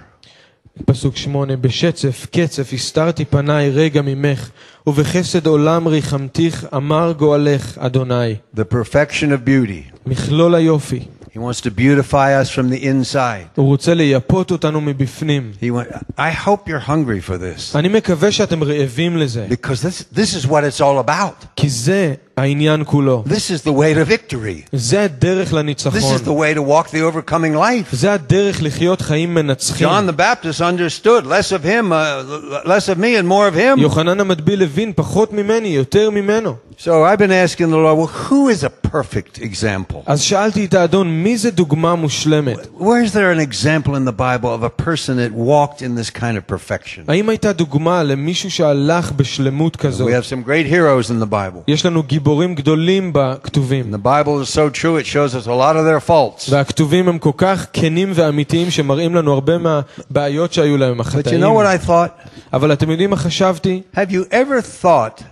פסוק 0.86 1.17
שמונה, 1.17 1.55
בשצף 1.55 2.27
קצף 2.32 2.73
הסתרתי 2.73 3.25
פניי 3.25 3.69
רגע 3.69 4.01
ממך, 4.01 4.49
ובחסד 4.88 5.47
עולם 5.47 5.88
ריחמתיך, 5.88 6.65
אמר 6.75 7.13
גואלך, 7.17 7.77
אדוני. 7.77 8.36
The 8.55 8.59
perfection 8.73 9.32
of 9.32 9.47
beauty. 9.47 9.95
מכלול 10.05 10.55
היופי. 10.55 10.99
He 11.34 11.39
wants 11.39 11.61
to 11.61 11.71
beautify 11.71 12.34
us 12.34 12.49
from 12.49 12.69
the 12.69 12.84
inside. 12.84 13.47
הוא 13.55 13.67
רוצה 13.67 13.93
לייפות 13.93 14.51
אותנו 14.51 14.82
מבפנים. 14.82 15.51
He 15.61 15.65
want, 15.65 15.95
I 16.17 16.32
hope 16.45 16.67
you're 16.67 16.89
hungry 16.89 17.29
for 17.29 17.38
this 17.38 17.75
אני 17.75 17.88
מקווה 17.88 18.32
שאתם 18.32 18.63
רעבים 18.63 19.17
לזה, 19.17 19.47
because 19.49 19.82
this, 19.84 20.17
this 20.17 20.43
is 20.43 20.47
what 20.47 20.63
it's 20.63 20.82
all 20.82 21.07
about. 21.07 21.45
כי 21.55 21.69
זה 21.69 22.13
העניין 22.38 22.84
כולו. 22.86 23.23
This 23.27 23.32
is 23.51 23.63
the 23.67 23.71
way 23.71 23.93
to 23.95 24.05
victory. 24.34 24.67
זה 24.71 25.03
הדרך 25.03 25.51
This 25.51 25.55
לניצחון. 25.55 26.15
is 26.15 26.21
the 26.21 26.34
way 26.34 26.53
to 26.57 26.61
walk 26.61 26.89
the 26.91 27.01
overcoming 27.01 27.55
life. 27.55 27.95
זה 27.95 28.13
הדרך 28.13 28.63
לחיות 28.63 29.01
חיים 29.01 29.34
מנצחים. 29.34 29.88
John 29.88 30.07
the 30.07 30.17
Baptist 30.19 30.61
understood 30.61 31.25
less 31.25 31.51
of 31.51 31.63
him, 31.65 31.91
uh, 31.91 32.67
less 32.67 32.89
of 32.89 32.97
me, 32.97 33.15
and 33.15 33.27
more 33.27 33.47
of 33.47 33.55
him. 33.55 33.79
יוחנן 33.79 34.19
המטביל 34.19 34.61
הבין 34.63 34.93
פחות 34.95 35.34
ממני, 35.34 35.67
יותר 35.67 36.09
ממנו. 36.09 36.55
So 36.77 37.03
I've 37.03 37.19
been 37.19 37.32
asking 37.32 37.69
the 37.69 37.77
Lord, 37.77 37.95
well, 37.99 38.07
who 38.07 38.49
is 38.49 38.63
a 38.63 38.69
perfect 38.91 39.38
example? 39.39 39.97
אז 40.05 40.21
שאלתי 40.21 40.65
את 40.65 40.73
האדון, 40.73 41.23
מי 41.23 41.38
זה 41.38 41.51
דוגמה 41.51 41.95
מושלמת? 41.95 42.57
Where 42.79 43.03
is 43.05 43.13
there 43.13 43.32
an 43.32 43.39
example 43.39 43.95
in 43.95 44.05
the 44.05 44.11
Bible 44.17 44.49
of 44.49 44.63
a 44.63 44.84
person 44.84 45.15
that 45.17 45.32
walked 45.32 45.82
in 45.84 45.93
this 45.95 46.09
kind 46.09 46.38
of 46.38 46.47
perfection? 46.53 47.01
האם 47.07 47.29
הייתה 47.29 47.53
דוגמה 47.53 48.03
למישהו 48.03 48.51
שהלך 48.51 49.11
בשלמות 49.11 49.75
כזאת? 49.75 50.07
We 50.07 50.11
have 50.11 50.25
some 50.25 50.47
great 50.47 50.65
heroes 50.71 51.09
in 51.11 51.19
the 51.23 51.32
Bible. 51.32 51.59
יש 51.67 51.86
לנו 51.86 52.03
גיבורים 52.03 52.24
גדולים 52.55 53.11
בכתובים, 53.13 53.86
And 53.86 53.93
the 53.93 54.03
Bible 54.03 54.41
is 54.41 54.49
so 54.49 54.69
true, 54.69 54.97
it 54.97 55.05
shows 55.05 55.36
us 55.36 55.47
a 55.47 55.53
lot 55.53 55.75
of 55.75 55.86
their 55.86 55.99
faults. 56.09 56.49
והכתובים 56.49 57.07
הם 57.09 57.19
כל 57.19 57.32
כך 57.38 57.67
כנים 57.73 58.11
ואמיתיים 58.15 58.71
שמראים 58.71 59.15
לנו 59.15 59.34
הרבה 59.34 59.53
מהבעיות 59.57 60.53
שהיו 60.53 60.77
להם, 60.77 61.01
But 61.01 61.03
you 61.03 61.07
החטאים. 61.07 61.43
know 61.43 61.53
what 61.53 61.84
I 61.84 61.88
thought? 61.88 62.29
אבל 62.53 62.73
אתם 62.73 62.91
יודעים 62.91 63.09
מה 63.09 63.15
חשבתי? 63.15 63.82
Have 63.95 64.11
you 64.11 64.23
ever 64.32 64.61
thought 64.84 65.23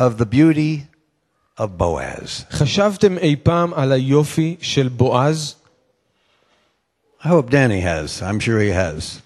of 0.00 0.18
the 0.18 0.26
beauty 0.34 0.86
of 1.60 1.66
Boaz? 1.78 2.44
חשבתם 2.50 3.18
אי 3.18 3.36
פעם 3.42 3.74
על 3.74 3.92
היופי 3.92 4.56
של 4.60 4.88
בועז? 4.88 5.54
I 7.22 7.28
hope 7.28 7.50
Danny 7.50 7.80
has. 7.80 8.22
I'm 8.22 8.38
sure 8.40 8.60
he 8.60 8.70
has. 8.70 9.20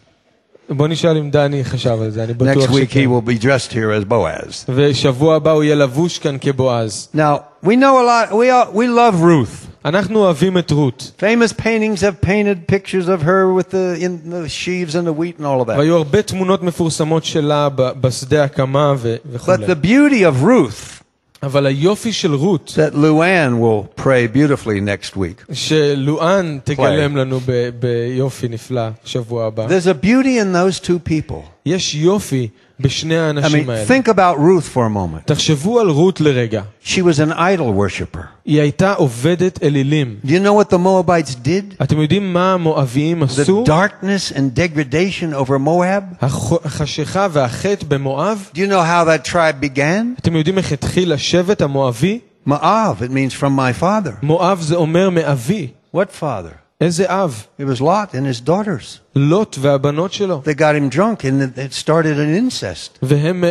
בוא 0.70 0.88
נשאל 0.88 1.16
אם 1.16 1.30
דני 1.30 1.64
חשב 1.64 1.98
על 2.02 2.10
זה, 2.10 2.24
אני 2.24 2.32
Next 2.32 2.34
בטוח 2.36 2.70
week 2.70 2.74
he 2.74 2.90
שכן. 2.90 3.04
will 3.04 3.40
be 3.40 3.42
dressed 3.42 3.72
here 3.72 3.90
as 4.02 4.10
Boaz. 4.12 4.70
ושבוע 4.74 5.36
הבא 5.36 5.50
הוא 5.50 5.62
יהיה 5.64 5.74
לבוש 5.74 6.18
כאן 6.18 6.36
כבועז. 6.40 7.08
Now, 7.14 7.18
we 7.64 7.68
know 7.76 7.98
a 7.98 8.04
lot, 8.06 8.32
we, 8.32 8.50
all, 8.50 8.76
we 8.76 8.86
love 8.86 9.20
Ruth. 9.22 9.66
אנחנו 9.84 10.18
אוהבים 10.18 10.58
את 10.58 10.70
רות, 10.70 11.12
Famous 11.20 11.52
paintings 11.52 12.00
have 12.02 12.26
painted 12.26 12.66
pictures 12.72 13.08
of 13.08 13.22
her 13.22 13.52
with 13.58 13.70
the, 13.70 14.02
in 14.04 14.30
the 14.30 14.48
sheaves 14.48 14.94
and 14.94 15.06
the 15.06 15.12
wheat 15.12 15.38
and 15.38 15.46
all 15.46 15.60
of 15.62 15.66
that. 15.66 15.78
והיו 15.78 15.96
הרבה 15.96 16.22
תמונות 16.22 16.62
מפורסמות 16.62 17.24
שלה 17.24 17.68
ב- 17.74 17.90
בשדה 18.00 18.44
הקמה 18.44 18.94
ו- 18.98 19.14
וכו'. 19.32 19.52
But 19.54 19.66
the 19.66 19.86
beauty 19.86 20.22
of 20.24 20.44
Ruth 20.44 21.02
אבל 21.44 21.66
היופי 21.66 22.12
של 22.12 22.34
רות, 22.34 22.78
that 22.78 22.94
Luann 22.94 23.52
will 23.62 24.00
pray 24.02 24.26
beautifully 24.36 24.80
next 24.80 25.16
week. 25.16 25.52
שלואן 25.54 26.58
תגלם 26.64 27.16
לנו 27.16 27.40
ב- 27.46 27.70
ביופי 27.78 28.48
נפלא 28.48 28.88
שבוע 29.04 29.46
הבא. 29.46 29.66
There's 29.66 29.86
a 29.86 30.04
beauty 30.04 30.38
in 30.42 30.52
those 30.54 30.86
two 30.86 31.08
people. 31.10 31.42
יש 31.66 31.94
יופי 31.94 32.48
בשני 32.80 33.14
I 33.14 33.18
האנשים 33.18 33.66
mean, 33.68 33.70
האלה. 33.70 33.86
think 33.86 34.08
about 34.08 34.38
Ruth 34.38 34.74
for 34.74 34.86
a 34.86 34.94
moment. 34.96 35.26
תחשבו 35.26 35.80
על 35.80 35.88
רות 35.88 36.20
לרגע. 36.20 36.62
She 36.84 36.98
was 36.98 37.18
an 37.28 37.32
idol 37.32 37.60
worshiper. 37.78 38.20
היא 38.44 38.60
הייתה 38.60 38.92
עובדת 38.92 39.62
אלילים. 39.62 40.16
Do 40.24 40.28
you 40.28 40.32
know 40.32 40.62
what 40.62 40.74
the 40.74 40.78
Moabites 40.78 41.34
did? 41.46 41.82
אתם 41.82 42.00
יודעים 42.00 42.32
מה 42.32 42.54
המואביים 42.54 43.22
The 43.22 43.26
עשו? 43.26 43.64
darkness 43.66 44.32
and 44.36 44.58
degradation 44.58 45.34
over 45.34 45.58
Moab. 45.66 46.24
הח- 46.24 46.64
החשיכה 46.64 47.26
והחטא 47.32 47.84
במואב? 47.88 48.50
Do 48.54 48.58
you 48.58 48.66
know 48.70 48.82
how 48.82 49.04
that 49.04 49.30
tribe 49.32 49.64
began? 49.64 50.18
אתם 50.20 50.36
יודעים 50.36 50.58
איך 50.58 50.72
התחיל 50.72 51.12
השבט 51.12 51.62
המואבי? 51.62 52.18
Ma'av, 52.48 53.02
it 53.02 53.10
means 53.10 53.34
from 53.40 53.52
my 53.56 53.82
father. 53.82 54.12
מואב 54.22 54.60
זה 54.60 54.74
אומר 54.76 55.10
מאבי. 55.10 55.68
What 55.96 56.08
father? 56.20 56.54
איזה 56.80 57.04
אב? 57.08 57.42
It 57.60 57.64
was 57.64 57.80
Lot 57.80 58.14
and 58.14 58.24
his 58.36 58.46
daughters. 58.46 58.98
לוט 59.16 59.56
והבנות 59.60 60.12
שלו. 60.12 60.42
They 60.44 60.58
got 60.58 60.74
him 60.74 60.94
drunk 60.96 61.20
and 61.24 61.42
it- 61.42 61.58
it 61.58 61.86
started 61.86 62.16
an 62.16 62.50
incest. 62.50 62.98
והם 63.02 63.44
אה, 63.44 63.50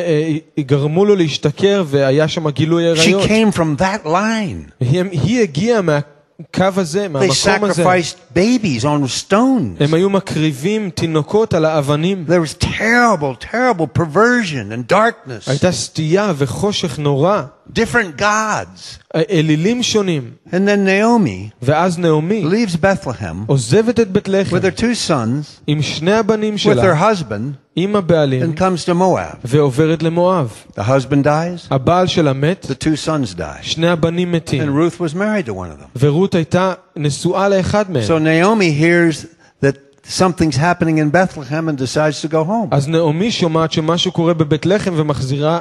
אה, 0.57 0.64
גרמו 0.64 1.05
לו 1.05 1.16
להשתכר 1.16 1.84
והיה 1.88 2.28
שם 2.28 2.49
גילוי 2.49 2.93
She 2.95 2.99
עריות. 2.99 3.24
came 3.24 3.55
from 3.57 3.82
that 3.82 4.05
line. 4.07 4.72
היא, 4.80 5.03
היא 5.12 5.41
הגיעה 5.41 5.82
מהקו 5.82 6.01
הזה, 6.78 7.05
They 7.05 7.10
מהמקום 7.10 7.30
הזה. 7.70 7.84
sacrificed 7.86 8.36
babies 8.38 8.84
on 8.84 9.30
stones. 9.32 9.84
הם 9.84 9.93
היו 9.93 10.10
מקריבים 10.10 10.89
תינוקות 10.89 11.53
על 11.53 11.66
האבנים. 11.66 12.26
There 12.28 12.62
was 12.62 12.64
terrible, 12.66 13.43
terrible 13.53 13.99
perversion 13.99 14.72
and 14.72 14.91
darkness. 14.93 15.49
הייתה 15.49 15.72
סטייה 15.72 16.34
וחושך 16.38 16.99
נורא. 16.99 17.41
Different 17.74 18.20
gods. 18.20 18.99
אלילים 19.30 19.84
שונים. 19.84 20.32
And 20.47 20.53
then 20.53 20.86
Naomi 20.88 21.51
ואז 21.62 21.99
נעמי 21.99 22.45
leaves 22.45 22.76
Bethlehem 22.76 23.36
עוזבת 23.47 23.99
את 23.99 24.12
בית 24.12 24.28
לחם 24.28 24.57
with 24.57 24.62
her 24.62 24.80
two 24.80 25.10
sons, 25.10 25.62
עם 25.68 25.82
שני 25.82 26.14
הבנים 26.14 26.53
with 26.53 26.57
שלה, 26.57 26.93
her 26.93 26.95
husband, 26.95 27.53
עם 27.76 27.95
הבעלים, 27.95 28.41
and 28.43 28.60
comes 28.60 28.86
to 28.86 28.93
Moab. 28.93 29.38
ועוברת 29.43 30.03
למואב. 30.03 30.51
The 30.76 30.82
husband 30.82 31.24
dies, 31.26 31.68
הבעל 31.72 32.07
שלה 32.07 32.34
מת, 32.34 32.66
the 32.70 32.84
two 32.84 33.07
sons 33.07 33.38
die. 33.38 33.62
שני 33.62 33.88
הבנים 33.88 34.32
And 34.32 34.36
מתים. 34.36 34.78
Ruth 34.78 34.99
was 34.99 35.14
married 35.16 35.49
to 35.49 35.53
one 35.53 35.72
of 35.78 35.82
them. 35.82 35.99
ורות 35.99 36.36
הייתה 36.36 36.74
נשואה 36.95 37.49
לאחד 37.49 37.91
מהם. 37.91 38.03
So 38.03 38.20
Naomi 38.20 38.72
hears 38.72 39.24
that 39.24 39.32
something's 40.07 40.55
happening 40.57 40.97
in 40.97 41.10
Bethlehem 41.12 41.70
and 41.70 41.78
decides 41.78 42.22
to 42.22 42.28
go 42.28 42.43
home. 42.43 42.68
אז 42.72 42.88
נעמי 42.88 43.32
שומעת 43.32 43.72
שמשהו 43.72 44.12
קורה 44.12 44.34
בבית 44.34 44.66
לחם 44.66 44.93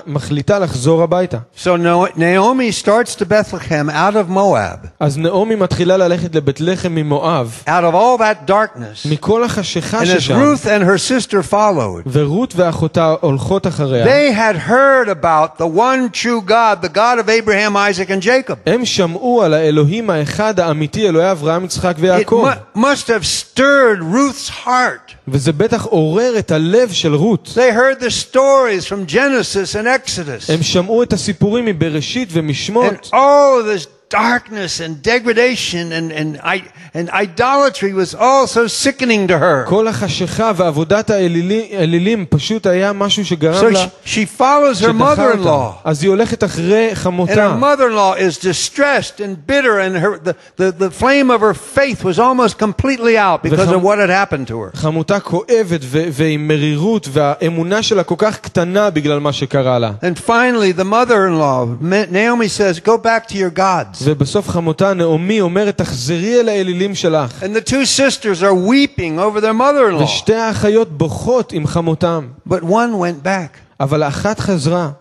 ומחליטה 0.06 0.58
לחזור 0.58 1.02
הביתה. 1.02 1.38
So 1.56 1.68
No- 1.76 2.06
Naomi 2.16 2.72
starts 2.84 3.14
to 3.14 3.24
Bethlehem 3.24 3.90
out 3.90 4.14
of 4.14 4.30
Moab, 4.30 4.86
אז 5.00 5.18
נעמי 5.18 5.54
מתחילה 5.54 5.96
ללכת 5.96 6.34
לבית 6.34 6.60
לחם 6.60 6.92
ממואב, 6.94 7.62
out 7.66 7.92
of 7.92 7.94
all 7.94 8.18
that 8.20 8.50
darkness. 8.50 9.10
מכל 9.10 9.44
החשיכה 9.44 10.00
And 10.00 10.04
as 10.04 10.06
ששם, 10.20 10.34
Ruth 10.40 10.64
and 10.64 10.82
her 10.84 10.98
sister 10.98 11.52
followed, 11.52 12.02
ורות 12.06 12.54
ואחותה 12.56 13.14
הולכות 13.20 13.66
אחריה. 13.66 14.04
they 14.06 14.32
had 14.34 14.56
heard 14.70 15.08
about 15.08 15.58
the 15.62 15.66
one 15.66 16.10
true 16.12 16.40
God, 16.48 16.82
the 16.82 16.94
God 16.94 17.18
of 17.18 17.28
Abraham, 17.28 17.76
Isaac, 17.76 18.08
and 18.10 18.22
Jacob. 18.22 18.54
הם 18.66 18.84
שמעו 18.84 19.42
על 19.42 19.54
האלוהים 19.54 20.10
האחד 20.10 20.60
האמיתי, 20.60 21.08
אלוהי 21.08 21.30
אברהם, 21.32 21.64
יצחק 21.64 21.94
It 21.96 22.00
ויעקב. 22.00 22.46
mu- 22.76 22.78
must 22.78 23.06
have 23.08 23.24
stirred 23.26 24.02
Ruth's 24.32 24.66
heart. 24.66 25.14
וזה 25.28 25.52
בטח 25.52 25.84
עורר 25.84 26.38
את 26.38 26.50
הלב 26.50 26.92
של 26.92 27.14
רות. 27.14 27.48
They 27.54 27.72
heard 27.72 28.02
the 28.02 28.32
stories 28.32 28.86
from 28.86 29.12
Genesis 29.12 29.74
and 29.74 29.86
Exodus. 29.86 30.52
הם 30.52 30.62
שמעו 30.62 31.02
את 31.02 31.12
הסיפורים 31.12 31.64
מבראשית 31.64 32.28
And 32.30 32.32
ומשמות, 32.32 33.10
all 33.12 33.62
this 33.76 34.01
darkness 34.12 34.80
and 34.80 35.02
degradation 35.02 35.92
and, 35.92 36.10
and, 36.12 36.40
I, 36.42 36.62
and 36.94 37.10
idolatry 37.10 37.92
was 37.92 38.14
all 38.14 38.46
so 38.46 38.66
sickening 38.66 39.28
to 39.28 39.38
her. 39.38 39.64
כל 39.68 39.88
החשיכה 39.88 40.52
ועבודת 40.56 41.10
האלילים 41.10 41.66
האלילים 41.78 42.24
פשוט 42.28 42.66
היה 42.66 42.92
משהו 42.92 43.24
שגרם 43.24 43.60
So 43.66 43.72
לה 43.72 43.84
she, 44.04 44.08
she 44.08 44.40
follows 44.40 44.80
her 44.80 44.92
שדחה 44.92 44.92
אותה. 44.92 45.22
mother-in-law. 45.22 45.72
אז 45.84 46.02
היא 46.02 46.08
הולכת 46.10 46.44
אחרי 46.44 46.88
And 46.90 46.94
her 46.94 46.98
חמותה. 46.98 47.56
mother-in-law 47.60 48.14
is 48.16 48.38
distressed 48.38 49.20
and 49.20 49.46
bitter, 49.46 49.78
and 49.78 49.96
her, 50.02 50.18
the, 50.24 50.34
the, 50.56 50.72
the 50.72 50.90
flame 50.90 51.30
of 51.30 51.40
her 51.42 51.54
faith 51.76 52.02
was 52.02 52.18
almost 52.18 52.58
completely 52.58 53.18
out 53.18 53.42
because 53.42 53.58
וחם- 53.68 53.74
of 53.76 53.82
what 53.82 53.98
had 53.98 54.10
happened 54.10 54.46
to 54.48 54.56
her. 54.58 54.70
חמותה 54.74 55.20
כואבת 55.20 55.80
ו- 55.82 56.08
ועם 56.12 56.48
מרירות, 56.48 57.08
והאמונה 57.12 57.82
שלה 57.82 58.02
כל 58.04 58.14
כך 58.18 58.38
קטנה 58.40 58.90
בגלל 58.90 59.18
מה 59.20 59.32
שקרה 59.32 59.78
לה. 59.78 59.90
And 60.02 60.18
finally, 60.18 60.72
the 60.72 60.84
mother-in-law, 60.84 61.66
Ma- 61.80 62.06
Naomi 62.10 62.48
says, 62.48 62.80
go 62.80 62.96
back 62.96 63.28
to 63.28 63.34
your 63.34 63.50
gods. 63.50 63.98
ובסוף 64.03 64.49
חמותה 64.49 64.93
נעמי 64.93 65.41
אומרת, 65.41 65.77
תחזרי 65.77 66.39
אל 66.39 66.49
האלילים 66.49 66.95
שלך. 66.95 67.43
And 67.43 67.45
the 67.45 67.69
two 67.69 67.85
sisters 67.99 68.41
are 68.41 68.55
weeping 68.69 69.19
over 69.19 69.41
their 69.41 69.53
mother-in-law. 69.53 70.03
ושתי 70.03 70.35
האחיות 70.35 70.97
בוכות 70.97 71.51
עם 71.51 71.67
חמותם. 71.67 72.27
But 72.49 72.61
one 72.61 72.93
went 72.99 73.25
back, 73.25 73.57
אבל 73.79 74.03
האחת 74.03 74.39
חזרה, 74.39 74.91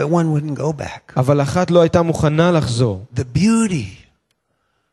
but 0.00 0.04
one 0.04 0.26
wouldn't 0.34 0.58
go 0.58 0.72
back. 0.82 1.12
אבל 1.16 1.42
אחת 1.42 1.70
לא 1.70 1.80
הייתה 1.80 2.02
מוכנה 2.02 2.52
לחזור. 2.52 3.04
The 3.16 3.38
beauty 3.38 4.04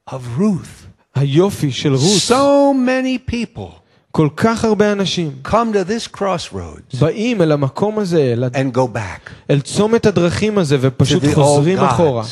of 0.10 0.40
Ruth. 0.40 0.82
היופי 1.16 1.72
של 1.72 1.94
רות, 1.94 2.22
So 2.28 2.74
many 2.88 3.32
people 3.32 3.82
כל 4.12 4.30
כך 4.38 4.66
הרבה 4.66 4.92
אנשים 4.92 5.32
come 5.46 5.74
to 5.74 5.90
this 5.90 6.18
crossroads 6.18 6.98
באים 7.00 7.42
אל 7.42 7.52
המקום 7.52 8.00
הזה, 8.00 8.22
אל, 8.22 8.44
and 8.46 8.76
go 8.76 8.96
back. 8.96 9.32
אל 9.50 9.62
צומת 9.62 10.06
הדרכים 10.06 10.58
הזה, 10.58 10.78
ופשוט 10.82 11.24
חוזרים 11.34 11.80
gods. 11.80 11.86
אחורה. 11.86 12.24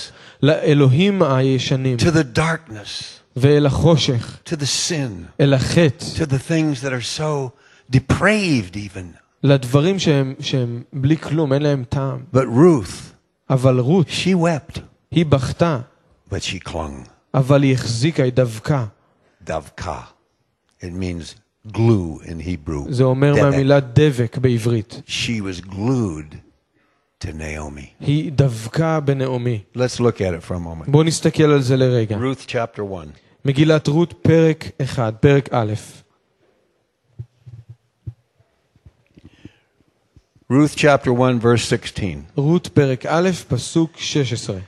לאלוהים 0.42 1.22
הישנים, 1.22 1.98
To 1.98 2.02
the 2.12 2.38
darkness, 2.38 3.02
ואל 3.36 3.66
החושך, 3.66 4.38
to 4.48 4.52
the 4.52 4.90
sin, 4.90 5.40
אל 5.40 5.54
החטא, 5.54 6.04
to 6.16 6.26
the 6.26 6.50
things 6.50 6.82
that 6.84 6.92
are 6.92 7.18
so 7.18 7.50
depraved, 7.96 8.76
even. 8.76 9.18
לדברים 9.42 9.98
שהם, 9.98 10.34
שהם 10.40 10.82
בלי 10.92 11.16
כלום, 11.16 11.52
אין 11.52 11.62
להם 11.62 11.84
טעם. 11.88 12.24
But 12.34 12.46
Ruth, 12.56 13.12
אבל 13.50 13.78
רות, 13.78 14.06
she 14.08 14.34
wept, 14.36 14.80
היא 15.10 15.26
בכתה, 15.26 15.80
but 16.30 16.34
she 16.42 16.68
clung. 16.68 17.08
אבל 17.34 17.62
היא 17.62 17.74
החזיקה, 17.74 18.22
היא 18.22 18.32
דבקה. 18.32 18.84
Davka. 19.46 20.14
It 20.80 20.92
means 20.92 21.34
glue 21.72 22.20
in 22.22 22.40
Hebrew. 22.40 22.90
זה 22.90 23.04
אומר 23.04 23.34
Debek. 23.34 23.42
מהמילה 23.42 23.80
דבק 23.80 24.38
בעברית. 24.38 25.02
She 25.06 25.40
was 25.40 25.60
glued 25.70 26.36
to 27.20 27.26
Naomi. 27.26 27.86
היא 28.00 28.32
דבקה 28.32 29.00
בנעמי. 29.00 29.62
Let's 29.76 30.00
look 30.00 30.20
at 30.20 30.34
it 30.34 30.42
for 30.48 30.54
a 30.54 30.58
moment. 30.58 30.90
בואו 30.90 31.02
נסתכל 31.02 31.44
על 31.44 31.62
זה 31.62 31.76
לרגע. 31.76 32.16
Ruth 32.16 32.46
chapter 32.46 32.80
1. 32.80 33.08
מגילת 33.44 33.86
רות, 33.86 34.14
פרק 34.22 34.64
1, 34.82 35.14
פרק 35.20 35.48
א'. 35.52 35.72
Ruth 40.52 40.76
chapter 40.76 41.12
1, 41.12 41.40
verse 41.40 41.64
16. 41.64 42.22
רות, 42.36 42.68
פרק 42.68 43.06
א', 43.06 43.30
פסוק 43.48 43.90
16. 43.96 44.60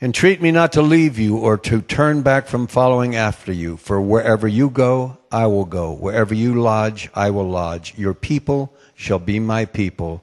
Entreat 0.00 0.40
me 0.40 0.52
not 0.52 0.70
to 0.72 0.80
leave 0.80 1.18
you 1.18 1.36
or 1.36 1.56
to 1.56 1.80
turn 1.80 2.22
back 2.22 2.46
from 2.46 2.68
following 2.68 3.16
after 3.16 3.52
you, 3.52 3.76
for 3.76 4.00
wherever 4.00 4.46
you 4.46 4.70
go, 4.70 5.18
I 5.32 5.46
will 5.46 5.64
go. 5.64 5.90
Wherever 5.92 6.32
you 6.32 6.54
lodge, 6.54 7.10
I 7.14 7.30
will 7.30 7.50
lodge. 7.50 7.94
Your 7.96 8.14
people 8.14 8.72
shall 8.94 9.18
be 9.18 9.40
my 9.40 9.64
people, 9.64 10.22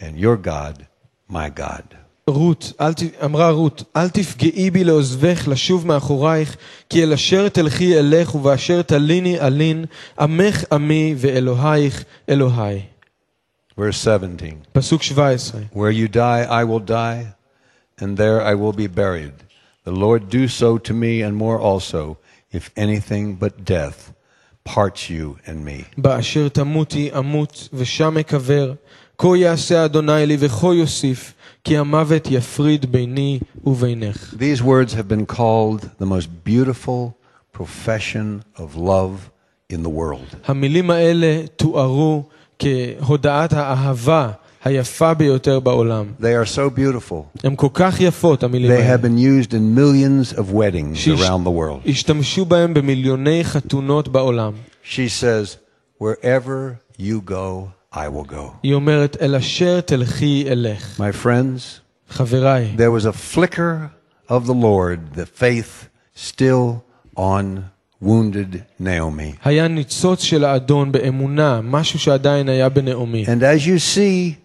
and 0.00 0.18
your 0.18 0.36
God, 0.36 0.84
my 1.28 1.48
God. 1.48 2.00
רות, 2.30 2.72
אל 2.80 2.94
ת... 2.94 3.02
אמרה 3.24 3.50
רות, 3.50 3.82
אל 3.96 4.08
תפגעי 4.08 4.70
בי 4.70 4.84
לעוזבך, 4.84 5.48
לשוב 5.48 5.86
מאחורייך, 5.86 6.56
כי 6.88 7.02
אל 7.02 7.12
אשר 7.12 7.48
תלכי 7.48 7.98
אלך, 7.98 8.34
ובאשר 8.34 8.82
תליני 8.82 9.40
אלין, 9.40 9.84
עמך 10.20 10.64
עמי 10.72 11.14
ואלוהיך 11.18 12.04
אלוהי. 12.28 12.80
Verse 13.78 13.96
17. 13.96 14.48
פסוק 14.72 15.02
17. 15.02 15.60
Where 15.72 15.90
you 15.90 16.08
die, 16.08 16.44
I 16.48 16.64
will 16.64 16.90
die, 16.90 17.32
and 17.98 18.16
there 18.16 18.42
I 18.42 18.54
will 18.54 18.76
be 18.76 18.86
buried. 18.86 19.34
The 19.84 19.92
Lord 19.92 20.28
do 20.28 20.48
so 20.48 20.78
to 20.78 20.92
me 20.92 21.22
and 21.22 21.34
more 21.36 21.58
also, 21.58 22.18
if 22.52 22.70
anything 22.76 23.36
but 23.36 23.64
death 23.64 24.12
parts 24.64 25.08
you 25.10 25.38
and 25.46 25.64
me. 25.64 25.84
באשר 25.98 26.48
תמותי 26.48 27.10
אמות, 27.18 27.68
ושם 27.72 28.18
אקבר. 28.18 28.72
כה 29.18 29.36
יעשה 29.36 29.84
אדוני 29.84 30.26
לי 30.26 30.36
וכה 30.40 30.66
יוסיף, 30.74 31.32
כי 31.64 31.76
המוות 31.78 32.28
יפריד 32.30 32.92
ביני 32.92 33.38
ובינך. 33.64 34.34
These 34.38 34.62
words 34.62 34.92
have 34.94 35.08
been 35.08 35.34
called 35.36 35.84
the 36.02 36.06
most 36.06 36.28
beautiful 36.48 37.12
profession 37.58 38.42
of 38.56 38.76
love 38.76 39.30
in 39.72 39.82
the 39.82 39.88
world. 39.90 40.36
המילים 40.48 40.90
האלה 40.90 41.42
תוארו 41.56 42.22
כהודעת 42.58 43.52
האהבה 43.52 44.30
היפה 44.64 45.14
ביותר 45.14 45.60
בעולם. 45.60 46.06
They 46.20 46.24
are 46.44 46.56
so 46.56 46.78
beautiful. 46.78 47.38
הן 47.44 47.56
כל 47.56 47.68
כך 47.74 48.00
יפות, 48.00 48.42
המילים 48.42 48.70
They 48.70 48.74
have 48.74 48.82
האלה. 48.82 48.96
been 49.02 49.18
used 49.44 49.50
in 49.52 49.78
millions 49.78 50.38
of 50.38 50.52
weddings 50.52 50.94
שהש- 50.96 51.20
around 51.20 51.44
the 51.46 51.50
world. 51.50 51.88
השתמשו 51.90 52.44
בהם 52.44 52.74
במיליוני 52.74 53.44
חתונות 53.44 54.08
בעולם. 54.08 54.52
She 54.84 55.08
says, 55.22 55.56
Wherever 56.02 56.76
you 56.98 57.20
go, 57.30 57.68
I 57.94 57.96
will 57.96 58.30
go. 58.30 58.52
היא 58.62 58.74
אומרת, 58.74 59.16
אל 59.20 59.34
אשר 59.34 59.80
תלכי 59.80 60.44
אלך. 60.48 61.00
My 61.00 61.24
friends, 61.24 61.80
חבריי, 62.08 62.76
there 62.76 63.02
was 63.02 63.06
a 63.06 63.36
flicker 63.36 63.90
of 64.28 64.46
the 64.46 64.54
Lord, 64.54 65.18
the 65.18 65.26
faith 65.42 65.88
still 66.14 66.82
on 67.16 67.64
wounded 68.02 68.56
Naomi. 68.80 69.36
היה 69.44 69.68
ניצוץ 69.68 70.22
של 70.22 70.44
האדון 70.44 70.92
באמונה, 70.92 71.60
משהו 71.60 71.98
שעדיין 71.98 72.48
היה 72.48 72.68
בנעמי. 72.68 73.24
And 73.26 73.42
as 73.42 73.66
you 73.66 73.78
see 73.78 74.36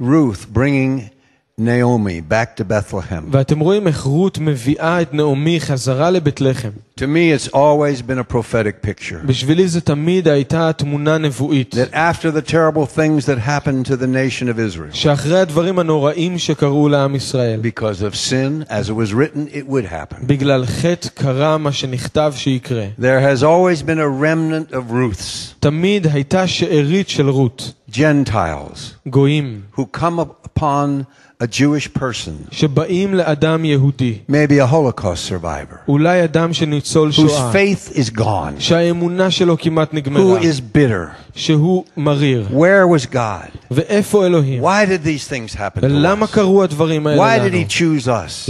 Ruth 0.00 0.52
bringing 0.52 1.10
Naomi 1.58 2.20
back 2.20 2.56
to 2.56 2.64
Bethlehem, 2.64 3.24
ואתם 3.30 3.60
רואים 3.60 3.86
איך 3.86 4.02
רות 4.02 4.38
מביאה 4.38 5.02
את 5.02 5.14
נעמי 5.14 5.60
חזרה 5.60 6.10
לבית 6.10 6.40
לחם. 6.40 6.70
to 7.00 7.02
me 7.02 7.30
it's 7.30 7.48
always 7.48 8.00
been 8.02 8.18
a 8.18 8.34
prophetic 8.34 8.82
picture. 8.86 9.26
בשבילי 9.26 9.68
זה 9.68 9.80
תמיד 9.80 10.28
הייתה 10.28 10.72
תמונה 10.72 11.18
נבואית. 11.18 11.74
That 11.74 11.94
after 11.94 12.30
the 12.30 12.42
terrible 12.42 12.86
things 12.86 13.26
that 13.26 13.38
happened 13.38 13.86
to 13.86 13.96
the 13.96 14.06
nation 14.06 14.48
of 14.48 14.58
Israel, 14.58 14.92
שאחרי 14.92 15.40
הדברים 15.40 15.78
הנוראים 15.78 16.38
שקרו 16.38 16.88
לעם 16.88 17.14
ישראל, 17.14 17.60
because 17.62 18.02
of 18.02 18.14
sin, 18.14 18.64
as 18.70 18.88
it 18.88 18.94
was 18.94 19.12
written, 19.12 19.54
it 19.54 19.70
would 19.70 19.84
happen. 19.92 20.26
בגלל 20.26 20.66
חטא 20.66 21.08
קרה 21.14 21.58
מה 21.58 21.72
שנכתב 21.72 22.32
שיקרה. 22.36 22.86
There 22.98 23.20
has 23.20 23.42
always 23.42 23.82
been 23.82 23.98
a 23.98 24.22
remnant 24.22 24.74
of 24.74 24.92
Ruths, 24.92 25.54
תמיד 25.60 26.06
הייתה 26.06 26.46
שארית 26.46 27.08
של 27.08 27.28
רות, 27.28 27.72
Gentiles, 27.90 29.08
גויים, 29.08 29.60
who 29.76 29.82
come 29.96 30.18
up 30.18 30.46
upon 30.46 31.04
a 31.39 31.45
Jewish 31.47 31.87
person, 31.93 32.47
maybe 34.27 34.59
a 34.59 34.65
Holocaust 34.65 35.23
survivor, 35.23 35.81
whose 37.21 37.33
faith 37.51 37.91
is 37.95 38.09
gone, 38.11 38.55
who 40.19 40.35
is 40.43 40.59
bitter, 40.59 41.11
where 42.51 42.87
was 42.87 43.05
God? 43.05 43.51
Why 44.61 44.85
did 44.87 45.03
these 45.03 45.27
things 45.27 45.53
happen 45.53 45.83
Why 47.19 47.37
did 47.39 47.53
He 47.53 47.65
choose 47.65 48.07
us? 48.07 48.47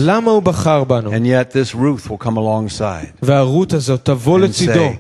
And 1.14 1.28
yet 1.28 1.52
this 1.52 1.76
Ruth 1.76 2.10
will 2.10 2.18
come 2.18 2.38
alongside 2.40 3.12
and 4.46 4.56
say, 4.56 5.00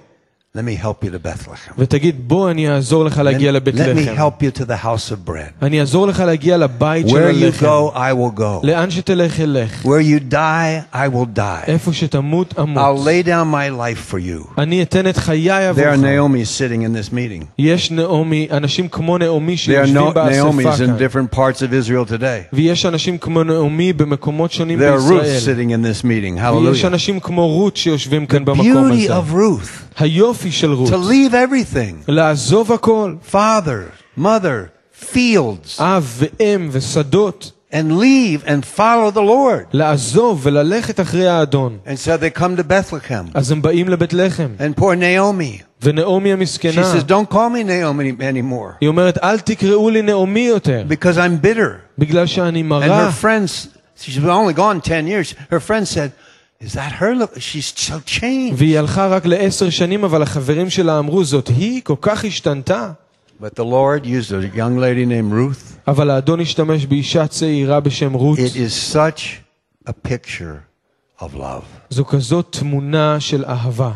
let 0.57 0.65
me 0.65 0.75
help 0.75 1.03
you 1.03 1.11
to 1.11 1.19
Bethlehem. 1.19 1.73
ותגיד, 1.79 2.29
בוא 2.29 2.51
אני 2.51 2.69
אעזור 2.71 3.05
לך 3.05 3.19
להגיע 3.19 3.51
Let, 3.51 3.55
let 3.55 3.57
me 3.57 3.57
לבית 3.57 3.75
לחם. 3.77 4.17
help 4.17 4.43
you 4.43 4.59
to 4.59 4.65
the 4.65 4.85
house 4.85 5.11
of 5.13 5.29
bread. 5.31 5.53
אני 5.65 5.81
אעזור 5.81 6.07
לך 6.07 6.21
להגיע 6.21 6.57
לבית 6.57 7.09
של 7.09 7.15
Where 7.17 7.33
you 7.43 7.45
הלחם. 7.45 7.67
go, 7.67 7.95
I 7.95 8.13
will 8.37 8.39
go. 8.41 8.67
לאן 8.67 8.91
שתלך 8.91 9.41
אלך. 9.41 9.83
Where 9.85 9.87
you 10.03 10.33
die, 10.33 10.95
I 10.95 11.15
will 11.15 11.39
die. 11.39 11.67
איפה 11.67 11.93
שתמות 11.93 12.53
I'll 12.53 12.61
אמות. 12.61 13.07
lay 13.07 13.27
down 13.27 13.47
my 13.53 13.71
life 13.81 14.13
for 14.13 14.19
you. 14.19 14.49
אני 14.59 14.83
אתן 14.83 15.07
את 15.09 15.17
חיי 15.17 15.49
There 15.49 15.75
are 15.75 15.81
עבורך. 15.81 16.01
Naomi's 16.01 16.51
sitting 16.59 16.83
in 16.83 17.11
this 17.11 17.13
meeting. 17.15 17.45
יש 17.59 17.91
נעמי, 17.91 18.49
אנשים 18.51 18.89
כמו 18.89 19.19
נעמי 19.19 19.53
There 19.55 19.57
are 19.57 19.59
שיושבים 19.59 19.97
no, 19.97 20.01
Naomi's 20.11 20.15
באספה 20.15 20.75
in 20.75 20.87
כאן. 20.87 20.97
different 20.99 21.37
parts 21.37 21.59
of 21.63 21.89
Israel 21.89 22.05
today. 22.21 22.53
ויש 22.53 22.87
אנשים 22.87 23.19
כמו 23.19 23.45
נעמי 23.45 23.93
במקומות 23.93 24.53
שונים 24.53 24.79
There 24.79 24.83
are 24.83 25.11
Ruth 25.11 25.23
בישראל. 25.23 25.57
sitting 25.57 25.71
in 25.71 26.01
this 26.01 26.05
meeting. 26.05 26.41
ויש 26.63 26.83
Hallelujah. 26.83 26.87
אנשים 26.87 27.21
כמו 27.21 27.47
רות 27.49 27.77
שיושבים 27.77 28.27
כאן 28.27 28.45
במקום 28.45 28.91
Beauty 28.91 28.95
הזה. 29.13 29.19
of 29.19 29.35
Ruth. 29.35 29.86
היופי 29.99 30.53
של 30.53 30.73
רות. 30.73 30.89
To 30.91 30.97
leave 30.97 31.33
everything. 31.33 32.05
לעזוב 32.09 32.73
הכל. 32.73 33.15
Father, 33.33 34.19
mother, 34.19 34.69
fields. 35.15 35.81
אב 35.83 36.23
ואם 36.41 36.69
ושדות. 36.73 37.53
And 37.73 37.99
leave 37.99 38.45
and 38.47 38.65
follow 38.79 39.11
the 39.11 39.23
Lord. 39.23 39.65
לעזוב 39.73 40.41
וללכת 40.43 41.01
אחרי 41.01 41.29
האדון. 41.29 41.79
And 41.87 41.99
so 41.99 42.17
they 42.19 42.39
come 42.39 42.57
to 42.61 42.63
Bethlehem. 42.63 43.31
אז 43.35 43.51
הם 43.53 43.63
באים 43.63 43.89
לבית 43.89 44.13
לחם. 44.13 44.49
And 44.59 44.81
poor 44.81 44.95
Naomi. 44.97 45.63
ונעמי 45.83 46.31
She 46.31 46.37
המסכנה, 46.37 46.83
says, 46.93 47.05
Don't 47.05 47.33
call 47.35 47.49
me 47.51 47.65
Naomi 47.65 48.21
anymore. 48.23 48.77
היא 48.81 48.89
אומרת, 48.89 49.19
אל 49.23 49.39
תקראו 49.39 49.91
לי 49.91 50.03
נעמי 50.03 50.41
יותר, 50.41 50.85
Because 50.89 51.17
I'm 51.17 51.45
bitter. 51.45 51.99
בגלל 51.99 52.27
שאני 52.27 52.61
And 52.61 52.65
מרה. 52.65 53.09
her 53.09 53.25
friends, 53.25 53.69
she's 54.05 54.19
only 54.19 54.55
gone 54.57 54.81
10 54.81 55.07
years. 55.07 55.35
Her 55.51 55.61
friends 55.61 55.91
said, 55.91 56.11
Is 56.61 56.75
that 56.75 56.93
her? 57.01 57.15
Look, 57.15 57.41
she's 57.41 57.73
so 57.91 58.01
changed. 58.07 58.55
והיא 58.57 58.79
הלכה 58.79 59.07
רק 59.07 59.27
לעשר 59.27 59.71
שנים, 59.71 60.05
אבל 60.05 60.23
החברים 60.23 60.71
שלה 60.71 60.99
אמרו, 60.99 61.25
זאת 61.25 61.49
היא? 61.49 61.83
כל 61.85 61.97
כך 62.01 62.25
השתנתה. 62.25 62.93
But 63.41 63.55
the 63.57 63.65
Lord 63.65 64.07
used 64.07 64.33
a 64.33 64.57
young 64.57 64.79
lady 64.79 65.07
named 65.07 65.33
Ruth. 65.33 65.89
אבל 65.89 66.11
האדון 66.11 66.41
השתמש 66.41 66.87
באישה 66.87 67.27
צעירה 67.27 67.81
בשם 67.81 68.13
רות. 68.13 68.39
It 68.39 68.57
is 68.57 68.95
such 68.95 69.43
a 69.89 69.93
picture 70.09 70.61
of 71.21 71.35
love. 71.35 71.65
זו 71.91 72.05
כזאת 72.05 72.57
תמונה 72.59 73.21
של 73.21 73.45
אהבה. 73.45 73.93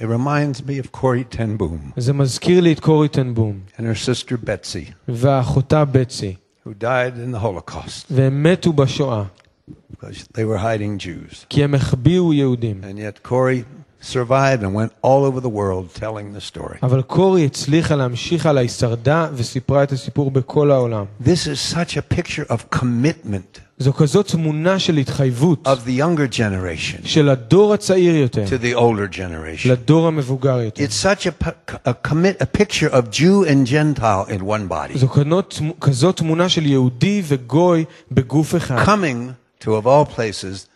It 0.00 0.06
reminds 0.06 0.60
me 0.66 0.78
of 0.78 0.90
Corrie 0.90 1.24
ten 1.36 1.56
Boom 1.58 1.92
זה 1.96 2.12
מזכיר 2.12 2.60
לי 2.60 2.72
את 2.72 2.80
קורי 2.80 3.08
טנבום, 3.08 3.60
and 3.76 3.80
her 3.80 3.94
sister 3.94 4.32
Betsy, 4.46 4.92
ואחותה 5.08 5.84
בצי, 5.84 6.34
who 6.66 6.70
died 6.70 7.14
in 7.16 7.36
the 7.36 7.44
Holocaust 7.44 8.04
והם 8.10 8.42
מתו 8.42 8.72
בשואה, 8.72 9.22
because 9.99 10.27
they 10.33 10.45
were 10.45 10.57
hiding 10.57 10.97
Jews. 10.97 11.45
And 11.51 12.99
yet 12.99 13.23
Corrie 13.23 13.65
survived 14.01 14.63
and 14.63 14.73
went 14.73 14.93
all 15.01 15.25
over 15.25 15.39
the 15.41 15.49
world 15.49 15.93
telling 15.93 16.33
the 16.33 16.41
story. 16.41 16.79
This 21.19 21.47
is 21.47 21.59
such 21.59 21.97
a 21.97 22.01
picture 22.01 22.45
of 22.49 22.69
commitment. 22.69 23.61
זו 23.81 23.93
כזאת 23.93 24.27
תמונה 24.27 24.79
של 24.79 24.97
התחייבות 24.97 25.67
of 25.67 25.85
the 25.85 25.99
younger 25.99 26.27
generation 26.27 27.07
של 27.07 27.29
הדור 27.29 27.73
הצעיר 27.73 28.15
יותר 28.15 28.45
to 28.45 28.61
the 28.63 28.75
older 28.75 29.15
generation. 29.15 29.69
לדור 29.69 30.07
המבוגר 30.07 30.61
יותר. 30.61 30.83
It's 30.83 30.95
such 30.95 31.27
a, 31.27 31.93
commit, 31.93 32.41
a 32.41 32.45
picture 32.45 32.89
of 32.89 33.09
Jew 33.09 33.45
and 33.45 33.65
Gentile 33.65 34.25
in 34.27 34.41
one 34.41 34.67
body. 34.67 34.97
זו 34.97 35.07
כזאת 35.81 36.17
תמונה 36.17 36.49
של 36.49 36.65
יהודי 36.65 37.21
וגוי 37.25 37.85
בגוף 38.11 38.55
אחד. 38.55 38.85
Coming 38.85 39.48
to 39.60 39.66
of 39.76 39.86
all 39.86 40.04
places, 40.16 40.66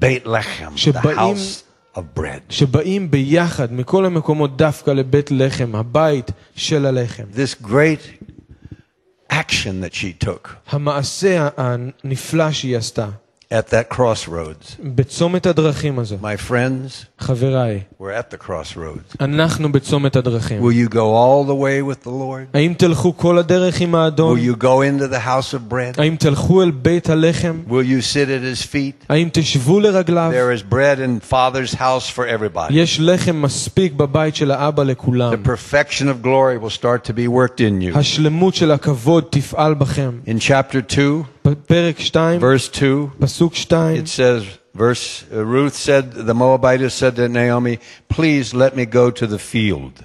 Beit 0.00 0.24
Lechem, 0.26 0.74
the 0.74 0.78
שבאים- 0.78 1.16
house 1.16 1.62
of 1.96 2.00
bread. 2.18 2.40
שבאים 2.50 3.10
ביחד 3.10 3.72
מכל 3.72 4.04
המקומות 4.06 4.56
דווקא 4.56 4.90
לבית 4.90 5.30
לחם, 5.30 5.70
הבית 5.74 6.30
של 6.56 6.86
הלחם. 6.86 7.24
This 7.34 7.64
great 7.66 8.24
action 9.32 9.82
that 9.82 9.94
she 9.94 10.26
took 10.26 10.48
המעשה 10.70 11.48
הנפלא 11.56 12.52
שהיא 12.52 12.76
עשתה 12.76 13.08
at 13.50 13.70
that 13.70 13.88
crossroads. 13.96 14.76
בצומת 14.94 15.46
הדרכים 15.46 15.98
הזו, 15.98 16.16
My 16.22 16.50
friends, 16.50 17.04
חבריי, 17.18 17.80
we're 18.00 18.04
at 18.04 18.34
the 18.34 18.46
crossroads. 18.46 19.16
אנחנו 19.20 19.72
בצומת 19.72 20.16
הדרכים. 20.16 20.60
Will 20.62 20.72
you 20.72 20.88
go 20.92 21.14
all 21.14 21.44
the 21.44 21.54
way 21.54 21.80
with 21.82 22.04
the 22.04 22.10
Lord? 22.10 22.46
האם 22.54 22.74
תלכו 22.78 23.16
כל 23.16 23.38
הדרך 23.38 23.80
עם 23.80 23.94
האדון? 23.94 24.38
Will 24.38 24.42
you 24.42 24.62
go 24.62 24.80
into 24.82 25.06
the 25.12 25.20
house 25.26 25.54
of 25.54 25.72
bread? 25.72 26.00
האם 26.00 26.16
תלכו 26.16 26.62
אל 26.62 26.70
בית 26.70 27.10
הלחם? 27.10 27.62
Will 27.68 27.72
you 27.72 28.02
sit 28.14 28.28
at 28.28 28.42
his 28.42 28.66
feet? 28.72 29.04
האם 29.08 29.28
תשבו 29.32 29.80
לרגליו? 29.80 30.32
There 30.32 30.60
is 30.60 30.72
bread 30.72 30.98
in 30.98 31.32
Father's 31.32 31.74
house 31.74 32.10
for 32.16 32.24
everybody. 32.26 32.72
יש 32.72 33.00
לחם 33.00 33.42
מספיק 33.42 33.92
בבית 33.92 34.36
של 34.36 34.50
האבא 34.50 34.82
לכולם. 34.82 35.32
The 35.32 35.48
perfection 35.48 36.04
of 36.08 36.24
glory 36.26 36.58
will 36.64 36.78
start 36.80 37.04
to 37.04 37.12
be 37.12 37.28
worked 37.28 37.60
in 37.60 37.94
you. 37.94 37.98
השלמות 37.98 38.54
של 38.54 38.70
הכבוד 38.70 39.24
תפעל 39.30 39.74
בכם. 39.74 40.10
In 40.26 40.40
chapter 40.40 40.80
2, 40.96 41.22
פרק 41.66 41.98
2, 41.98 42.40
verse 42.40 42.68
2, 42.68 43.08
פסוק 43.20 43.54
2, 43.54 43.96
it 43.96 44.08
says, 44.08 44.42
verse 44.74 45.24
uh, 45.32 45.44
Ruth 45.44 45.74
said, 45.74 46.12
the 46.12 46.34
Moabitess 46.34 46.94
said 46.94 47.16
to 47.16 47.28
Naomi, 47.28 47.78
"Please 48.08 48.54
let 48.54 48.76
me 48.76 48.84
go 48.84 49.10
to 49.10 49.26
the 49.26 49.38
field." 49.38 50.02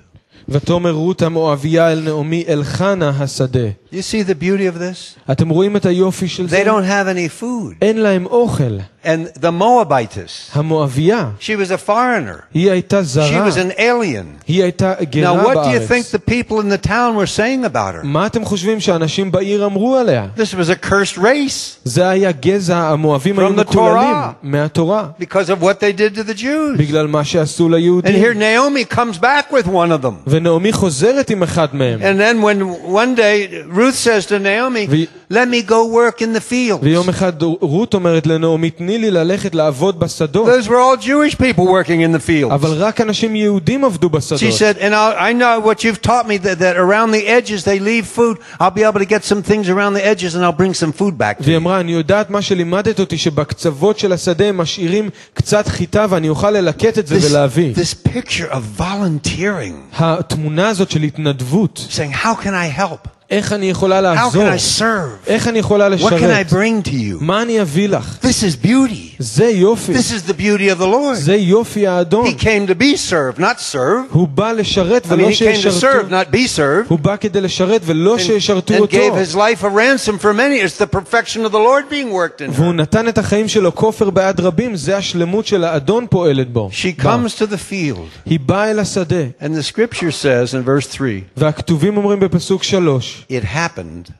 ותאמר 0.50 0.92
רות 0.92 1.22
המואביה 1.22 1.92
אל 1.92 2.00
נעמי 2.00 2.44
אל 2.48 2.64
חנה 2.64 3.10
השדה. 3.10 3.70
You 3.92 4.02
see 4.02 4.24
the 4.24 4.36
beauty 4.36 4.68
of 4.68 4.80
this? 4.80 5.32
אתם 5.32 5.50
רואים 5.50 5.76
את 5.76 5.86
היופי 5.86 6.28
של 6.28 6.50
זה? 6.50 6.62
They 6.62 6.66
don't 6.66 6.86
have 6.86 7.08
any 7.16 7.42
food. 7.42 7.76
אין 7.82 7.98
להם 7.98 8.26
אוכל. 8.26 8.78
And 9.04 9.42
the 9.42 9.52
Moabitess, 9.52 10.54
המואביה, 10.58 11.30
she 11.40 11.56
was 11.56 11.72
a 11.72 11.78
foreigner. 11.90 12.42
היא 12.54 12.72
הייתה 12.72 13.00
She 13.00 13.04
זרה. 13.04 13.48
was 13.48 13.54
an 13.58 13.72
alien. 13.80 14.26
היא 14.48 14.64
הייתה 14.64 14.94
Now, 15.00 15.04
גרה 15.06 15.44
what 15.44 15.56
do 15.56 15.70
you 15.70 15.80
think 15.80 16.06
בארץ. 16.06 16.12
the 16.12 16.20
people 16.20 16.60
in 16.60 16.70
the 16.70 16.88
town 16.88 17.16
were 17.16 17.26
saying 17.26 17.66
about 17.66 17.96
her? 17.96 18.04
מה 18.04 18.26
אתם 18.26 18.46
חושבים 18.46 18.80
שאנשים 18.80 19.32
בעיר 19.32 19.66
אמרו 19.66 19.96
עליה? 19.96 20.28
This 20.38 20.54
was 20.54 20.70
a 20.70 20.86
cursed 20.86 21.18
race 21.18 21.78
זה 21.84 22.10
היה 22.10 22.32
גזע, 22.32 22.78
המואבים 22.78 23.36
From 23.38 23.42
היו 23.42 23.50
the 23.50 23.60
מקוללים 23.60 24.16
Torah. 24.16 24.34
מהתורה, 24.44 25.08
because 25.20 25.50
of 25.50 25.64
what 25.64 25.80
they 25.80 25.92
did 25.98 26.16
to 26.20 26.24
the 26.24 26.36
Jews. 26.42 26.78
בגלל 26.78 27.08
מה 27.08 27.24
שעשו 27.24 27.68
And 27.68 27.72
here 27.72 27.76
ליהודים. 27.76 28.40
Naomi 28.40 28.86
comes 28.96 29.18
back 29.18 29.52
with 29.52 29.66
one 29.68 29.92
of 29.92 30.06
them. 30.06 30.14
ונעמי 30.28 30.72
חוזרת 30.74 31.30
עם 31.30 31.44
אחד 31.44 31.68
מהם. 31.76 32.00
And 32.02 32.20
then 32.20 32.42
when 32.42 32.62
one 32.94 33.16
day 33.16 33.66
Ruth 33.76 33.96
says 33.96 34.26
to 34.28 34.40
Naomi, 34.40 34.86
Vi- 34.88 35.08
let 35.30 35.48
me 35.50 35.62
go 35.62 35.86
work 35.86 36.22
in 36.22 36.34
the 36.34 36.52
fields. 36.52 36.84
ויום 36.84 37.10
אחד 37.10 37.34
רות 37.62 37.94
אומרת 37.94 38.28
לנעמי, 38.28 38.70
תני 38.70 38.98
לי 38.98 39.12
ללכת 39.12 39.56
לעבוד 39.56 40.00
בשדות. 40.00 40.48
Those 40.48 40.68
were 40.68 40.80
all 40.80 40.98
Jewish 41.06 41.36
people 41.38 41.66
working 41.66 42.02
in 42.02 42.16
the 42.16 42.28
fields. 42.30 42.54
אבל 42.54 42.72
רק 42.84 43.02
אנשים 43.02 43.36
יהודים 43.36 43.86
עבדו 43.86 44.08
She 44.08 44.12
בשדות. 44.12 44.54
said, 44.54 44.78
and 44.82 44.94
I'll, 44.96 45.16
I 45.18 45.34
know 45.34 45.60
what 45.68 45.84
you've 45.84 46.02
taught 46.02 46.28
me 46.28 46.38
that, 46.38 46.60
that 46.60 46.76
around 46.78 47.12
the 47.12 47.28
edges 47.28 47.64
they 47.64 47.80
leave 47.80 48.06
food. 48.08 48.38
I'll 48.60 48.72
be 48.72 48.84
able 48.84 49.00
to 49.00 49.06
get 49.16 49.24
some 49.24 49.42
things 49.44 49.70
around 49.70 49.94
the 49.94 50.06
edges 50.06 50.36
and 50.36 50.44
I'll 50.46 50.60
bring 50.64 50.74
some 50.74 50.92
food 50.94 51.18
back 51.18 51.38
to 51.40 51.44
והיא 51.44 51.56
you. 51.56 51.58
אמרה, 51.62 51.80
אני 51.80 51.92
יודעת 51.92 52.30
מה 52.30 52.42
שלימדת 52.42 53.00
אותי, 53.00 53.18
שבקצוות 53.18 54.00
של 54.00 54.14
השדה 54.14 54.46
הם 54.46 54.58
משאירים 54.58 55.10
קצת 55.34 55.68
חיטה 55.68 56.06
ואני 56.10 56.30
אוכל 56.30 56.52
ללקט 56.52 56.98
את 57.00 57.08
זה 57.08 57.18
This, 57.18 57.32
ולהביא. 57.32 57.74
this 57.76 58.08
picture 58.10 58.52
of 58.54 58.82
volunteering, 58.82 59.96
התמונה 59.98 60.68
הזאת 60.70 60.92
של 60.92 61.02
התנדבות, 61.04 61.88
saying, 61.90 62.14
how 62.26 62.36
can 62.44 62.54
I 62.54 62.80
help? 62.80 63.08
איך 63.30 63.54
אני 63.54 63.70
יכולה 63.70 64.00
How 64.00 64.02
לעזור? 64.02 64.44
can 64.44 64.58
I 64.58 64.80
serve? 64.80 65.28
איך 65.28 65.48
אני 65.48 65.60
יכולה 65.60 65.88
What 65.88 66.00
can 66.00 66.12
I 66.12 66.16
לשרת? 66.16 66.50
bring 66.50 66.88
to 66.88 66.92
you? 66.92 67.18
מה 67.20 67.42
אני 67.42 67.62
אביא 67.62 67.90
לך? 67.90 68.18
This 68.24 68.44
is 68.44 68.66
beauty. 68.66 69.16
זה 69.20 69.46
יופי. 69.46 69.94
This 69.94 70.12
is 70.12 70.30
the 70.30 70.34
beauty 70.34 70.70
of 70.78 70.82
the 70.82 70.88
Lord. 70.88 71.14
זה 71.14 71.36
יופי 71.36 71.88
האדון. 71.88 72.26
He 72.28 72.34
came 72.42 72.68
to 72.68 72.76
be 72.76 72.96
served, 73.12 73.40
not 73.40 73.74
serve. 73.74 74.12
הוא 74.14 74.28
בא 74.28 74.52
לשרת 74.52 75.06
I 75.06 75.10
mean, 75.10 75.12
ולא 75.14 75.30
he 75.30 75.34
came 75.34 75.36
to 75.36 75.40
serve, 75.40 75.72
שישרתו. 75.72 76.08
not 76.10 76.34
be 76.36 76.58
served. 76.58 76.88
הוא 76.90 77.00
בא 77.00 77.16
כדי 77.16 77.42
לשרת 77.42 77.82
ולא 77.86 78.18
שישרתו 78.20 78.74
And 78.74 78.80
אותו. 78.82 78.98
gave 78.98 79.32
his 79.32 79.36
life 79.36 79.64
a 79.64 79.70
ransom 79.70 80.18
for 80.24 80.34
many. 80.34 80.60
It's 80.66 80.78
the 80.84 80.96
perfection 80.98 81.46
of 81.46 81.52
the 81.52 81.60
Lord 81.60 81.90
being 81.90 82.12
worked 82.12 82.42
in 82.42 82.52
והוא 82.52 82.68
her. 82.70 82.74
נתן 82.74 83.08
את 83.08 83.18
החיים 83.18 83.48
שלו 83.48 83.76
כופר 83.76 84.10
בעד 84.10 84.40
רבים, 84.40 84.76
זה 84.76 84.98
השלמות 84.98 85.46
של 85.48 85.64
האדון 85.64 86.06
פועלת 86.10 86.54
בו. 86.54 86.70
She 86.74 87.04
בה. 87.04 87.16
comes 87.16 87.36
to 87.40 87.54
the 87.54 87.72
field. 87.72 88.30
היא 88.30 88.40
באה 88.46 88.72
אל 88.72 88.80
השדה, 88.80 89.24
And 89.42 89.46
the 89.46 89.64
scripture 89.74 90.12
says 90.12 90.54
in 90.54 90.66
verse 90.66 90.88
3 90.92 91.22
והכתובים 91.38 91.98
אומרים 91.98 92.20
בפסוק 92.20 92.64
שלוש, 92.64 93.15
it 93.30 93.44
happened 93.44 94.14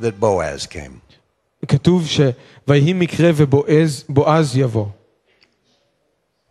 that 0.00 0.20
Boaz 0.20 0.66
came. 0.66 1.00
כתוב 1.68 2.06
ש... 2.06 2.20
ויהי 2.68 2.92
מקרה 2.92 3.30
ובועז 3.36 4.04
בועז 4.08 4.56
יבוא. 4.56 4.86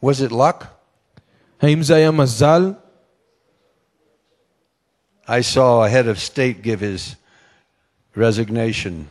Was 0.03 0.21
it 0.29 0.31
luck? 0.31 0.65
האם 1.61 1.83
זה 1.83 1.95
היה 1.95 2.11
מזל? 2.11 2.73
I 5.27 5.41
saw 5.41 5.83
a 5.83 5.89
head 5.89 6.07
of 6.07 6.19
state 6.19 6.61
give 6.63 6.79
his 6.81 7.15
resignation 8.15 9.05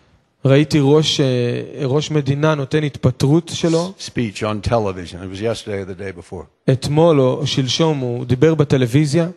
ראיתי 0.47 0.79
ראש, 0.83 1.21
אה, 1.21 1.87
ראש 1.87 2.11
מדינה 2.11 2.55
נותן 2.55 2.83
התפטרות 2.83 3.51
שלו. 3.55 3.93
speech 3.99 4.43
on 4.43 4.69
television. 4.69 5.17
It 5.17 5.31
was 5.37 5.41
yesterday 5.41 5.81
or 5.81 5.85
the 5.85 5.99
day 5.99 6.31
before. 6.31 6.73
אתמול 6.73 7.21
או 7.21 7.47
שלשום 7.47 7.99
הוא 7.99 8.25
דיבר 8.25 8.55
בטלוויזיה. 8.55 9.29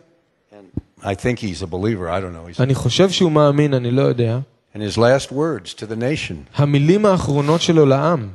I 1.04 1.14
think 1.14 1.38
he's 1.38 1.62
a 1.62 1.66
believer. 1.66 2.08
I 2.08 2.20
don't 2.20 2.32
know. 2.32 2.46
He's, 2.46 2.60
אני 2.60 2.74
חושב 2.74 3.10
שהוא 3.10 3.32
מאמין, 3.32 3.74
אני 3.74 3.90
לא 3.90 4.02
יודע. 4.02 4.38
and 4.74 4.82
his 4.82 4.96
last 4.96 5.32
words 5.32 5.74
to 5.74 5.86
the 5.86 5.96
nation 5.96 6.34
המילים 6.54 7.06
האחרונות 7.06 7.60
שלו 7.60 7.86
לעם 7.86 8.28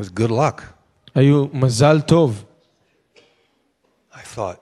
was 0.00 0.04
good 0.04 0.30
luck. 0.30 0.62
היו 1.14 1.46
מזל 1.52 2.00
טוב. 2.00 2.44
I 4.12 4.36
thought, 4.36 4.60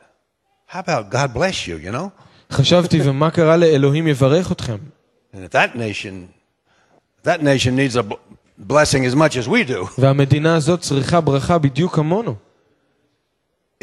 how 0.72 0.80
about 0.80 1.11
God 1.11 1.34
bless 1.34 1.66
you, 1.66 1.76
you 1.86 1.92
know? 1.92 2.09
חשבתי, 2.53 3.01
ומה 3.09 3.30
קרה 3.30 3.57
לאלוהים 3.57 4.07
יברך 4.07 4.53
אתכם? 4.53 4.76
And 5.34 5.38
if 5.38 5.53
that 5.53 5.76
nation, 5.76 6.28
that 7.24 7.42
nation 7.42 7.76
needs 7.76 7.96
a 7.96 8.03
bl- 8.03 8.14
blessing 8.59 9.05
as 9.05 9.14
much 9.14 9.36
as 9.36 9.49
we 9.49 9.64
do. 9.70 9.86
והמדינה 9.99 10.57
הזאת 10.57 10.80
צריכה 10.80 11.20
ברכה 11.20 11.59
בדיוק 11.59 11.94
כמונו. 11.94 12.34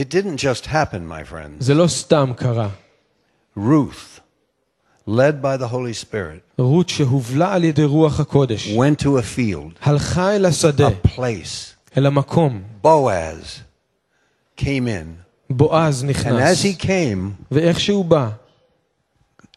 It 0.01 0.09
didn't 0.09 0.37
just 0.39 0.65
happen, 0.65 1.07
my 1.09 1.23
friends. 1.31 1.59
זה 1.59 1.73
לא 1.73 1.87
סתם 1.87 2.31
קרה. 2.35 2.69
Ruth, 3.55 4.19
led 5.07 5.41
by 5.41 5.57
the 5.57 5.67
Holy 5.67 5.93
Spirit, 5.93 6.41
רות 6.57 6.89
שהובלה 6.89 7.53
על 7.53 7.63
ידי 7.63 7.83
רוח 7.83 8.19
הקודש, 8.19 8.75
went 8.77 9.01
to 9.01 9.05
a 9.05 9.37
field, 9.37 9.79
הלכה 9.81 10.35
אל 10.35 10.45
השדה, 10.45 10.87
a 10.87 11.07
place. 11.07 11.75
אל 11.97 12.05
המקום. 12.05 12.61
Boaz 12.83 13.61
came 14.57 14.87
in. 14.87 15.25
בועז 15.49 16.03
And 16.03 16.05
נכנס, 16.05 16.61
as 16.61 16.63
he 16.63 16.81
came, 16.81 17.43
ואיך 17.51 17.79
שהוא 17.79 18.05
בא, 18.05 18.29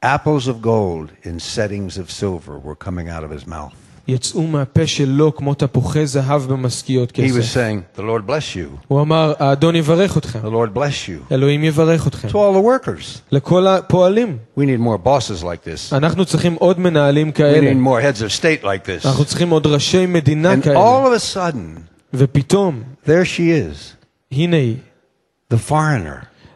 apples 0.04 0.46
of 0.46 0.62
gold 0.62 1.10
in 1.24 1.40
settings 1.40 1.98
of 1.98 2.10
silver 2.10 2.58
were 2.58 2.76
coming 2.76 3.08
out 3.08 3.24
of 3.24 3.30
his 3.30 3.46
mouth. 3.46 3.81
יצאו 4.08 4.42
מהפה 4.46 4.86
שלו 4.86 5.36
כמו 5.36 5.54
תפוחי 5.54 6.06
זהב 6.06 6.42
במשכיות 6.42 7.10
He 7.10 7.14
was 7.14 7.16
כסף. 7.38 7.54
saying, 7.54 7.98
The 7.98 8.02
Lord 8.02 8.28
bless 8.30 8.56
you. 8.56 8.76
הוא 8.88 9.00
אמר, 9.00 9.32
האדון 9.38 9.76
יברך 9.76 10.18
אתכם, 10.18 10.38
The 10.42 10.50
Lord 10.52 10.76
bless 10.76 11.08
you. 11.08 11.32
אלוהים 11.34 11.64
יברך 11.64 12.06
אתכם. 12.06 12.28
To 12.28 12.32
all 12.32 12.54
the 12.56 12.86
workers. 12.86 13.18
לכל 13.32 13.66
הפועלים, 13.66 14.36
We 14.58 14.62
need 14.62 14.80
more 14.84 15.06
bosses 15.06 15.42
like 15.42 15.64
this. 15.92 15.96
אנחנו 15.96 16.24
צריכים 16.24 16.54
עוד 16.54 16.80
מנהלים 16.80 17.28
We 17.28 17.32
כאלה. 17.32 17.72
need 17.72 17.86
more 17.86 18.00
heads 18.02 18.20
of 18.22 18.40
state 18.40 18.64
like 18.64 18.86
this. 19.04 19.08
אנחנו 19.08 19.24
צריכים 19.24 19.50
עוד 19.50 19.66
ראשי 19.66 20.06
מדינה 20.06 20.54
And 20.54 20.62
כאלה. 20.64 20.76
all 20.78 21.06
of 21.06 21.34
a 21.34 21.34
sudden, 21.36 21.80
ופתאום, 22.14 22.82
there 23.06 23.24
she 23.36 23.40
is, 23.72 23.94
הנה 24.32 24.56
היא, 24.56 24.76
the 25.54 25.70
foreigner, 25.70 26.24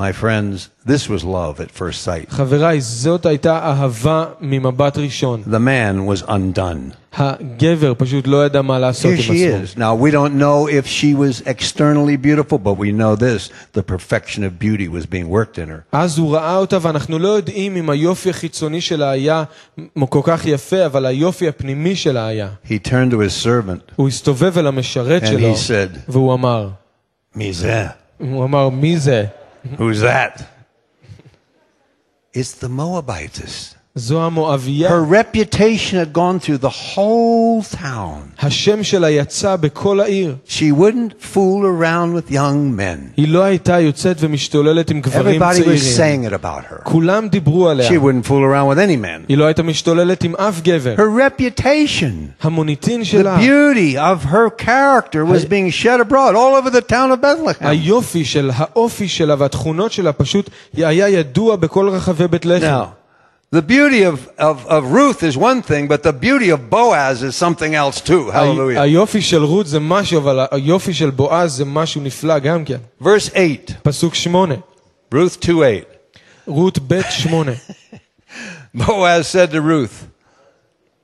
My 0.00 0.12
friends, 0.12 0.68
this 0.84 1.08
was 1.08 1.24
love 1.24 1.58
at 1.58 1.70
first 1.70 2.02
sight. 2.04 2.26
חבריי, 2.30 2.80
זאת 2.80 3.26
הייתה 3.26 3.58
אהבה 3.58 4.24
ממבט 4.40 4.98
ראשון. 4.98 5.42
The 5.46 5.58
man 5.58 6.06
was 6.06 6.28
undone. 6.28 6.94
הגבר 7.18 7.92
פשוט 7.98 8.26
לא 8.26 8.46
ידע 8.46 8.62
מה 8.62 8.78
לעשות 8.78 9.12
Here 9.12 9.30
עם 9.30 9.36
she 9.36 9.54
עצמו. 9.54 9.64
is. 9.64 9.78
Now, 9.80 9.94
we 9.94 10.10
don't 10.10 10.34
know 10.38 10.68
if 10.68 10.86
she 10.86 11.14
was 11.14 11.40
externally 11.46 12.16
beautiful, 12.18 12.58
but 12.58 12.76
we 12.76 12.92
know 12.92 13.16
this 13.16 13.48
the 13.72 13.82
perfection 13.82 14.44
of 14.44 14.58
beauty 14.58 14.86
was 14.88 15.06
being 15.06 15.28
worked 15.30 15.58
in 15.58 15.68
her. 15.68 15.80
אז 15.92 16.18
הוא 16.18 16.34
ראה 16.36 16.56
אותה 16.56 16.78
ואנחנו 16.82 17.18
לא 17.18 17.28
יודעים 17.28 17.76
אם 17.76 17.90
היופי 17.90 18.30
החיצוני 18.30 18.80
שלה 18.80 19.10
היה 19.10 19.44
מ- 19.96 20.06
כל 20.06 20.20
כך 20.24 20.46
יפה, 20.46 20.86
אבל 20.86 21.06
היופי 21.06 21.48
הפנימי 21.48 21.96
שלה 21.96 22.26
היה. 22.26 22.48
He 22.66 22.78
turned 22.88 23.10
to 23.12 23.16
his 23.16 23.44
servant 23.46 23.92
הוא 23.96 24.08
הסתובב 24.08 24.58
אל 24.58 24.66
המשרת 24.66 25.22
and 25.22 25.26
שלו 25.26 25.52
he 25.54 25.56
said, 25.56 25.98
והוא 26.08 26.34
אמר, 26.34 26.68
Mizeh, 27.36 27.38
הוא 28.18 28.44
אמר, 28.44 28.68
מי 28.68 28.98
זה? 28.98 29.24
Who's 29.77 30.01
that? 30.01 30.49
It's 32.33 32.53
the 32.53 32.69
Moabitess. 32.69 33.75
זו 33.98 34.22
המואביה. 34.26 34.88
Her 34.90 35.02
reputation 35.02 35.94
had 35.96 36.12
gone 36.12 36.38
through 36.38 36.58
the 36.66 36.94
whole 36.94 37.76
town. 37.76 38.44
השם 38.46 38.82
שלה 38.82 39.10
יצא 39.10 39.56
בכל 39.56 40.00
העיר. 40.00 40.34
She 40.48 40.72
wouldn't 40.80 41.34
fool 41.34 41.62
around 41.64 42.14
with 42.14 42.30
young 42.30 42.76
men. 42.78 43.12
היא 43.16 43.28
לא 43.28 43.42
הייתה 43.42 43.80
יוצאת 43.80 44.16
ומשתוללת 44.20 44.90
עם 44.90 45.00
גברים 45.00 45.42
Everybody 45.42 45.56
was 45.56 45.96
צעירים. 45.96 46.26
saying 46.26 46.30
it 46.30 46.34
about 46.34 46.72
her. 46.72 46.82
כולם 46.82 47.28
דיברו 47.28 47.68
עליה. 47.68 47.88
She 47.88 47.92
wouldn't 47.92 48.26
fool 48.28 48.42
around 48.44 48.68
with 48.68 48.78
any 48.78 48.96
man. 49.04 49.24
היא 49.28 49.38
לא 49.38 49.44
הייתה 49.44 49.62
משתוללת 49.62 50.24
עם 50.24 50.36
אף 50.36 50.60
גבר. 50.62 50.94
Her 50.96 51.40
reputation, 51.40 52.42
המוניטין 52.42 53.00
the 53.00 53.04
שלה, 53.04 53.38
beauty 53.38 53.96
of 53.96 54.26
her 54.32 54.62
character 54.64 55.24
was 55.24 55.44
being 55.44 55.70
shed 55.70 56.00
abroad 56.00 56.34
all 56.34 56.54
over 56.62 56.70
the 56.70 56.92
town 56.92 57.10
of 57.10 57.20
Bethlehem. 57.24 57.66
היופי 57.66 58.24
של 58.24 58.50
האופי 58.54 59.08
שלה 59.08 59.34
והתכונות 59.38 59.92
שלה 59.92 60.12
פשוט 60.12 60.50
היה 60.76 61.08
ידוע 61.08 61.56
בכל 61.56 61.88
רחבי 61.88 62.28
בית 62.28 62.46
לחם. 62.46 62.66
Now, 62.66 62.99
the 63.50 63.62
beauty 63.62 64.02
of, 64.02 64.28
of, 64.38 64.66
of 64.66 64.90
Ruth 64.90 65.22
is 65.22 65.36
one 65.36 65.62
thing, 65.62 65.86
but 65.88 66.02
the 66.02 66.12
beauty 66.12 66.50
of 66.50 66.68
Boaz 66.68 67.22
is 67.22 67.36
something 67.36 67.74
else 67.74 68.00
too. 68.00 68.30
Hallelujah. 68.30 68.80
היופי 68.80 69.22
של 69.22 69.44
רות 69.44 69.66
זה 69.66 69.80
משהו, 69.80 70.18
אבל 70.18 70.46
היופי 70.50 70.94
של 70.94 71.10
בועז 71.10 71.52
זה 71.52 71.64
משהו 71.64 72.00
נפלא 72.00 72.38
גם 72.38 72.64
כן. 72.64 72.78
Verse 73.02 73.30
8, 73.34 73.72
פסוק 73.82 74.14
שמונה, 74.14 74.54
Ruth 75.14 75.40
2 75.40 75.62
8. 75.62 75.84
רות 76.46 76.78
ב' 76.78 77.00
שמונה. 77.10 77.52
Boaz 78.74 79.28
said 79.28 79.50
to 79.52 79.60
Ruth, 79.60 80.06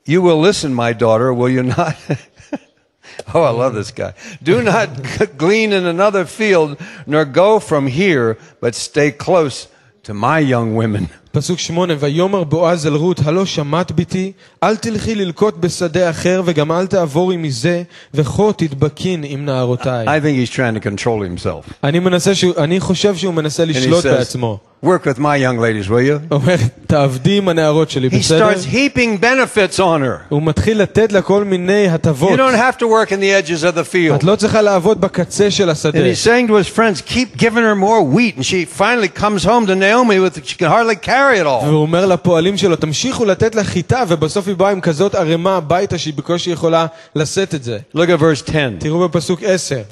You 0.04 0.20
will 0.20 0.40
listen, 0.40 0.74
my 0.74 0.92
daughter, 0.92 1.32
will 1.32 1.48
you 1.48 1.62
not? 1.62 1.96
oh, 3.34 3.42
I 3.42 3.50
love 3.50 3.74
this 3.74 3.92
guy. 3.92 4.12
Do 4.42 4.62
not 4.62 4.88
glean 5.38 5.72
in 5.72 5.86
another 5.86 6.24
field, 6.24 6.76
nor 7.06 7.24
go 7.24 7.60
from 7.60 7.86
here, 7.86 8.36
but 8.60 8.74
stay 8.74 9.10
close 9.10 9.68
to 10.02 10.12
my 10.12 10.38
young 10.40 10.74
women. 10.74 11.08
פסוק 11.32 11.58
שמונה, 11.58 11.94
ויאמר 12.00 12.44
בועז 12.44 12.86
אל 12.86 12.94
רות, 12.94 13.20
הלא 13.24 13.44
שמעת 13.46 13.92
ביתי? 13.92 14.32
אל 14.62 14.76
תלכי 14.76 15.14
ללקוט 15.14 15.54
בשדה 15.60 16.10
אחר, 16.10 16.42
וגם 16.44 16.72
אל 16.72 16.86
תעבורי 16.86 17.36
מזה, 17.36 17.82
וכה 18.14 18.42
תדבקין 18.56 19.24
עם 19.26 19.44
נערותיי. 19.44 20.06
I 20.06 20.20
think 20.22 20.50
he's 20.50 20.54
trying 20.56 20.76
to 20.82 20.88
control 20.88 21.22
himself. 21.44 21.72
אני 21.84 21.98
מנסה 21.98 22.34
שהוא, 22.34 22.52
אני 22.58 22.80
חושב 22.80 23.16
שהוא 23.16 23.34
מנסה 23.34 23.62
And 23.62 23.66
he 23.66 23.70
לשלוט 23.70 24.04
says, 24.04 24.08
בעצמו. 24.08 24.58
Work 24.84 25.04
with 25.06 25.18
my 25.20 25.36
young 25.36 25.58
ladies, 25.60 25.88
will 25.88 26.02
you? 26.10 26.18
הוא 26.28 26.40
אומר, 26.42 26.54
תעבדי 26.86 27.38
עם 27.38 27.48
הנערות 27.48 27.90
שלי, 27.90 28.08
He 28.08 28.16
בסדר? 28.18 28.50
starts 28.50 28.64
heaping 28.74 29.22
benefits 29.22 29.78
on 29.78 30.00
her. 30.02 30.24
הוא 30.28 30.42
מתחיל 30.42 30.82
לתת 30.82 31.12
לה 31.12 31.22
כל 31.22 31.44
מיני 31.44 31.86
You 31.86 31.94
הטבות. 31.94 32.38
don't 32.38 32.56
have 32.56 32.78
to 32.78 32.86
work 32.86 33.10
in 33.12 33.20
the 33.20 33.48
edges 33.48 33.62
of 33.64 33.76
the 33.76 33.94
field. 33.94 34.14
את 34.14 34.24
לא 34.24 34.36
צריכה 34.36 34.62
לעבוד 34.62 35.00
בקצה 35.00 35.50
של 35.50 35.70
השדה. 35.70 35.98
And 35.98 36.16
he's 36.16 36.20
saying 36.26 36.48
to 36.48 36.54
his 36.54 36.76
friends, 36.78 37.00
keep 37.00 37.36
giving 37.38 37.62
her 37.62 37.76
more 37.76 38.02
wheat. 38.16 38.36
And 38.38 38.44
she 38.46 38.64
finally 38.78 39.20
comes 39.22 39.44
home 39.44 39.66
to 39.66 39.74
Naomi 39.74 40.18
with, 40.18 40.44
she 40.46 40.56
can 40.56 40.66
hardly 40.68 40.96
carry 41.16 41.42
it 41.42 41.46
all. 41.46 41.64
והוא 41.64 41.82
אומר 41.82 42.06
לפועלים 42.06 42.56
שלו, 42.56 42.76
תמשיכו 42.76 43.24
לתת 43.24 43.54
לה 43.54 43.64
חיטה, 43.64 44.04
ובסוף 44.08 44.48
היא 44.48 44.56
באה 44.56 44.70
עם 44.70 44.80
כזאת 44.80 45.14
ערימה 45.14 45.56
הביתה 45.56 45.98
שהיא 45.98 46.14
בקושי 46.14 46.50
יכולה 46.50 46.86
לשאת 47.14 47.54
את 47.54 47.64
זה. 47.64 47.78
Look 47.96 48.08
at 48.08 48.20
verse 48.20 48.50
10. 48.50 48.70
תראו 48.78 49.08
בפסוק 49.08 49.42
10, 49.42 49.82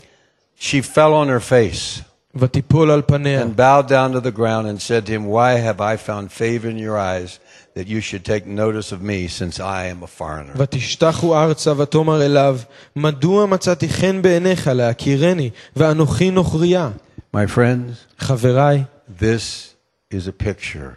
She 0.60 0.82
fell 0.94 1.12
on 1.14 1.28
her 1.28 1.50
face 1.50 2.10
ותיפול 2.34 2.90
על 2.90 3.02
פניה, 3.06 3.42
and 3.42 3.56
bowed 3.56 3.88
down 3.88 4.12
to 4.12 4.20
the 4.20 4.30
ground 4.30 4.66
and 4.66 4.80
said 4.80 5.06
to 5.06 5.12
him, 5.12 5.26
Why 5.26 5.52
have 5.54 5.80
I 5.80 5.96
found 5.96 6.30
favor 6.30 6.68
in 6.68 6.78
your 6.78 6.98
eyes 6.98 7.38
that 7.74 7.86
you 7.88 8.00
should 8.00 8.24
take 8.24 8.46
notice 8.46 8.92
of 8.92 9.02
me 9.02 9.28
since 9.28 9.58
I 9.60 9.86
am 9.86 10.02
a 10.02 10.06
foreigner? 10.06 10.52
ותשתחו 10.56 11.36
ארצה 11.36 11.72
ותאמר 11.78 12.22
אליו, 12.22 12.58
מדוע 12.96 13.46
מצאתי 13.46 13.88
חן 13.88 14.22
בעיניך 14.22 14.70
להכירני, 14.74 15.50
ואנוכי 15.76 16.30
נוכריה? 16.30 16.90
My 17.36 17.46
friends, 17.56 18.18
חבריי, 18.18 18.84
this 19.20 19.74
is 20.10 20.26
a 20.26 20.32
picture 20.32 20.96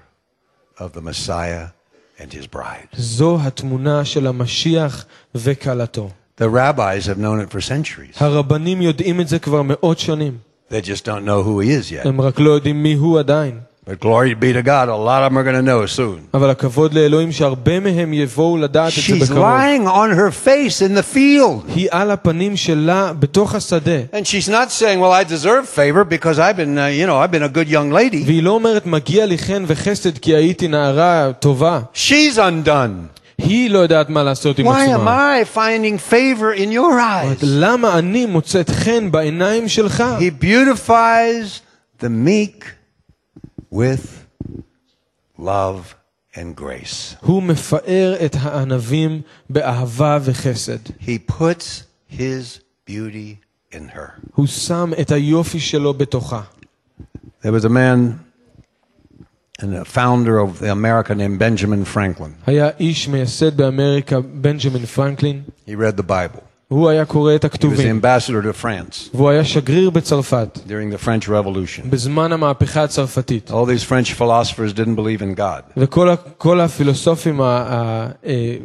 of 0.78 0.94
the 0.94 1.02
Messiah 1.02 1.68
and 2.20 2.34
his 2.34 2.48
bride. 2.56 2.88
זו 2.98 3.38
התמונה 3.42 4.06
של 4.06 4.28
המשיח 4.28 5.06
וכלתו. 5.36 6.10
The 6.42 6.46
rabbis 6.46 7.06
have 7.08 7.18
known 7.20 7.40
it 7.40 7.52
for 7.52 7.62
centuries. 7.62 8.18
הרבנים 8.18 8.82
יודעים 8.82 9.22
את 9.22 9.28
זה 9.28 9.40
כבר 9.40 9.62
מאות 9.62 10.00
שנים, 10.00 10.38
They 10.70 10.82
just 10.82 11.06
don't 11.06 11.26
know 11.26 11.44
who 11.44 11.60
he 11.60 11.70
is 11.70 11.92
yet. 11.92 12.08
הם 12.08 12.22
רק 12.22 12.40
לא 12.40 12.50
יודעים 12.52 12.84
מי 12.84 12.94
הוא 12.94 13.20
עדיין. 13.20 13.60
But 13.88 14.00
glory 14.00 14.34
be 14.34 14.54
to 14.54 14.62
God, 14.64 14.88
a 14.88 14.96
lot 14.96 15.24
of 15.24 15.30
them 15.34 15.38
are 15.38 15.44
going 15.44 15.56
to 15.56 15.62
know 15.62 15.86
soon. 15.86 16.20
אבל 16.34 16.50
הכבוד 16.50 16.94
לאלוהים 16.94 17.32
שהרבה 17.32 17.80
מהם 17.80 18.14
יבואו 18.14 18.58
לדעת 18.58 18.90
את 18.90 18.94
זה 18.94 19.02
She's 19.02 19.32
בקרוב. 19.32 19.46
lying 19.46 19.88
on 19.88 20.18
her 20.18 20.32
face 20.48 20.82
in 20.82 20.96
the 20.98 21.16
field. 21.16 21.72
היא 21.76 21.88
על 21.92 22.12
הפנים 22.12 22.58
שלה 22.58 23.14
בתוך 23.20 23.56
השדה. 23.56 24.00
And 24.14 24.26
she's 24.26 24.50
not 24.50 24.72
saying, 24.72 25.00
well, 25.02 25.12
I 25.12 25.24
deserve 25.24 25.68
favor 25.68 26.04
because 26.06 26.40
I've 26.40 26.56
been, 26.58 26.78
uh, 26.78 26.86
you 26.86 27.06
know, 27.08 27.18
I've 27.18 27.32
been 27.32 27.44
a 27.44 27.50
good 27.58 27.68
young 27.70 27.92
lady. 27.92 28.24
והיא 28.26 28.44
לא 28.44 28.52
אומרת 28.52 28.86
מגיע 28.86 29.26
לי 29.26 29.38
חן 29.38 29.64
וחסד 29.68 30.18
כי 30.18 30.36
הייתי 30.36 30.68
נערה 30.68 31.32
טובה. 31.40 31.80
She's 31.94 32.38
undone. 32.38 33.20
היא 33.38 33.70
לא 33.70 33.80
יודעת 33.80 34.10
מה 34.10 34.24
לעשות 34.24 34.60
עם 34.60 34.68
Why 34.68 34.70
am 34.70 34.74
עצמה. 34.94 35.36
I 35.42 35.56
finding 35.58 36.12
favor 36.12 36.58
in 36.58 36.72
your 36.72 37.00
eyes? 37.00 37.40
למה 37.44 37.98
אני 38.00 38.26
מוצאת 38.26 38.70
חן 38.70 39.12
בעיניים 39.12 39.68
שלך? 39.68 40.04
He 40.20 40.44
beautifies 40.46 41.60
the 42.04 42.10
meek 42.10 42.64
with 43.72 44.26
love 45.38 45.96
and 46.36 46.56
grace. 46.56 47.16
הוא 47.22 47.44
מפאר 47.44 48.16
את 48.26 48.36
הענבים 48.40 49.22
באהבה 49.50 50.20
וחסד. 50.22 50.78
He 51.02 51.32
puts 51.32 51.84
his 52.12 52.60
beauty 52.90 53.38
in 53.74 53.96
her. 53.96 54.28
הוא 54.36 54.48
שם 54.48 54.92
את 55.02 55.12
היופי 55.12 55.60
שלו 55.60 55.94
בתוכה. 55.94 56.42
There 57.44 57.52
was 57.52 57.66
a 57.66 57.70
man 57.70 58.20
and 59.60 59.76
a 59.76 59.86
founder 59.86 60.40
of 60.40 60.60
the 60.60 60.72
America 60.72 61.14
named 61.16 61.40
Benjamin 61.40 61.86
Franklin. 61.86 62.34
היה 62.48 62.70
איש 62.80 63.08
מייסד 63.08 63.58
באמריקה, 63.58 64.20
בנג'מין 64.22 64.86
פרנקלין. 64.86 65.44
He 65.68 65.72
read 65.72 65.98
the 65.98 66.04
Bible. 66.04 66.47
הוא 66.68 66.90
היה 66.90 67.06
קורא 67.06 67.36
את 67.36 67.46
He 67.46 67.48
was 67.48 67.52
the 67.52 67.56
הכתובים, 67.56 68.00
ambassador 68.04 68.44
to 68.46 68.64
France 68.64 69.10
והוא 69.14 69.30
היה 69.30 69.44
שגריר 69.46 69.90
בצרפת 69.90 70.60
during 70.68 70.96
the 70.96 71.06
French 71.06 71.28
Revolution. 71.30 71.88
בזמן 71.90 72.32
המהפכה 72.32 72.84
הצרפתית. 72.84 73.52
All 73.52 73.66
these 73.66 73.84
French 73.90 74.14
philosophers 74.20 74.74
didn't 74.78 74.96
believe 74.98 75.22
in 75.22 75.40
God, 75.40 75.62
וכל 75.78 76.10
ה- 76.10 76.16
כל 76.38 76.60
הפילוסופים 76.60 77.42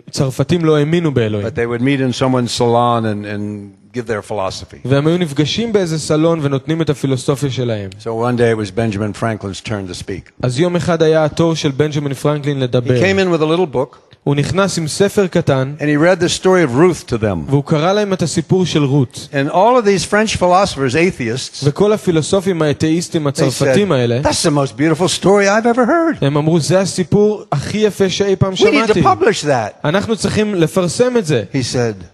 הצרפתים 0.09 0.65
לא 0.65 0.77
האמינו 0.79 1.15
באלוהים. 1.15 1.47
but 1.47 1.51
they 1.51 1.67
would 1.67 1.83
meet 1.83 2.01
in 2.01 2.13
someone's 2.23 2.53
salon 2.61 3.05
and, 3.05 3.27
and 3.27 3.73
give 3.99 4.07
their 4.07 4.23
philosophy. 4.31 4.77
והם 4.85 5.07
היו 5.07 5.19
נפגשים 5.19 5.73
באיזה 5.73 5.99
סלון 5.99 6.39
ונותנים 6.43 6.83
את 6.83 6.91
הפילוסופיה 6.91 7.51
שלהם. 7.51 7.91
So 8.01 8.07
one 8.07 8.37
day 8.39 8.51
it 8.55 8.67
was 8.67 8.71
Benjamin 8.71 9.13
Franklin's 9.23 9.61
turn 9.69 9.89
to 9.93 10.03
speak. 10.05 10.31
אז 10.43 10.61
יום 10.61 10.77
אחד 10.77 11.03
היה 11.03 11.25
התור 11.25 11.55
של 11.55 11.71
בנג'מין 11.71 12.15
פרנקלין 12.15 12.59
He 12.59 12.63
לדבר. 12.63 13.01
came 13.01 13.19
in 13.19 13.39
with 13.39 13.43
a 13.43 13.47
little 13.47 13.75
book 13.75 13.97
הוא 14.25 14.37
נכנס 14.37 14.79
עם 14.79 14.89
ספר 14.89 15.27
קטן, 15.27 15.75
and 15.79 15.83
he 15.83 15.97
read 15.97 16.21
the 16.23 16.29
story 16.43 16.63
of 16.71 16.75
Ruth 16.77 17.09
to 17.11 17.15
them. 17.23 17.51
והוא 17.51 17.65
קרא 17.65 17.93
להם 17.93 18.13
את 18.13 18.23
הסיפור 18.23 18.67
של 18.67 18.85
רות. 18.85 19.29
And 19.33 19.51
all 19.51 19.55
of 19.83 19.85
these 19.85 20.05
French 20.11 20.37
philosophers, 20.37 20.95
atheists, 20.95 21.65
וכל 21.65 21.93
הפילוסופים 21.93 22.63
האתאיסטים 22.63 23.27
they 23.27 23.29
הצרפתים 23.29 23.93
said, 23.93 23.95
האלה, 23.95 24.21
That's 24.23 24.43
the 24.47 24.51
most 24.51 24.77
beautiful 24.77 25.09
story 25.23 25.49
I've 25.49 25.67
ever 25.67 25.87
heard. 25.87 26.25
הם 26.25 26.37
אמרו, 26.37 26.61
זה 26.61 26.81
הסיפור 26.81 27.43
הכי 27.53 27.79
יפה 27.79 28.09
שאי 28.11 28.37
פעם 28.37 28.53
We 28.53 28.57
need 28.57 28.61
to 28.61 28.95
שמעתי. 28.95 29.03
publish 29.03 29.45
that. 29.45 29.89
אנחנו 29.89 30.17
צריכים 30.17 30.55
לפרסם 30.55 31.17
את 31.17 31.27
זה. 31.27 31.45
He 31.53 31.75
said, 31.75 32.05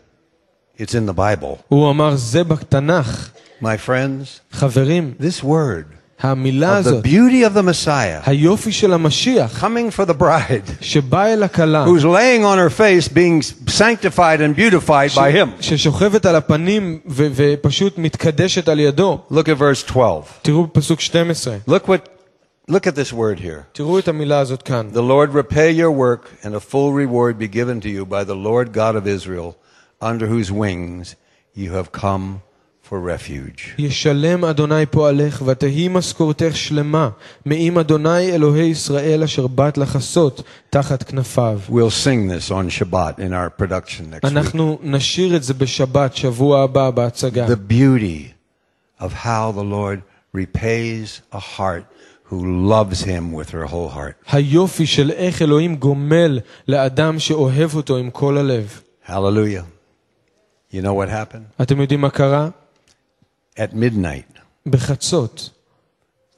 It's 0.81 0.91
in 0.95 1.09
the 1.15 1.19
Bible. 1.19 1.57
הוא 1.69 1.91
אמר, 1.91 2.17
זה 2.17 2.45
בתנ"ך. 2.45 3.29
My 3.62 3.77
friends, 3.87 4.41
חברים, 4.53 5.15
this 5.21 5.45
word 5.45 5.98
המילה 6.21 6.81
of 6.81 6.85
the 6.85 6.89
הזאת, 6.89 7.05
beauty 7.05 7.45
of 7.45 7.55
the 7.57 7.62
Messiah 7.62 8.23
היופי 8.31 8.73
של 8.73 8.93
המשיח, 8.93 9.65
coming 9.65 9.91
for 9.97 10.05
the 10.11 10.15
bride 10.23 10.71
שבא 10.81 11.27
אל 11.27 11.43
הכלה, 11.43 11.87
who's 11.87 12.05
laying 12.05 12.45
on 12.45 12.57
her 12.59 12.71
face 12.71 13.09
being 13.09 13.43
sanctified 13.71 14.41
and 14.41 14.57
beautified 14.57 15.15
by 15.15 15.31
him. 15.37 15.49
ששוכבת 15.61 16.27
על 16.27 16.37
הפנים 16.37 16.99
ו- 17.09 17.29
ופשוט 17.35 17.99
מתקדשת 17.99 18.69
על 18.69 18.81
ידו. 18.81 19.19
Look 19.31 19.35
at 19.49 19.59
verse 19.61 19.83
12. 19.87 20.23
תראו 20.43 20.67
בפסוק 20.67 21.01
12, 21.01 21.57
Look 21.69 21.83
what 21.89 22.09
look 22.71 22.87
at 22.87 22.95
this 22.95 23.12
word 23.12 23.41
here. 23.41 23.62
תראו 23.73 23.99
את 23.99 24.09
המילה 24.09 24.39
הזאת 24.39 24.62
כאן. 24.62 24.89
The 24.93 24.97
Lord 25.03 25.31
repay 25.35 25.71
your 25.79 25.91
work 25.91 26.47
and 26.47 26.55
a 26.55 26.61
full 26.61 26.93
reward 26.93 27.39
be 27.39 27.49
given 27.49 27.81
to 27.85 27.89
you 27.89 28.05
by 28.07 28.25
the 28.25 28.35
Lord 28.35 28.73
God 28.73 28.97
of 28.97 29.07
Israel, 29.07 29.55
under 30.01 30.27
whose 30.27 30.51
wings 30.51 31.15
you 31.57 31.71
have 31.73 31.93
come 31.93 32.41
for 32.91 32.95
refuge. 32.95 33.61
ישלם 33.79 34.45
אדוני 34.45 34.87
פועלך, 34.87 35.43
ותהי 35.47 35.89
משכורתך 35.89 36.57
שלמה, 36.57 37.09
מעם 37.47 37.79
אדוני 37.79 38.33
אלוהי 38.33 38.67
ישראל 38.67 39.23
אשר 39.23 39.47
באת 39.47 39.79
לחסות 39.79 40.43
תחת 40.71 41.03
כנפיו. 41.03 41.61
We'll 41.69 42.05
sing 42.05 42.29
this 42.29 42.51
on 42.51 42.69
Shabbat 42.69 43.19
in 43.19 43.33
our 43.33 43.51
production 43.62 44.11
next 44.11 44.25
week. 44.25 44.33
אנחנו 44.33 44.79
נשיר 44.83 45.37
את 45.37 45.43
זה 45.43 45.55
בשבת, 45.55 46.17
שבוע 46.17 46.62
הבא, 46.62 46.91
בהצגה. 46.91 47.47
The 47.47 47.73
beauty 47.73 48.33
of 49.01 49.12
how 49.25 49.53
the 49.53 49.65
Lord 49.65 50.01
repays 50.37 51.21
a 51.33 51.39
heart 51.39 51.85
who 52.31 52.69
loves 52.73 53.03
him 53.05 53.33
with 53.33 53.51
her 53.51 53.65
whole 53.65 53.89
heart. 53.95 54.33
היופי 54.33 54.87
של 54.87 55.11
איך 55.11 55.43
אלוהים 55.43 55.77
גומל 55.77 56.41
לאדם 56.69 57.19
שאוהב 57.19 57.75
אותו 57.75 57.97
עם 57.97 58.11
כל 58.11 58.39
הלב. 58.39 58.81
Hallelujah. 59.07 59.65
You 60.73 60.83
know 60.83 60.95
what 60.95 61.09
happened? 61.09 61.62
אתם 61.62 61.81
יודעים 61.81 62.01
מה 62.01 62.11
קרה? 62.11 62.49
At 63.59 63.75
midnight, 63.75 64.39
בחצות, 64.69 65.51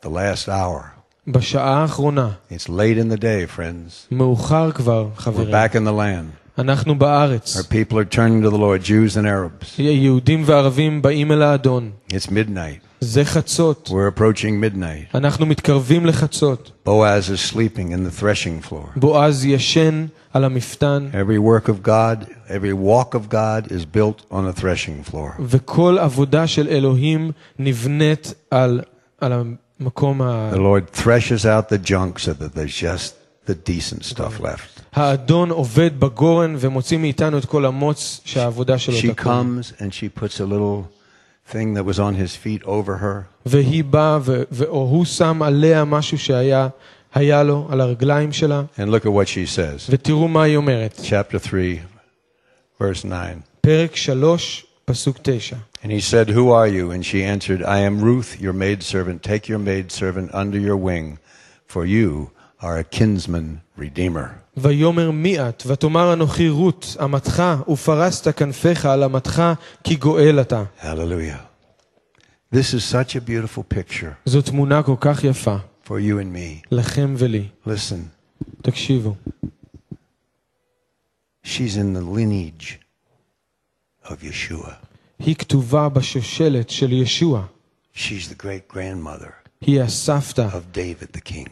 the 0.03 0.09
last 0.09 0.49
hour. 0.49 0.83
בשעה 1.29 1.83
האחרונה, 1.83 2.31
It's 2.51 2.69
late 2.69 2.99
in 2.99 3.09
the 3.17 3.21
day, 3.21 3.47
friends. 3.59 4.07
מאוחר 4.11 4.73
כבר, 4.73 5.09
We're 5.17 5.21
חברים. 5.21 5.51
back 5.51 5.75
in 5.75 5.85
the 5.87 5.93
land. 5.93 6.59
אנחנו 6.59 6.99
בארץ. 6.99 7.57
Our 7.57 7.63
people 7.63 7.99
are 7.99 8.05
turning 8.15 8.43
to 8.43 8.51
the 8.51 8.59
Lord, 8.59 8.83
Jews 8.85 9.17
and 9.17 9.27
Arabs. 9.27 9.79
יהודים 9.81 10.43
וערבים 10.47 11.03
באים 11.03 11.33
אל 11.33 11.43
האדון. 11.43 11.91
It's 12.13 12.27
midnight. 12.27 12.90
זה 13.01 13.25
חצות. 13.25 13.89
We're 13.93 14.19
approaching 14.19 14.61
midnight. 14.75 15.17
אנחנו 15.17 15.47
מתקרבים 15.47 16.07
לחצות. 16.07 16.71
Boaz 16.89 17.29
is 17.31 17.53
sleeping 17.53 17.91
in 17.93 17.99
the 18.09 18.21
threshing 18.23 18.69
floor. 18.71 18.87
בועז 18.97 19.45
ישן 19.45 20.07
על 20.33 20.45
המפתן, 20.45 21.09
Every 21.13 21.39
work 21.39 21.69
of 21.69 21.87
God, 21.87 22.27
every 22.49 22.73
walk 22.73 23.15
of 23.15 23.29
God 23.33 23.71
is 23.73 23.85
built 23.97 24.23
on 24.33 24.57
a 24.57 24.61
threshing 24.61 25.11
floor. 25.13 25.31
וכל 25.41 25.99
עבודה 26.01 26.47
של 26.47 26.69
אלוהים 26.69 27.31
נבנית 27.59 28.35
על, 28.51 28.81
על 29.21 29.33
המקום 29.81 30.23
ה... 30.23 30.51
The 30.53 30.57
Lord 30.57 30.97
threshes 30.97 31.45
out 31.45 31.69
the 31.69 31.79
junk 31.91 32.19
so 32.19 32.33
that 32.33 32.55
there's 32.55 32.83
just 32.83 33.13
the 33.47 33.55
decent 33.71 34.05
stuff 34.05 34.41
left. 34.41 34.81
האדון 34.93 35.51
עובד 35.51 36.01
בגורן 36.01 36.55
ומוציא 36.59 36.99
מאיתנו 36.99 37.39
את 37.39 37.45
כל 37.45 37.65
המוץ 37.65 38.21
שהעבודה 38.25 38.79
שלו 38.79 38.95
She 38.99 39.15
תקום. 39.15 39.59
comes 39.61 39.81
and 39.83 39.93
she 39.93 40.21
puts 40.21 40.41
a 40.41 40.45
little 40.45 40.85
thing 41.53 41.75
that 41.75 41.85
was 41.85 41.99
on 41.99 42.15
his 42.15 42.35
feet 42.45 42.63
over 42.65 42.97
her. 43.03 43.23
והיא 43.47 43.85
באה, 43.85 44.19
ו- 44.23 44.43
ו- 44.53 44.65
או 44.65 44.89
הוא 44.91 45.05
שם 45.05 45.43
עליה 45.43 45.85
משהו 45.85 46.19
שהיה 46.19 46.69
היה 47.15 47.43
לו, 47.43 47.69
על 47.71 47.81
הרגליים 47.81 48.33
שלה, 48.33 48.63
And 48.79 48.89
look 48.91 49.05
at 49.07 49.11
what 49.13 49.29
she 49.29 49.47
says. 49.57 49.87
ותראו 49.91 50.29
מה 50.29 50.43
היא 50.43 50.57
אומרת. 50.57 51.01
Chapter 51.03 51.39
3, 51.39 51.79
verse 52.81 53.05
9. 53.05 53.41
פרק 53.61 53.97
3, 53.97 54.65
פסוק 54.85 55.19
9. 55.23 55.57
And 55.83 55.91
he 55.93 56.01
said, 56.01 56.31
Who 56.31 56.51
are 56.51 56.67
you? 56.69 56.91
And 56.91 57.05
she 57.05 57.23
answered, 57.23 57.63
I 57.63 57.79
am 57.79 58.01
Ruth, 58.01 58.41
your 58.41 58.53
maidservant. 58.53 59.23
Take 59.23 59.49
your 59.49 59.59
maidservant 59.61 60.35
under 60.35 60.59
your 60.59 60.77
wing, 60.77 61.19
for 61.69 61.85
you 61.87 62.31
are 62.61 62.77
a 62.79 62.85
kinsman 62.85 63.61
redeemer. 63.81 64.29
ויאמר 64.57 65.11
מי 65.11 65.41
את? 65.41 65.63
ותאמר 65.67 66.13
אנוכי 66.13 66.49
רות, 66.49 66.97
אמתך, 67.05 67.43
ופרסת 67.69 68.37
כנפיך 68.37 68.87
על 68.87 69.05
אמתך, 69.05 69.43
כי 69.85 69.97
גואל 69.97 70.41
אתה. 70.41 70.65
Hallelujah. 70.83 71.57
This 72.55 72.75
is 72.75 72.85
such 72.85 73.17
a 73.17 73.21
beautiful 73.21 73.75
picture 73.75 74.13
זו 74.27 74.43
תמונה 74.43 74.83
כל 74.83 74.97
כך 75.01 75.25
יפה, 75.25 75.57
for 75.87 75.89
you 75.89 76.21
and 76.21 76.37
me. 76.37 76.67
לכם 76.71 77.15
ולי. 77.19 77.49
Listen, 77.67 78.45
תקשיבו, 78.63 79.15
she's 81.45 81.77
in 81.77 81.97
the 81.97 82.17
lineage 82.17 82.77
of 84.05 84.17
Yeshua. 84.23 84.71
היא 85.19 85.35
כתובה 85.35 85.89
בשושלת 85.89 86.71
של 86.71 86.93
ישוע. 86.93 87.45
She's 87.95 88.29
the 88.29 88.43
great 88.43 88.75
grandmother 88.75 89.47
היא 89.61 89.81
הסבתא, 89.83 90.49
of 90.49 90.77
David 90.77 91.17
the 91.17 91.33
king. 91.33 91.51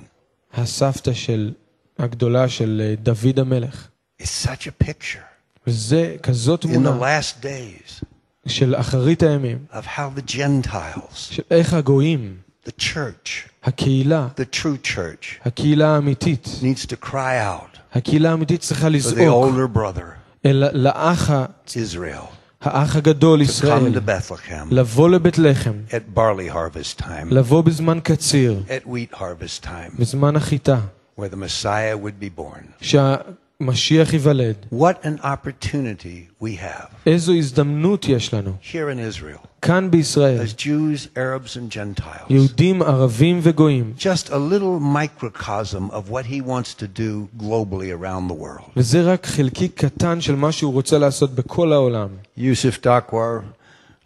הסבתא 0.55 1.13
של, 1.13 1.53
הגדולה 1.99 2.49
של 2.49 2.83
אה, 2.85 2.95
דוד 3.03 3.39
המלך. 3.39 3.89
It's 4.23 4.47
such 4.47 4.67
a 4.67 4.85
picture 4.85 5.19
וזה 5.67 6.17
כזאת 6.23 6.65
in 6.65 6.69
the 6.69 6.73
תמונה 6.73 7.19
last 7.21 7.45
days 7.45 8.05
של 8.47 8.75
אחרית 8.77 9.23
הימים, 9.23 9.59
of 9.73 9.85
how 9.85 10.19
the 10.19 10.33
Gentiles, 10.33 11.15
של 11.17 11.43
איך 11.51 11.75
הגויים, 11.75 12.37
the 12.67 12.71
church, 12.81 13.29
הקהילה, 13.65 14.29
the 14.37 14.57
true 14.57 14.87
church, 14.87 15.47
הקהילה 15.47 15.95
האמיתית, 15.95 16.49
needs 16.63 16.87
to 16.87 17.07
cry 17.07 17.15
out 17.15 17.79
הקהילה 17.93 18.31
האמיתית 18.31 18.61
צריכה 18.61 18.87
for 18.87 18.91
the 18.91 18.93
לזעוק 18.93 19.55
older 19.55 19.77
brother, 19.77 20.05
אל 20.47 20.65
לאח, 20.73 21.31
ה- 21.31 21.45
Israel, 21.69 22.25
האח 22.61 22.97
הגדול 22.97 23.41
to 23.41 23.45
come 23.45 23.49
ישראל, 23.49 23.95
to 23.99 24.01
Bethlehem 24.01 24.67
לבוא 24.71 25.09
לבית 25.09 25.39
לחם, 25.39 25.73
at 25.91 26.17
barley 26.19 26.55
harvest 26.55 27.01
time, 27.03 27.27
לבוא 27.31 27.63
בזמן 27.63 27.99
קציר, 28.03 28.63
at 28.69 28.89
wheat 28.89 29.17
harvest 29.17 29.65
time, 29.65 29.99
בזמן 30.01 30.37
החיטה, 30.37 30.81
where 31.19 31.29
the 31.29 31.37
Messiah 31.37 31.97
would 31.97 32.21
be 32.21 32.31
born. 32.41 32.65
שהמשיח 32.81 34.13
ייוולד. 34.13 34.55
What 34.73 35.05
an 35.05 35.25
opportunity 35.25 36.43
we 36.43 36.57
have 36.61 36.95
איזו 37.07 37.33
הזדמנות 37.33 38.09
יש 38.09 38.35
לנו, 38.35 38.53
here 38.63 38.91
in 38.91 39.23
Israel 39.23 39.47
כאן 39.63 39.91
בישראל, 39.91 40.41
as 40.41 40.53
Jews, 40.53 41.09
Arabs, 41.17 41.57
and 41.57 41.73
Gentiles. 41.73 42.31
יהודים, 42.31 42.83
ערבים 42.83 43.41
וגויים, 43.43 43.93
Just 43.99 44.29
a 44.29 44.37
little 44.37 44.81
microcosm 44.81 45.91
of 45.91 46.11
what 46.11 46.27
he 46.27 46.41
wants 46.41 46.75
to 46.75 46.87
do 46.87 47.29
globally 47.39 47.91
around 47.91 48.29
the 48.29 48.35
world. 48.35 48.71
וזה 48.77 49.03
רק 49.13 49.27
חלקיק 49.27 49.85
קטן 49.85 50.21
של 50.21 50.35
מה 50.35 50.53
שהוא 50.53 50.73
רוצה 50.73 50.99
לעשות 50.99 51.35
בכל 51.35 51.73
העולם. 51.73 52.09
Yusuf 52.39 52.85
Dakwar, 52.85 53.43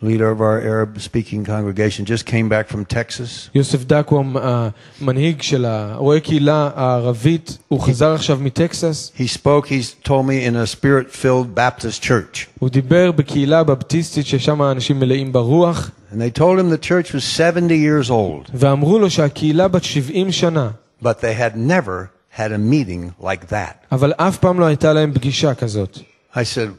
leader 0.03 0.31
of 0.31 0.41
our 0.41 0.61
Arab 0.61 1.01
speaking 1.01 1.45
congregation, 1.45 2.05
just 2.05 2.25
came 2.25 2.49
back 2.49 2.69
from 2.69 2.85
Texas. 2.85 3.51
יוסף 3.55 3.85
דקוור, 3.85 4.25
המנהיג 4.35 5.43
של 5.43 5.65
הרואה 5.65 6.21
קהילה 6.21 6.71
הערבית, 6.75 7.59
הוא 7.69 7.81
חזר 7.81 8.15
עכשיו 8.15 8.39
מטקסס, 8.41 9.13
He 9.17 9.27
spoke, 9.39 9.67
he 9.67 9.83
told 10.05 10.27
me, 10.27 10.45
in 10.45 10.57
a 10.57 10.67
spirit 10.67 11.11
filled 11.11 11.55
Baptist 11.55 12.03
church. 12.03 12.47
הוא 12.59 12.69
דיבר 12.71 13.13
בקהילה 13.13 13.65
בבטיסטית 13.65 14.27
ששם 14.27 14.63
האנשים 14.63 15.01
מלאים 15.01 15.33
ברוח, 15.33 15.91
And 16.13 16.21
they 16.21 16.31
told 16.31 16.59
him 16.59 16.71
the 16.71 16.79
church 16.79 17.13
was 17.13 17.25
70 17.25 17.71
years 17.71 18.11
old, 18.11 18.51
ואמרו 18.55 18.99
לו 18.99 19.11
שהקהילה 19.11 19.69
בת 19.69 19.85
70 19.85 20.33
שנה, 20.33 20.71
but 21.03 21.07
they 21.21 21.35
had 21.35 21.57
never 21.57 22.09
had 22.39 22.53
a 22.53 22.59
meeting 22.59 23.25
like 23.25 23.51
that. 23.51 23.87
אבל 23.93 24.13
אף 24.13 24.39
פעם 24.39 24.61
לא 24.61 24.65
הייתה 24.65 24.93
להם 24.93 25.13
פגישה 25.15 25.55
כזאת. 25.55 25.99
I 26.35 26.37
said, 26.37 26.71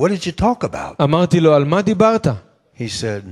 What 0.00 0.08
did 0.08 0.26
you 0.26 0.32
talk 0.42 0.64
about? 0.64 1.02
אמרתי 1.02 1.40
לו, 1.40 1.54
על 1.54 1.64
מה 1.64 1.82
דיברת? 1.82 2.26
He 2.78 2.88
said, 2.88 3.22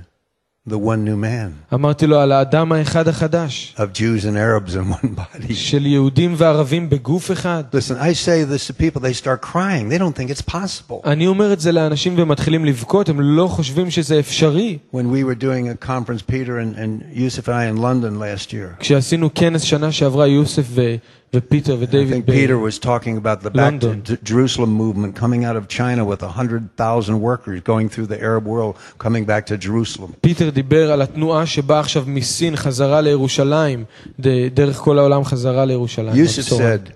the 0.69 0.79
one 0.79 1.05
new 1.05 1.17
man 1.17 1.75
אמרתי 1.75 2.07
לו 2.07 2.21
על 2.21 2.33
האדם 2.33 2.73
האחד 2.73 3.09
החדש, 3.09 3.75
of 3.79 3.97
Jews 3.97 4.25
and 4.25 4.37
Arabs 4.37 4.75
in 4.75 4.93
one 4.93 5.09
body. 5.17 5.55
של 5.55 5.87
יהודים 5.87 6.35
וערבים 6.37 6.91
בגוף 6.91 7.31
אחד. 7.31 7.65
Listen, 7.73 7.97
I 7.97 8.13
say 8.13 8.45
this 8.45 8.67
to 8.67 8.73
people, 8.75 9.01
they 9.01 9.13
start 9.15 9.41
crying. 9.43 9.89
They 9.89 9.99
don't 9.99 10.15
think 10.15 10.31
it's 10.31 10.53
possible. 10.53 11.01
אני 11.05 11.27
אומר 11.27 11.53
את 11.53 11.61
זה 11.61 11.73
לאנשים 11.73 12.15
ומתחילים 12.19 12.65
לבכות, 12.65 13.09
הם 13.09 13.21
לא 13.21 13.47
חושבים 13.47 13.91
שזה 13.91 14.19
אפשרי. 14.19 14.79
When 14.93 14.97
we 14.97 15.25
were 15.25 15.35
doing 15.43 15.69
a 15.69 15.87
conference, 15.87 16.23
Peter 16.23 16.59
and, 16.59 16.77
and 16.77 17.17
Yusuf 17.19 17.49
and 17.49 17.55
I 17.55 17.65
in 17.67 17.77
London 17.81 18.19
last 18.19 18.53
year, 18.53 18.77
כשעשינו 18.81 19.31
כנס 19.35 19.63
שנה 19.63 19.93
שעברה, 19.93 20.27
יוסף 20.27 20.65
ו- 20.69 20.95
ופיטר 21.35 21.73
I 21.75 21.77
think 21.77 21.81
ודייוויד 21.83 22.25
Peter 22.31 22.57
ב- 22.57 22.63
was 22.73 22.79
talking 22.79 23.17
about 23.17 23.43
the 23.45 23.51
back 23.51 23.55
to 23.55 23.87
London. 23.87 24.03
J- 24.05 24.17
Jerusalem 24.25 24.71
movement 24.73 25.15
coming 25.15 25.45
out 25.45 25.57
of 25.57 25.69
China 25.69 26.05
with 26.05 26.23
100,000 26.23 27.21
workers 27.21 27.61
going 27.61 27.89
through 27.89 28.07
the 28.07 28.21
Arab 28.21 28.47
world, 28.47 28.75
coming 28.99 29.25
back 29.25 29.47
to 29.47 29.57
Jerusalem. 29.57 30.11
פיטר 30.21 30.51
דיבר 30.51 30.93
על 30.93 31.03
התנועה 31.03 31.47
שבאה 31.47 31.81
עכשיו 31.81 32.05
מסין 32.07 32.57
חזרה 32.57 33.01
לירושלים, 33.01 33.85
ד- 34.21 34.55
דרך 34.55 34.77
כל 34.77 34.99
העולם 34.99 35.25
חזרה 35.25 35.65
לירושלים. 35.65 36.15
Yusuf 36.25 36.39
הבשורה. 36.53 36.61
said, 36.75 36.93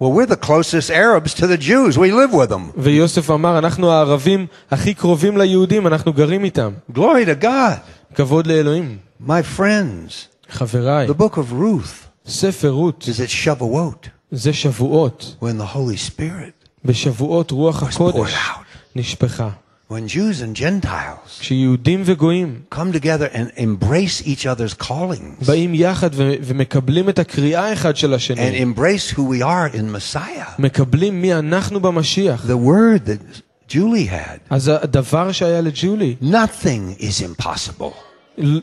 Well, 0.00 0.12
we're 0.12 0.26
the 0.26 0.36
closest 0.36 0.90
Arabs 0.90 1.32
to 1.34 1.46
the 1.46 1.56
Jews. 1.56 1.96
We 1.96 2.10
live 2.10 2.32
with 2.34 2.50
them. 2.50 2.72
ויוסף 2.76 3.30
אמר, 3.30 3.58
אנחנו 3.58 3.90
הערבים 3.92 4.46
הכי 4.70 4.94
קרובים 4.94 5.36
ליהודים, 5.36 5.86
אנחנו 5.86 6.12
גרים 6.12 6.44
איתם. 6.44 6.72
Glory 6.92 7.24
to 7.40 7.44
God. 7.44 7.78
כבוד 8.14 8.46
לאלוהים. 8.46 8.96
My 9.26 9.58
friends, 9.58 10.12
חבריי, 10.48 11.06
the 11.08 11.14
book 11.14 11.34
of 11.36 11.52
Ruth 11.52 12.07
ספר 12.26 12.70
רות 12.70 13.04
is 13.08 13.16
at 13.20 13.30
Shavuot 13.46 14.08
זה 14.30 14.52
שבועות. 14.52 15.36
when 15.42 15.58
the 15.60 15.76
Holy 15.76 16.10
Spirit 16.10 16.68
בשבועות 16.84 17.50
רוח 17.50 17.82
was 17.82 17.86
poured 17.86 18.10
הקודש 18.10 18.34
out. 18.34 18.96
נשפכה. 18.96 19.48
When 19.90 20.08
Jews 20.08 20.40
and 20.40 20.56
Gentiles 20.58 21.40
כשיהודים 21.40 22.02
וגויים 22.04 22.60
come 22.74 22.96
together 22.96 23.34
and 23.36 23.58
embrace 23.58 24.26
each 24.26 24.44
other's 24.46 24.84
callings 24.86 25.46
באים 25.46 25.74
יחד 25.74 26.10
ו- 26.14 26.32
ומקבלים 26.42 27.08
את 27.08 27.18
הקריאה 27.18 27.72
אחד 27.72 27.96
של 27.96 28.12
and 28.12 28.16
השני, 28.16 28.62
embrace 28.64 29.10
who 29.14 29.20
we 29.20 29.42
are 29.42 29.74
in 29.76 30.14
Messiah. 30.14 30.50
מקבלים 30.58 31.22
מי 31.22 31.34
אנחנו 31.34 31.80
במשיח. 31.80 32.44
The 32.46 32.66
word 32.68 33.06
that 33.08 33.40
Julie 33.72 34.08
had, 34.10 34.38
אז 34.50 34.68
הדבר 34.68 35.32
שהיה 35.32 35.60
לג'ולי, 35.60 36.16
nothing 36.22 37.00
is 37.00 37.22
impossible. 37.42 37.92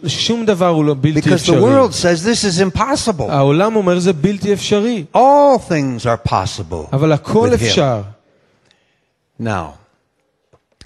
שום 0.08 0.46
דבר 0.46 0.68
הוא 0.68 0.86
לא 0.86 0.96
בלתי 1.02 1.20
Because 1.20 1.24
the 1.24 1.34
אפשרי. 1.34 1.62
world 1.62 1.94
says 1.94 2.24
this 2.26 2.44
is 2.44 2.60
impossible. 2.78 3.32
העולם 3.32 3.76
אומר 3.76 4.00
זה 4.00 4.14
בלתי 4.14 4.54
אפשרי, 4.54 5.06
All 5.16 5.58
things 5.70 6.06
are 6.06 6.30
possible. 6.32 6.88
אבל 6.94 7.12
הכל 7.12 7.50
with 7.54 7.60
him. 7.60 7.64
אפשר. 7.66 8.02
Now, 9.42 9.74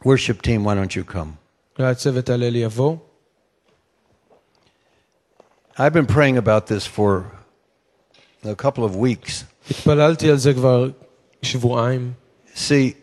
worship 0.05 0.41
team, 0.41 0.63
why 0.63 0.75
don't 0.75 0.95
you 0.95 1.03
come? 1.15 1.33
והצוות 1.79 2.29
הלל 2.29 2.55
יבוא. 2.55 2.95
I've 5.77 5.93
been 5.93 6.05
praying 6.05 6.37
about 6.37 6.67
this 6.67 6.85
for 6.85 7.25
a 8.45 8.55
couple 8.55 8.83
of 8.85 8.95
weeks. 8.95 9.43
התפללתי 9.71 10.29
על 10.29 10.37
זה 10.37 10.53
כבר 10.53 10.89
שבועיים. 11.41 12.13
See, 12.55 12.93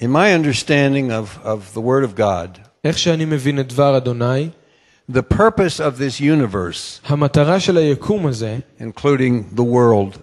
in 0.00 0.10
my 0.10 0.32
understanding 0.32 1.10
of, 1.12 1.38
of 1.44 1.72
the 1.74 1.80
Word 1.80 2.02
of 2.04 2.14
God, 2.16 2.58
איך 2.84 2.98
שאני 2.98 3.24
מבין 3.24 3.60
את 3.60 3.68
דבר 3.68 3.96
אדוני, 3.96 4.48
the 5.12 5.34
purpose 5.34 5.78
of 5.80 5.98
this 5.98 6.20
universe, 6.20 7.00
המטרה 7.12 7.60
של 7.60 7.76
היקום 7.76 8.26
הזה, 8.26 8.58
including 8.80 9.56
the 9.56 9.62
world, 9.62 10.18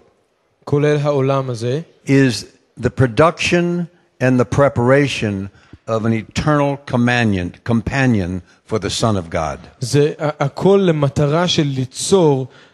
כולל 0.64 0.96
העולם 0.96 1.50
הזה, 1.50 1.80
is 2.06 2.44
the 2.80 2.90
production 3.00 3.84
and 4.20 4.40
the 4.40 4.56
preparation 4.56 5.48
of 5.88 6.04
an 6.06 6.12
eternal 6.12 6.76
companion, 6.86 7.52
companion 7.64 8.40
for 8.70 8.78
the 8.78 8.90
Son 8.90 9.16
of 9.16 9.30
God. 9.30 9.58
זה 9.80 10.12
ה- 10.18 10.44
הכל 10.44 10.80
למטרה 10.86 11.48
של 11.48 11.62
ליצור 11.66 12.46
אה, 12.50 12.67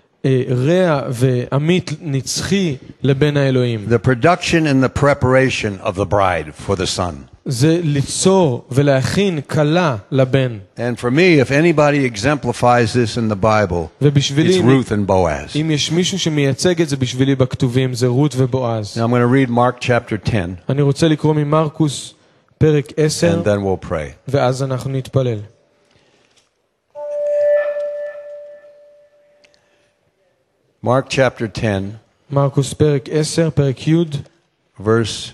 רע 0.50 1.02
ועמית 1.10 1.90
נצחי 2.02 2.76
לבן 3.02 3.36
האלוהים. 3.36 3.86
The 3.88 4.06
production 4.06 4.66
and 4.66 4.84
the 4.84 5.00
preparation 5.00 5.86
of 5.86 5.94
the 5.94 6.04
bride 6.04 6.52
for 6.66 6.76
the 6.76 6.86
Son. 6.86 7.14
זה 7.46 7.80
ליצור 7.82 8.64
ולהכין 8.70 9.40
כלה 9.40 9.96
לבן. 10.10 10.58
And 10.76 10.98
for 10.98 11.10
me, 11.10 11.40
if 11.40 11.50
anybody 11.50 12.04
exemplifies 12.04 12.92
this 12.92 13.16
in 13.16 13.28
the 13.28 13.42
Bible, 13.42 13.88
ובשבילי, 14.02 14.58
it's 14.58 14.62
Ruth 14.62 14.92
and 14.92 15.06
Boaz. 15.06 15.56
אם 15.60 15.70
יש 15.70 15.92
מישהו 15.92 16.18
שמייצג 16.18 16.82
את 16.82 16.88
זה 16.88 16.96
בשבילי 16.96 17.34
בכתובים, 17.34 17.94
זה 17.94 18.06
רות 18.06 18.34
ובועז. 18.36 18.96
Now 18.96 19.04
I'm 19.04 19.10
going 19.10 19.22
to 19.22 19.26
read 19.26 19.50
Mark 19.50 19.80
chapter 19.80 20.16
10, 20.28 20.54
אני 20.68 20.82
רוצה 20.82 21.08
לקרוא 21.08 21.34
ממרקוס 21.34 22.14
פרק 22.58 22.92
10, 22.96 23.42
and 23.42 23.46
then 23.46 23.62
we'll 23.64 23.88
pray. 23.88 24.12
ואז 24.28 24.62
אנחנו 24.62 24.90
נתפלל. 24.90 25.38
Mark 30.84 31.08
chapter 31.08 31.46
10, 31.46 31.82
מרקוס 32.30 32.72
פרק 32.72 33.08
10, 33.08 33.50
פרק 33.50 33.88
י', 33.88 34.04
verse 34.80 35.32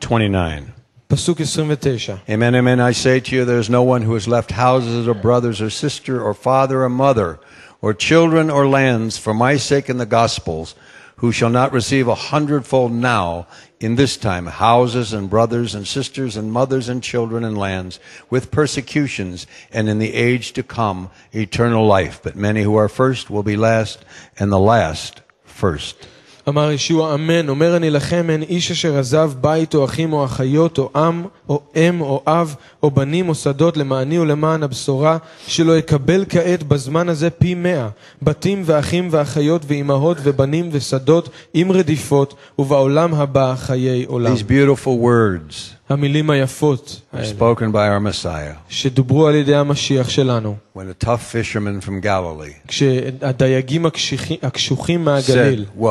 29. 0.00 0.64
פסוק 1.08 1.40
29. 1.40 2.18
Amen, 2.28 2.54
amen. 2.54 2.80
I 2.80 2.92
say 2.92 3.20
to 3.20 3.34
you, 3.34 3.44
there's 3.44 3.68
no 3.68 3.82
one 3.82 4.02
who 4.02 4.14
has 4.14 4.28
left 4.28 4.52
houses 4.52 5.08
or 5.08 5.14
brothers 5.14 5.60
or 5.60 5.68
sister 5.68 6.22
or 6.22 6.34
father 6.34 6.84
or 6.84 6.88
mother 6.88 7.40
or 7.82 7.92
children 7.94 8.50
or 8.50 8.68
lands 8.68 9.18
for 9.18 9.34
my 9.34 9.56
sake 9.56 9.88
in 9.88 9.98
the 9.98 10.06
Gospels 10.06 10.74
who 11.17 11.31
shall 11.31 11.49
not 11.49 11.71
receive 11.71 12.07
a 12.07 12.15
hundredfold 12.15 12.91
now 12.91 13.47
in 13.79 13.95
this 13.95 14.17
time 14.17 14.45
houses 14.47 15.13
and 15.13 15.29
brothers 15.29 15.75
and 15.75 15.87
sisters 15.87 16.35
and 16.35 16.51
mothers 16.51 16.89
and 16.89 17.01
children 17.01 17.43
and 17.43 17.57
lands 17.57 17.99
with 18.29 18.51
persecutions 18.51 19.47
and 19.71 19.87
in 19.87 19.99
the 19.99 20.13
age 20.13 20.53
to 20.53 20.63
come 20.63 21.09
eternal 21.33 21.85
life. 21.85 22.19
But 22.23 22.35
many 22.35 22.63
who 22.63 22.75
are 22.75 22.89
first 22.89 23.29
will 23.29 23.43
be 23.43 23.57
last 23.57 24.03
and 24.37 24.51
the 24.51 24.59
last 24.59 25.21
first. 25.43 26.07
אמר 26.48 26.70
ישוע 26.72 27.14
אמן, 27.14 27.48
אומר 27.48 27.76
אני 27.76 27.90
לכם, 27.90 28.30
אין 28.30 28.42
איש 28.42 28.70
אשר 28.70 28.98
עזב 28.98 29.32
בית 29.40 29.74
או 29.74 29.84
אחים 29.84 30.12
או 30.12 30.24
אחיות 30.24 30.78
או 30.78 30.90
עם 30.96 31.22
או 31.48 31.60
אם 31.76 32.00
או 32.00 32.22
אב 32.26 32.54
או 32.82 32.90
בנים 32.90 33.28
או 33.28 33.34
שדות 33.34 33.76
למעני 33.76 34.18
ולמען 34.18 34.62
הבשורה, 34.62 35.16
שלא 35.46 35.78
יקבל 35.78 36.24
כעת 36.28 36.62
בזמן 36.62 37.08
הזה 37.08 37.30
פי 37.30 37.54
מאה, 37.54 37.88
בתים 38.22 38.62
ואחים 38.66 39.08
ואחיות 39.10 39.62
ואימהות 39.66 40.16
ובנים 40.22 40.68
ושדות 40.72 41.28
עם 41.54 41.72
רדיפות, 41.72 42.34
ובעולם 42.58 43.14
הבא 43.14 43.54
חיי 43.56 44.04
עולם. 44.04 44.34
These 44.34 44.50
beautiful 44.50 44.86
words 45.04 45.54
המילים 45.88 46.30
היפות 46.30 47.00
are 47.14 47.16
האלה, 47.16 47.28
spoken 47.38 47.72
by 47.72 47.76
our 47.76 48.24
Messiah 48.24 48.56
שדוברו 48.68 49.26
על 49.26 49.34
ידי 49.34 49.54
המשיח 49.54 50.08
שלנו, 50.08 50.56
when 50.76 50.80
a 51.02 51.04
tough 51.04 51.34
fisherman 51.34 51.86
from 51.86 52.04
Galilee 52.04 52.68
כשהדייגים 52.68 53.86
הקשיחי- 53.86 54.38
הקשוחים 54.42 55.04
מהגליל, 55.04 55.64
said, 55.78 55.80
Well, 55.82 55.86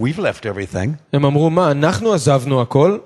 we've 0.00 0.18
left 0.18 0.44
everything. 0.46 0.88
הם 1.12 1.24
אמרו, 1.24 1.50
מה, 1.50 1.70
אנחנו 1.70 2.12
עזבנו 2.12 2.62
הכל? 2.62 2.98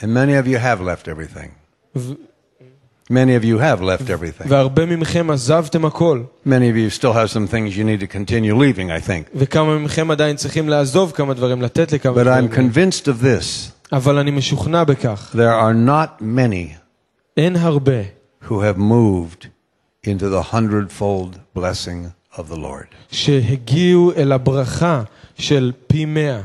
And 0.00 0.04
many 0.04 0.34
of 0.44 0.46
you 0.46 0.56
have 0.58 0.80
left 0.80 1.08
everything. 1.08 1.48
ו- 1.96 2.14
Many 3.10 3.34
of 3.34 3.44
you 3.44 3.58
have 3.58 3.80
left 3.82 4.08
everything. 4.08 4.48
והרבה 4.48 4.86
מכם 4.86 5.30
עזבתם 5.30 5.84
הכל. 5.84 6.22
Many 6.46 6.50
of 6.70 6.76
you 6.76 6.98
still 7.00 7.12
have 7.12 7.28
some 7.30 7.46
things 7.52 7.76
you 7.76 7.84
need 7.84 8.00
to 8.00 8.06
continue 8.06 8.54
leaving, 8.54 8.90
I 8.90 9.00
think. 9.08 9.30
וכמה 9.34 9.78
מכם 9.78 10.10
עדיין 10.10 10.36
צריכים 10.36 10.68
לעזוב 10.68 11.12
כמה 11.12 11.34
דברים, 11.34 11.62
לתת 11.62 11.92
לכמה 11.92 12.12
But 12.22 12.26
I'm 12.26 12.46
דברים. 12.46 12.70
convinced 12.70 13.04
of 13.06 13.22
this. 13.24 13.72
אבל 13.92 14.18
אני 14.18 14.30
משוכנע 14.30 14.84
בכך. 14.84 15.34
There 15.34 15.60
are 15.62 15.88
not 15.88 16.22
many 16.22 16.74
אין 17.36 17.56
הרבה 17.56 18.00
who 18.48 18.52
have 18.52 18.78
moved 18.78 19.46
into 20.06 20.28
the 20.28 20.54
hundredfold 20.54 21.58
blessing 21.58 22.10
of 22.38 22.42
the 22.52 22.56
Lord. 22.56 22.94
שהגיעו 23.10 24.12
אל 24.16 24.32
הברכה 24.32 25.02
של 25.37 25.71
פי 25.87 26.05
מאה 26.05 26.41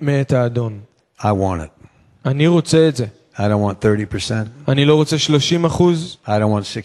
מאת 0.00 0.32
האדון. 0.32 0.80
I 1.20 1.22
want 1.22 1.26
it. 1.64 1.86
אני 2.24 2.46
רוצה 2.46 2.88
את 2.88 2.96
זה. 2.96 3.06
I 3.37 3.39
don't 3.39 3.61
want 3.69 3.85
30%. 3.85 4.31
אני 4.67 4.85
לא 4.85 4.95
רוצה 4.95 5.17
30 5.17 5.65
אחוז, 5.65 6.17
I 6.25 6.29
don't 6.29 6.29
want 6.29 6.77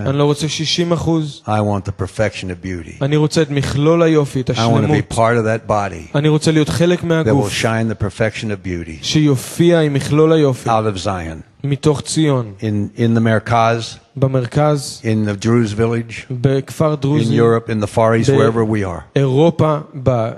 אני 0.00 0.08
60%. 0.08 0.10
לא 0.10 0.24
רוצה 0.24 0.48
60 0.48 0.92
אחוז, 0.92 1.42
I 1.46 1.48
want 1.48 1.88
the 1.88 2.02
perfection 2.02 2.44
of 2.44 2.64
beauty. 2.66 3.04
אני 3.04 3.16
רוצה 3.16 3.42
את 3.42 3.50
מכלול 3.50 4.02
היופי, 4.02 4.40
את 4.40 4.50
I 4.50 4.52
want 4.52 4.56
to 4.56 4.58
be 4.58 4.60
השלמות. 4.62 5.12
part 5.12 5.36
of 5.42 5.44
that 5.44 5.70
body 5.70 6.14
אני 6.18 6.28
רוצה 6.28 6.52
להיות 6.52 6.68
חלק 6.68 6.98
that 7.00 7.02
will 7.02 7.06
מהגוף 7.06 7.62
shine 7.62 7.90
the 7.92 8.04
perfection 8.04 8.44
of 8.46 8.66
beauty 8.66 8.92
שיופיע 9.02 9.80
עם 9.80 9.94
מכלול 9.94 10.32
היופי 10.32 10.68
out 10.70 10.96
of 10.96 11.04
Zion. 11.04 11.42
מתוך 11.64 12.00
ציון, 12.00 12.52
In, 12.60 12.64
in 12.98 13.18
the 13.18 13.20
Merkaz, 13.20 13.98
במרכז, 14.16 15.00
in 15.02 15.28
the 15.28 15.44
Druze 15.44 15.74
village, 15.78 16.14
בכפר 16.30 16.92
in 16.94 16.96
דרוזי, 16.96 17.40
Europe, 17.40 17.68
in 17.70 17.84
the 17.84 17.96
Far 17.96 18.14
East, 18.24 18.30
Be- 18.30 18.36
wherever 18.36 18.64
we 18.72 18.84
are. 18.86 19.00
אירופה, 19.16 19.76
ב- 20.02 20.30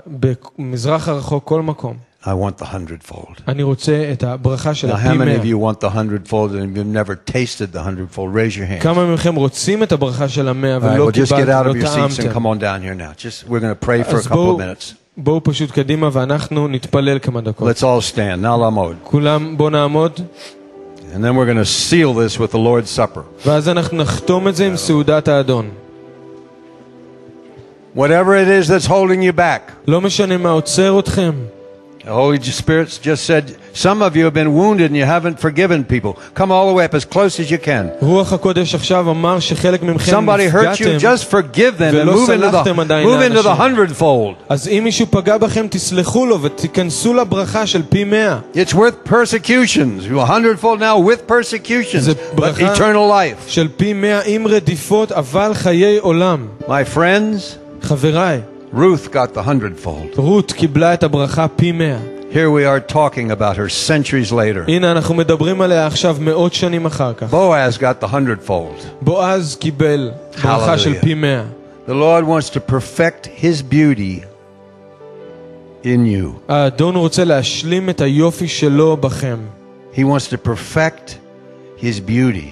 במזרח 0.59 1.07
הרחוק, 1.07 1.43
כל 1.47 1.61
מקום. 1.61 1.97
I 2.25 2.29
want 2.33 2.57
the 2.61 2.65
hundredfold. 2.65 3.41
אני 3.47 3.63
רוצה 3.63 4.09
את 4.13 4.23
הברכה 4.23 4.73
של 4.73 4.89
Now, 4.91 4.93
הפי 4.93 5.03
how 5.07 5.11
many 5.11 5.15
מאה. 5.17 5.35
of 5.37 5.45
you 5.45 5.57
want 5.57 5.79
the 5.79 5.89
hundredfold 5.89 6.51
and 6.51 6.75
you've 6.77 6.85
never 6.93 7.15
tasted 7.33 7.71
the 7.73 7.79
hundredfold? 7.81 8.33
Raise 8.35 8.57
your 8.57 8.65
hand. 8.65 8.81
כמה 8.83 9.13
מכם 9.13 9.35
רוצים 9.35 9.83
את 9.83 9.91
הברכה 9.91 10.29
של 10.29 10.47
המאה 10.47 10.77
All 10.77 10.81
right, 10.81 10.83
ולא 10.83 11.09
well, 11.09 11.11
just 11.13 11.31
get 11.31 11.35
קיבלתם, 11.35 11.51
out 11.61 11.65
לא 11.65 11.71
of 11.71 11.75
your 11.75 11.87
seats 11.87 12.19
and 12.19 12.23
טעמתם? 12.23 12.33
come 12.39 12.45
on 12.45 12.59
down 12.59 12.81
here 12.83 12.95
now. 12.95 13.13
Just 13.23 13.49
we're 13.49 13.59
going 13.59 13.75
to 13.81 13.85
pray 13.87 14.03
for 14.11 14.15
a 14.15 14.17
אז 14.19 14.27
couple 14.27 14.31
of 14.31 14.35
בואו, 14.35 14.57
minutes. 14.59 14.93
בואו 15.17 15.43
פשוט 15.43 15.71
קדימה 15.71 16.09
ואנחנו 16.13 16.67
נתפלל 16.67 17.19
כמה 17.19 17.41
דקות. 17.41 17.75
Let's 17.75 17.81
all 17.81 18.13
stand. 18.15 18.43
Now, 18.43 18.57
Lamod. 18.63 18.95
כולם 19.03 19.57
בואו 19.57 19.69
נעמוד. 19.69 20.19
And 21.13 21.23
then 21.23 21.35
we're 21.35 21.45
going 21.51 21.57
to 21.57 21.71
seal 21.89 22.13
this 22.13 22.37
with 22.39 22.51
the 22.51 22.59
Lord's 22.59 22.89
Supper. 22.99 23.21
ואז 23.45 23.69
אנחנו 23.69 23.97
נחתום 23.97 24.47
את 24.47 24.55
זה 24.55 24.67
עם 24.67 24.77
סעודת 24.77 25.27
האדון. 25.27 25.69
Whatever 27.95 28.35
it 28.35 28.47
is 28.47 28.67
that's 28.67 28.87
holding 28.87 29.21
you 29.21 29.33
back. 29.39 29.71
לא 29.87 30.01
משנה 30.01 30.37
מה 30.37 30.49
עוצר 30.49 30.99
אתכם. 30.99 31.31
Oh, 32.06 32.08
the 32.08 32.12
Holy 32.12 32.40
Spirit 32.42 32.98
just 33.02 33.24
said, 33.24 33.56
some 33.72 34.02
of 34.02 34.14
you 34.14 34.24
have 34.24 34.34
been 34.34 34.52
wounded 34.54 34.90
and 34.90 34.96
you 34.96 35.04
haven't 35.06 35.40
forgiven 35.40 35.84
people. 35.84 36.12
Come 36.34 36.52
all 36.52 36.68
the 36.68 36.74
way 36.74 36.84
up 36.84 36.94
as 36.94 37.04
close 37.06 37.40
as 37.40 37.50
you 37.50 37.58
can. 37.58 37.90
Somebody 40.14 40.44
hurt 40.52 40.78
you, 40.80 40.86
just 41.00 41.30
forgive 41.30 41.78
them 41.78 41.94
and 42.02 42.10
move 42.10 42.26
into 42.34 42.46
the, 42.52 42.62
move 43.04 43.22
into 43.22 43.42
the 43.42 43.54
hundredfold. 43.56 44.36
It's 48.54 48.74
worth 48.74 49.02
persecutions. 49.04 50.06
You 50.06 50.20
hundredfold 50.20 50.80
now 50.80 50.98
with 50.98 51.26
persecutions, 51.26 52.06
but 52.36 52.54
eternal 52.74 53.08
life. 53.08 53.48
My 56.68 56.84
friends, 56.84 57.58
Ruth 58.73 59.11
got 59.13 59.33
the 59.37 59.41
hundredfold. 59.41 60.15
רות 60.17 60.51
קיבלה 60.51 60.93
את 60.93 61.03
הברכה 61.03 61.47
פי 61.47 61.71
מאה. 61.71 61.97
Here 62.31 62.51
we 62.51 62.63
are 62.63 62.93
talking 62.93 63.31
about 63.31 63.55
her 63.57 63.69
centuries 63.69 64.31
later. 64.31 64.63
הנה, 64.67 64.91
אנחנו 64.91 65.15
מדברים 65.15 65.61
עליה 65.61 65.87
עכשיו 65.87 66.17
מאות 66.19 66.53
שנים 66.53 66.85
אחר 66.85 67.13
כך. 67.13 67.33
Boaz 67.33 67.77
got 67.77 68.03
the 68.03 68.07
hundredfold. 68.07 68.85
בועז 69.01 69.55
קיבל 69.55 70.11
ברכה 70.43 70.77
של 70.77 70.91
Hallelujah. 70.93 71.01
פי 71.05 71.13
מאה. 71.13 71.43
The 71.87 71.91
Lord 71.91 72.25
wants 72.27 72.49
to 72.53 72.59
perfect 72.71 73.25
his 73.41 73.63
beauty 73.73 74.23
in 75.83 76.05
you. 76.05 76.27
האדון 76.47 76.95
רוצה 76.95 77.23
להשלים 77.23 77.89
את 77.89 78.01
היופי 78.01 78.47
שלו 78.47 78.97
בכם. 78.97 79.37
He 79.93 79.99
wants 79.99 80.27
to 80.33 80.47
perfect 80.47 81.09
his 81.81 81.99
beauty 82.09 82.49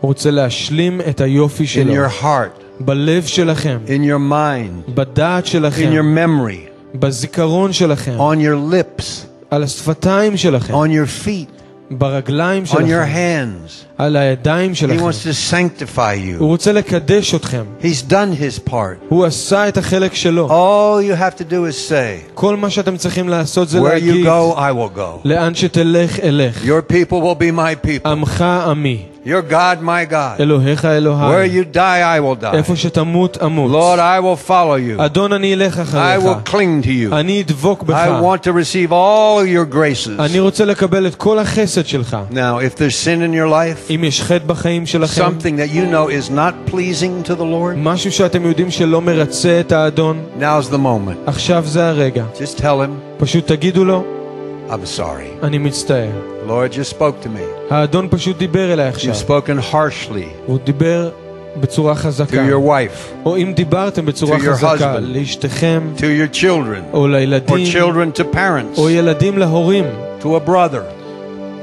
הוא 0.00 0.08
רוצה 0.08 0.30
להשלים 0.30 1.00
את 1.08 1.20
היופי 1.20 1.64
in 1.64 1.66
שלו. 1.66 1.94
your 1.94 2.22
heart, 2.22 2.59
בלב 2.80 3.24
שלכם, 3.26 3.78
in 3.86 3.90
your 4.10 4.32
mind, 4.32 4.90
בדעת 4.94 5.44
in 5.44 5.48
שלכם, 5.48 5.92
your 5.92 6.18
memory, 6.18 6.96
בזיכרון 6.98 7.72
שלכם, 7.72 8.16
on 8.18 8.36
your 8.36 8.72
lips, 8.72 9.02
על 9.50 9.62
השפתיים 9.62 10.36
שלכם, 10.36 10.74
on 10.74 10.88
your 10.88 11.26
feet, 11.26 11.50
ברגליים 11.90 12.62
on 12.64 12.66
your 12.66 12.70
שלכם, 12.78 13.06
hands. 13.14 13.84
על 13.98 14.16
הידיים 14.16 14.72
He 14.72 14.74
שלכם. 14.74 15.08
wants 15.08 15.22
to 15.24 15.52
sanctify 15.52 15.98
הוא 16.38 16.38
you. 16.38 16.42
רוצה 16.42 16.72
לקדש 16.72 17.34
אתכם. 17.34 17.64
He's 17.82 18.10
done 18.10 18.40
his 18.40 18.70
part. 18.70 18.74
הוא 19.08 19.24
עשה 19.24 19.68
את 19.68 19.76
החלק 19.76 20.14
שלו. 20.14 20.48
All 20.48 21.02
you 21.12 21.20
have 21.20 21.38
to 21.38 21.44
do 21.44 21.52
is 21.70 21.90
say, 21.90 22.30
כל 22.34 22.56
מה 22.56 22.70
שאתם 22.70 22.96
צריכים 22.96 23.28
לעשות 23.28 23.68
זה 23.68 23.78
Where 23.78 23.82
you 23.82 23.86
להגיד, 23.86 24.26
go, 24.26 24.56
I 24.56 24.72
will 24.76 24.98
go. 24.98 25.20
לאן 25.24 25.54
שתלך 25.54 26.20
אלך. 26.20 26.64
Your 26.64 26.92
people 26.92 27.20
will 27.20 27.40
be 27.40 27.56
my 27.58 27.86
people. 27.86 28.08
עמך 28.08 28.40
עמי, 28.40 29.02
Your 29.26 29.42
God, 29.50 29.82
my 29.82 30.04
God. 30.12 30.40
אלוהיך 30.40 30.84
Where 30.84 30.86
אלוהי. 30.88 31.60
you 31.60 31.64
die, 31.74 31.76
I 31.76 32.20
will 32.20 32.42
die. 32.44 32.56
איפה 32.56 32.76
שתמות 32.76 33.38
אמות. 33.44 33.70
Lord, 33.72 33.98
I 33.98 34.20
will 34.24 34.48
follow 34.48 34.76
you. 34.98 35.02
אדון 35.04 35.32
אני 35.32 35.54
אלך 35.54 35.78
I 35.78 35.82
אחריך. 35.82 36.24
will 36.24 36.50
cling 36.50 36.84
to 36.84 37.12
you. 37.12 37.14
אני 37.14 37.42
אדבוק 37.42 37.82
בך. 37.82 37.96
I 37.96 38.22
want 38.24 38.42
to 38.42 38.52
receive 38.52 38.90
all 38.92 39.44
your 39.46 39.74
graces. 39.74 40.20
אני 40.20 40.40
רוצה 40.40 40.64
לקבל 40.64 41.06
את 41.06 41.14
כל 41.14 41.38
החסד 41.38 41.86
שלך. 41.86 42.16
Now, 42.30 42.34
if 42.36 42.78
there's 42.78 42.96
sin 43.04 43.20
in 43.22 43.34
your 43.34 43.50
life, 43.50 43.90
אם 43.94 44.04
יש 44.04 44.22
חטא 44.22 44.44
בחיים 44.46 44.86
שלכם, 44.86 45.22
something 45.26 45.58
that 45.58 45.74
you 45.76 45.92
know 45.92 46.08
is 46.08 46.30
not 46.30 46.70
pleasing 46.72 47.28
to 47.28 47.32
the 47.34 47.44
Lord, 47.44 47.76
משהו 47.76 48.12
שאתם 48.12 48.46
יודעים 48.46 48.70
שלא 48.70 49.00
מרצה 49.00 49.60
את 49.60 49.72
האדון, 49.72 50.24
now's 50.40 50.70
the 50.72 50.78
moment. 50.78 51.16
עכשיו 51.28 51.64
זה 51.66 51.88
הרגע. 51.88 52.24
Just 52.34 52.58
tell 52.60 52.62
him, 52.62 52.90
פשוט 53.18 53.46
תגידו 53.46 53.84
לו, 53.84 54.04
I'm 54.70 54.98
sorry. 54.98 55.44
אני 55.44 55.58
מצטער. 55.58 56.29
The 56.44 56.48
Lord 56.48 56.72
just 56.78 56.90
spoke 56.98 57.24
to 57.24 57.28
me. 57.28 57.72
האדון 57.74 58.08
פשוט 58.10 58.38
דיבר 58.38 58.72
אליי 58.72 58.88
עכשיו. 58.88 59.14
You've 59.14 59.28
spoken 59.28 59.72
harshly 59.74 60.24
הוא 60.46 60.58
דיבר 60.64 61.10
בצורה 61.60 61.92
to 61.92 61.96
חזקה. 61.96 62.46
your 62.48 62.68
wife, 62.68 63.24
או 63.26 63.36
אם 63.36 63.52
דיברתם 63.56 64.06
בצורה 64.06 64.36
To 64.36 64.40
your 64.40 64.44
חזקה 64.54 64.94
husband. 64.96 65.00
לאשתכם, 65.00 65.80
to 65.96 66.00
your 66.00 66.36
children, 66.42 66.92
או 66.94 67.06
or 67.06 67.08
לילדים, 67.10 67.66
children 67.72 68.18
to 68.18 68.34
parents, 68.36 68.78
או 68.78 68.90
ילדים 68.90 69.38
להורים, 69.38 69.84
to 70.22 70.24
a 70.24 70.48
brother, 70.48 70.82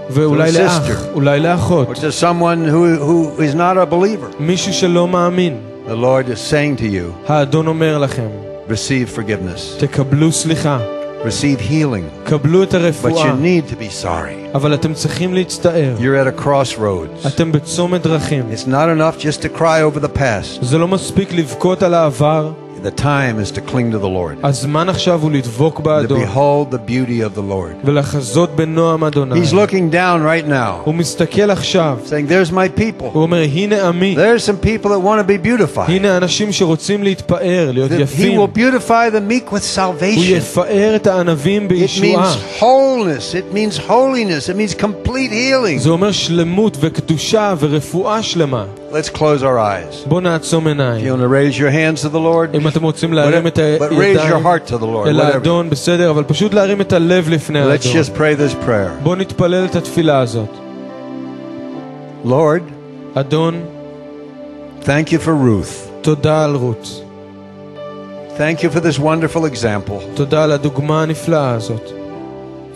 ואולי 0.10 0.50
To 0.50 0.54
a 0.54 0.58
לאח, 0.60 0.88
sister. 0.90 1.14
אולי 1.14 1.40
לאחות. 1.40 1.90
or 1.90 1.94
to 1.96 2.22
someone 2.24 2.66
who, 2.72 2.98
who 3.06 3.42
is 3.42 3.56
not 3.56 3.78
a 3.78 3.94
believer. 3.94 4.36
מישהו 4.40 4.74
שלא 4.74 5.08
מאמין. 5.08 5.58
The 5.88 5.92
Lord 5.92 6.28
is 6.30 6.52
saying 6.54 6.80
to 6.82 6.86
you, 6.86 7.32
האדון 7.32 7.68
אומר 7.68 7.98
לכם, 7.98 8.28
receive 8.70 9.18
forgiveness, 9.18 9.80
תקבלו 9.80 10.32
סליחה, 10.32 10.80
receive 11.26 11.62
healing, 11.70 12.30
קבלו 12.30 12.64
את 12.64 12.72
but 12.74 12.76
הרפואה, 12.76 13.24
you 13.24 13.36
need 13.36 13.72
to 13.72 13.76
be 13.76 14.04
sorry. 14.04 14.56
אבל 14.56 14.74
אתם 14.74 14.94
צריכים 14.94 15.34
להצטער. 15.34 15.96
You're 16.00 16.38
at 16.38 16.40
a 16.40 16.44
crossroads. 16.46 17.28
אתם 17.28 17.52
בצומת 17.52 18.02
דרכים. 18.02 18.44
It's 18.54 18.68
not 18.68 18.90
enough 18.98 19.22
just 19.22 19.42
to 19.42 19.60
cry 19.60 19.82
over 19.82 20.00
the 20.00 20.18
past. 20.18 20.62
זה 20.62 20.78
לא 20.78 20.88
מספיק 20.88 21.34
לבכות 21.34 21.84
על 21.84 21.94
העבר, 21.94 22.52
The 22.84 22.92
time 22.92 23.40
is 23.40 23.50
to 23.52 23.62
cling 23.62 23.92
to 23.94 23.98
the 23.98 24.10
Lord, 24.10 24.36
הזמן 24.46 24.90
עכשיו 24.90 25.22
הוא 25.22 25.32
לדבוק 25.32 25.80
to 25.80 25.82
באדון, 25.82 26.24
behold 26.24 26.72
the 26.74 26.90
beauty 26.90 27.22
of 27.24 27.38
the 27.38 27.52
Lord. 27.52 27.86
ולחזות 27.86 28.56
בנועם 28.56 29.04
אדוני. 29.04 29.42
He's 29.42 29.54
looking 29.54 29.90
down 29.94 30.22
right 30.24 30.50
now, 30.50 30.84
הוא 30.84 30.94
מסתכל 30.96 31.52
עכשיו, 31.52 31.98
saying, 32.06 32.28
There's 32.30 32.52
my 32.52 32.80
people. 32.80 33.04
הוא 33.14 33.22
אומר, 33.24 33.42
הנה 33.54 33.88
עמי, 33.88 34.16
There's 34.18 34.44
some 34.44 34.58
people 34.66 34.90
that 34.90 35.00
want 35.02 35.20
to 35.22 35.24
be 35.24 35.38
beautified. 35.48 35.88
הנה 35.92 36.18
אנשים 36.18 36.52
שרוצים 36.52 37.04
להתפאר, 37.04 37.72
להיות 37.74 37.92
That 37.92 37.96
He 37.96 38.02
יפים. 38.02 38.40
will 38.40 38.58
beautify 38.58 39.10
the 39.16 39.32
meek 39.32 39.50
with 39.54 39.78
הוא 39.80 39.94
salvation. 39.94 40.20
יפאר 40.20 40.94
את 40.96 41.08
הענבים 41.08 41.66
It 41.66 41.70
בישועה. 41.70 42.34
means 42.34 42.60
wholeness. 42.62 43.34
It 43.36 43.56
means 43.56 43.78
holiness. 43.90 44.50
It 44.50 44.58
means 44.58 44.74
complete 44.84 45.32
healing. 45.32 45.78
זה 45.80 45.90
אומר 45.90 46.12
שלמות 46.12 46.78
וקדושה 46.80 47.54
ורפואה 47.60 48.24
שלמה. 48.24 48.66
Let's 48.92 49.10
close 49.18 49.42
our 49.42 49.58
eyes. 49.58 50.08
בואו 50.08 50.20
נעצום 50.20 50.66
If 50.66 50.68
עיניים. 50.68 51.06
you 51.06 51.10
want 51.10 51.22
to 51.22 51.28
raise 51.28 51.60
your 51.60 51.72
hands 51.72 52.02
to 52.08 52.10
the 52.14 52.20
Lord, 52.20 52.58
אם 52.58 52.68
אתם 52.68 52.84
רוצים 52.84 53.14
להרים 53.14 53.48
את 53.48 53.58
but 53.58 53.92
raise 53.92 53.96
your 53.96 54.02
הידיים 54.02 54.46
heart 54.48 54.70
to 54.70 54.74
the 54.74 54.84
Lord. 54.86 55.08
אל 55.08 55.22
Whatever. 55.22 55.24
האדון, 55.34 55.70
בסדר, 55.70 56.10
אבל 56.12 56.24
פשוט 56.24 56.54
להרים 56.54 56.82
את 56.82 56.94
הלב 56.94 57.30
לפני 57.30 57.60
Let's 57.64 57.88
האדון. 57.88 58.02
just 58.02 58.18
pray 58.18 58.36
this 58.40 58.66
prayer. 58.68 59.04
בואו 59.04 59.16
נתפלל 59.16 59.66
את 59.66 59.76
התפילה 59.76 60.20
הזאת. 60.20 60.50
Lord, 62.26 62.62
אדון, 63.16 63.62
thank 64.84 65.08
you 65.10 65.18
for 65.26 65.34
Ruth. 65.46 65.90
תודה 66.02 66.44
על 66.44 66.56
רות. 66.56 67.00
Thank 68.38 68.64
you 68.64 68.70
for 68.76 68.80
this 68.80 68.98
wonderful 69.00 69.46
example. 69.46 70.02
תודה 70.16 70.44
על 70.44 70.52
הדוגמה 70.52 71.02
הנפלאה 71.04 71.52
הזאת. 71.54 71.90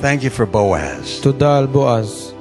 Thank 0.02 0.22
you 0.24 0.40
for 0.40 0.56
Boaz. 0.56 1.22
תודה 1.24 1.58
על 1.58 1.66
בועז. 1.66 2.32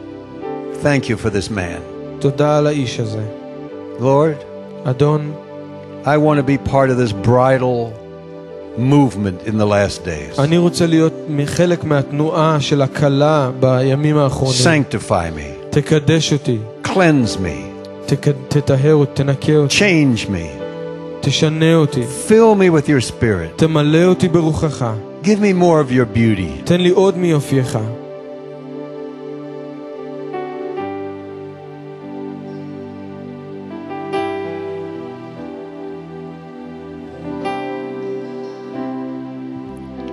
Thank 0.82 1.04
you 1.04 1.16
for 1.24 1.30
this 1.30 1.48
man. 1.50 1.80
תודה 2.18 2.58
על 2.58 2.66
האיש 2.66 3.00
הזה. 3.00 3.22
Lord, 4.00 4.44
אדון, 4.84 5.32
I 6.04 6.16
want 6.16 6.38
to 6.38 6.42
be 6.42 6.58
part 6.58 6.90
of 6.90 6.96
this 6.96 7.12
bridal 7.12 7.92
movement 8.78 9.42
in 9.46 9.58
the 9.58 9.66
last 9.66 10.04
days. 10.04 10.40
אני 10.40 10.58
רוצה 10.58 10.86
להיות 10.86 11.12
חלק 11.46 11.84
מהתנועה 11.84 12.60
של 12.60 12.82
הכלה 12.82 13.50
בימים 13.60 14.16
האחרונים. 14.16 14.60
Sanctify 14.64 15.38
me, 15.38 15.70
תקדש 15.70 16.32
אותי, 16.32 16.58
cleanse 16.84 17.36
me, 17.36 17.86
תק... 18.06 18.26
תטהר 18.48 18.94
אותי, 18.94 19.12
תנקה 19.14 19.56
אותי, 19.56 19.76
change 19.78 20.26
me, 20.26 20.62
תשנה 21.20 21.74
אותי, 21.74 22.02
fill 22.28 22.58
me 22.58 22.78
with 22.78 22.88
your 22.88 23.10
spirit. 23.10 23.56
תמלא 23.56 24.04
אותי 24.04 24.28
ברוחך, 24.28 24.86
Give 25.22 25.40
me 25.40 25.52
more 25.52 25.80
of 25.80 25.90
your 25.90 26.06
beauty. 26.16 26.64
תן 26.64 26.80
לי 26.80 26.90
עוד 26.90 27.18
מיופייך. 27.18 27.78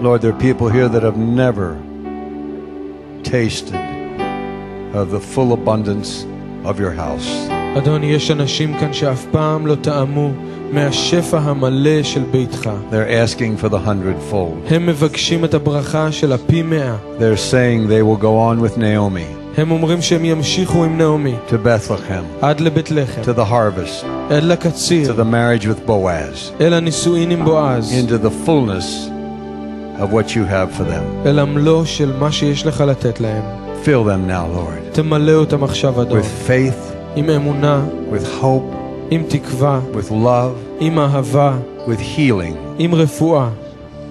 Lord, 0.07 0.21
there 0.21 0.31
are 0.35 0.39
people 0.39 0.67
here 0.69 0.89
that 0.89 1.03
have 1.03 1.17
never 1.17 1.77
tasted 3.23 3.81
of 4.93 5.11
the 5.11 5.19
full 5.19 5.53
abundance 5.53 6.25
of 6.65 6.79
your 6.79 6.91
house. 6.91 7.49
אדון, 7.77 8.03
יש 8.03 8.31
אנשים 8.31 8.73
כאן 8.79 8.93
שאף 8.93 9.25
פעם 9.31 9.67
לא 9.67 9.75
טעמו 9.75 10.31
מהשפע 10.71 11.39
המלא 11.39 12.03
של 12.03 12.23
ביתך. 12.31 12.69
They're 12.91 13.09
asking 13.09 13.57
for 13.63 13.69
the 13.69 13.79
hundredfold. 13.87 14.73
הם 14.73 14.85
מבקשים 14.85 15.45
את 15.45 15.53
הברכה 15.53 16.11
של 16.11 16.33
הפי 16.33 16.61
מאה. 16.61 16.95
They're 17.19 17.51
saying 17.51 17.87
they 17.87 18.03
will 18.03 18.21
go 18.21 18.37
on 18.37 18.61
with 18.61 18.77
Naomi 18.77 19.43
הם 19.57 19.71
אומרים 19.71 20.01
שהם 20.01 20.25
ימשיכו 20.25 20.83
עם 20.83 20.97
נעמי 20.97 21.35
to 21.49 21.51
Bethlehem, 21.51 22.45
עד 22.45 22.59
לבית 22.59 22.91
לחם, 22.91 23.21
to 23.21 23.35
the 23.37 23.51
harvest, 23.51 24.05
עד 24.29 24.43
to 24.43 24.45
לקציר, 24.45 25.13
the 25.15 25.25
marriage 25.25 25.65
with 25.65 25.89
Boaz, 25.89 26.61
אל 26.61 26.73
הנישואין 26.73 27.31
עם 27.31 27.45
בועז, 27.45 27.93
into 27.93 28.25
the 28.25 28.47
fullness 28.47 29.09
of 29.99 30.11
what 30.11 30.35
you 30.35 30.43
have 30.51 30.77
for 30.77 30.83
them. 30.83 31.27
אל 31.27 31.39
המלוא 31.39 31.85
של 31.85 32.13
מה 32.19 32.31
שיש 32.31 32.65
לך 32.65 32.81
לתת 32.81 33.19
להם. 33.19 33.43
Fill 33.85 34.05
them 34.05 34.29
now, 34.29 34.57
Lord, 34.57 34.95
תמלא 34.95 35.31
אותם 35.31 35.63
עכשיו, 35.63 36.01
אדון, 36.01 36.19
with 36.19 36.49
faith, 36.49 36.93
עם 37.15 37.29
אמונה, 37.29 37.85
with 38.11 38.41
hope, 38.43 38.75
עם 39.11 39.23
תקווה, 39.27 39.79
with 39.93 40.11
love, 40.11 40.79
עם 40.79 40.99
אהבה, 40.99 41.53
with 41.87 42.17
healing, 42.17 42.57
עם 42.79 42.95
רפואה, 42.95 43.49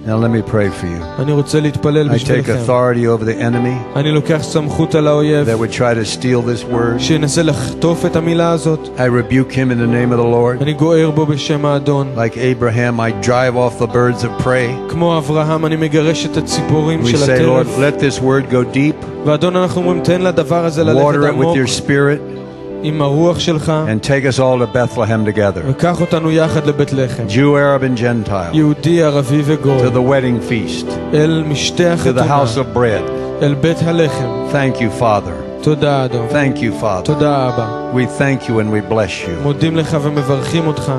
Now 0.07 0.17
let 0.17 0.31
me 0.31 0.41
pray 0.41 0.69
for 0.69 0.85
you. 0.85 1.21
אני 1.21 1.31
רוצה 1.31 1.59
להתפלל 1.59 2.09
I 2.09 2.11
take 2.11 2.15
בשבילכם. 2.15 2.53
authority 2.65 3.05
over 3.07 3.23
the 3.23 3.41
enemy 3.41 3.97
אני 3.99 4.11
לוקח 4.11 4.39
סמכות 4.41 4.95
על 4.95 5.07
האויב, 5.07 5.47
that 5.47 5.59
would 5.59 5.73
try 5.73 5.93
to 5.93 6.17
steal 6.17 6.41
this 6.41 6.73
word. 6.73 6.99
שינסה 6.99 7.43
לחטוף 7.43 8.05
את 8.05 8.15
המילה 8.15 8.51
הזאת. 8.51 8.79
I 8.97 9.01
rebuke 9.01 9.51
him 9.53 9.71
in 9.71 9.77
the 9.79 9.87
name 9.87 10.11
of 10.13 10.17
the 10.17 10.27
Lord. 10.33 10.61
אני 10.63 10.73
גוער 10.73 11.11
בו 11.11 11.25
בשם 11.25 11.65
האדון. 11.65 12.07
Like 12.15 12.33
Abraham, 12.35 12.99
I 12.99 13.25
drive 13.27 13.55
off 13.55 13.83
the 13.83 13.87
birds 13.87 14.23
of 14.23 14.43
prey. 14.43 14.89
כמו 14.89 15.17
אברהם, 15.17 15.65
אני 15.65 15.75
מגרש 15.75 16.25
את 16.25 16.37
הציפורים 16.37 17.01
We 17.03 17.07
של 17.07 17.17
say, 17.17 17.39
Lord, 17.39 17.67
הטרף. 17.67 17.77
let 17.79 18.01
this 18.01 18.19
word 18.21 18.51
go 18.53 18.75
deep. 18.75 19.05
ואדון, 19.25 19.55
אנחנו 19.55 19.81
אומרים, 19.81 19.99
תן 20.03 20.21
לדבר 20.21 20.65
הזה 20.65 20.83
ללכת 20.83 20.99
Water 21.05 21.13
it 21.13 21.25
with 21.25 21.27
עמוק 21.27 21.57
your 21.57 21.69
spirit 21.81 22.36
עם 22.85 23.01
הרוח 23.01 23.39
שלך, 23.39 23.73
and 23.87 24.05
take 24.05 24.35
us 24.35 24.39
all 24.39 24.59
to 24.59 24.75
Bethlehem 24.75 25.25
together. 25.37 25.61
וקח 25.67 26.01
אותנו 26.01 26.31
יחד 26.31 26.67
לבית 26.67 26.93
לחם. 26.93 27.23
Jew, 27.27 27.31
Arab, 27.55 27.97
and 27.97 27.99
Gentile. 27.99 28.55
יהודי, 28.55 29.03
ערבי 29.03 29.41
וגוי, 29.45 29.77
To 29.87 29.91
the 29.91 30.09
wedding 30.09 30.49
feast. 30.51 30.91
אל 31.13 31.43
משתה 31.47 31.83
To 31.93 32.17
the 32.17 32.19
החתונה, 32.21 32.43
house 32.43 32.57
of 32.57 32.77
bread. 32.77 33.11
אל 33.41 33.53
בית 33.53 33.77
הלחם. 33.85 34.29
Thank 34.51 34.77
you, 34.79 35.01
Father. 35.01 35.63
תודה, 35.63 36.05
אדון. 36.05 36.27
Thank 36.31 36.57
you, 36.57 36.83
Father. 36.83 37.05
תודה, 37.05 37.47
אבא. 37.47 37.91
We 37.95 38.19
thank 38.19 38.43
you 38.47 38.51
and 38.51 38.69
we 38.73 38.91
bless 38.93 39.27
you. 39.27 39.43
מודים 39.43 39.77
לך 39.77 39.97
ומברכים 40.01 40.67
אותך. 40.67 40.91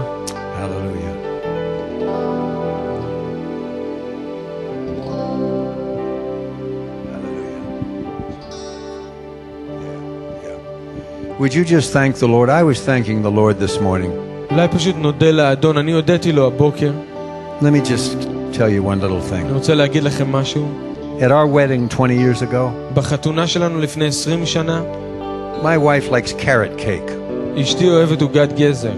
Would 11.40 11.52
you 11.54 11.64
just 11.64 11.92
thank 11.92 12.16
the 12.16 12.28
Lord? 12.28 12.48
I 12.48 12.62
was 12.62 12.78
thanking 12.88 13.22
the 13.22 13.30
Lord 13.30 13.58
this 13.58 13.80
morning. 13.80 14.10
אולי 14.50 14.68
פשוט 14.68 14.96
נודה 14.98 15.30
לאדון, 15.30 15.78
אני 15.78 15.92
הודיתי 15.92 16.32
לו 16.32 16.46
הבוקר. 16.46 16.92
Let 17.60 17.64
me 17.64 17.80
just 17.88 18.22
tell 18.52 18.68
you 18.68 18.82
one 18.82 19.00
little 19.00 19.32
אני 19.32 19.42
thing. 19.50 19.52
רוצה 19.54 19.74
להגיד 19.74 20.02
לכם 20.02 20.32
משהו. 20.32 20.68
At 21.20 21.30
our 21.30 21.46
wedding 21.46 21.88
20 21.88 22.18
years 22.18 22.42
ago, 22.42 22.94
בחתונה 22.94 23.46
שלנו 23.46 23.80
לפני 23.80 24.06
20 24.06 24.46
שנה, 24.46 24.82
my 25.62 25.76
wife 25.78 26.10
likes 26.10 26.32
carrot 26.32 26.80
cake. 26.80 27.12
אשתי 27.60 27.88
אוהבת 27.88 28.22
עוגת 28.22 28.52
גזר. 28.52 28.92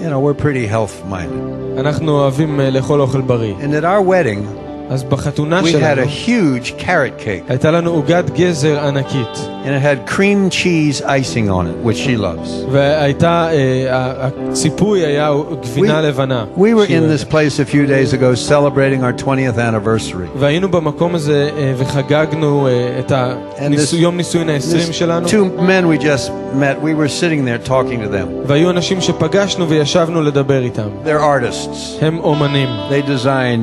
You 0.00 0.02
know, 0.04 0.20
we're 0.20 0.42
pretty 0.42 0.66
health 0.72 1.10
minded. 1.12 1.80
אנחנו 1.80 2.12
אוהבים 2.12 2.60
אה, 2.60 2.70
לאכול 2.70 3.00
אוכל 3.00 3.20
בריא. 3.20 3.54
And 3.60 3.72
at 3.82 3.84
our 3.84 4.02
wedding, 4.02 4.63
אז 4.90 5.02
בחתונה 5.04 5.60
we 5.60 5.64
had 5.64 5.68
שלנו 5.68 6.02
a 6.02 6.26
huge 6.26 6.80
carrot 6.82 7.20
cake. 7.24 7.44
הייתה 7.48 7.70
לנו 7.70 7.90
עוגת 7.90 8.30
גזר 8.30 8.80
ענקית. 8.80 9.28
And 9.64 9.68
it 9.68 9.82
had 9.82 10.10
cream 10.10 10.50
cheese 10.50 11.00
icing 11.04 11.48
on 11.50 11.66
it, 11.66 11.86
which 11.86 11.98
she 12.06 12.16
loves. 12.20 12.48
והייתה, 12.70 13.48
אה, 13.52 13.56
ה- 13.96 14.28
הציפוי 14.48 15.00
היה 15.06 15.30
גבינה 15.62 15.98
We- 15.98 16.02
לבנה. 16.02 16.44
We 16.56 16.60
were 16.60 16.62
שהיא 16.86 16.98
in 16.98 17.02
אוהבת. 17.02 17.20
this 17.20 17.24
place 17.24 17.60
a 17.60 17.72
few 17.72 17.86
days 17.86 18.12
ago 18.14 18.34
celebrating 18.50 19.02
our 19.04 19.12
20th 19.24 19.58
anniversary. 19.58 20.38
והיינו 20.38 20.68
במקום 20.70 21.14
הזה 21.14 21.50
אה, 21.58 21.72
וחגגנו 21.76 22.66
אה, 22.68 22.72
את 22.98 23.12
And 23.12 23.14
הניסו- 23.62 23.92
this- 23.94 23.96
יום 23.96 24.16
נישואין 24.16 24.48
ה-20 24.48 24.88
This 24.88 24.92
שלנו. 24.92 25.26
two 25.28 25.60
men 25.60 25.98
we 25.98 26.02
just 26.02 26.30
met, 26.60 26.84
we 26.84 26.94
were 26.94 27.08
sitting 27.20 27.44
there 27.44 27.68
talking 27.68 28.00
to 28.08 28.12
them. 28.12 28.46
והיו 28.46 28.70
אנשים 28.70 29.00
שפגשנו 29.00 29.68
וישבנו 29.68 30.22
לדבר 30.22 30.62
איתם. 30.62 30.88
They're 31.04 31.22
artists. 31.22 32.04
הם 32.04 32.18
אומנים, 32.18 32.68
They 32.90 33.08
design 33.24 33.60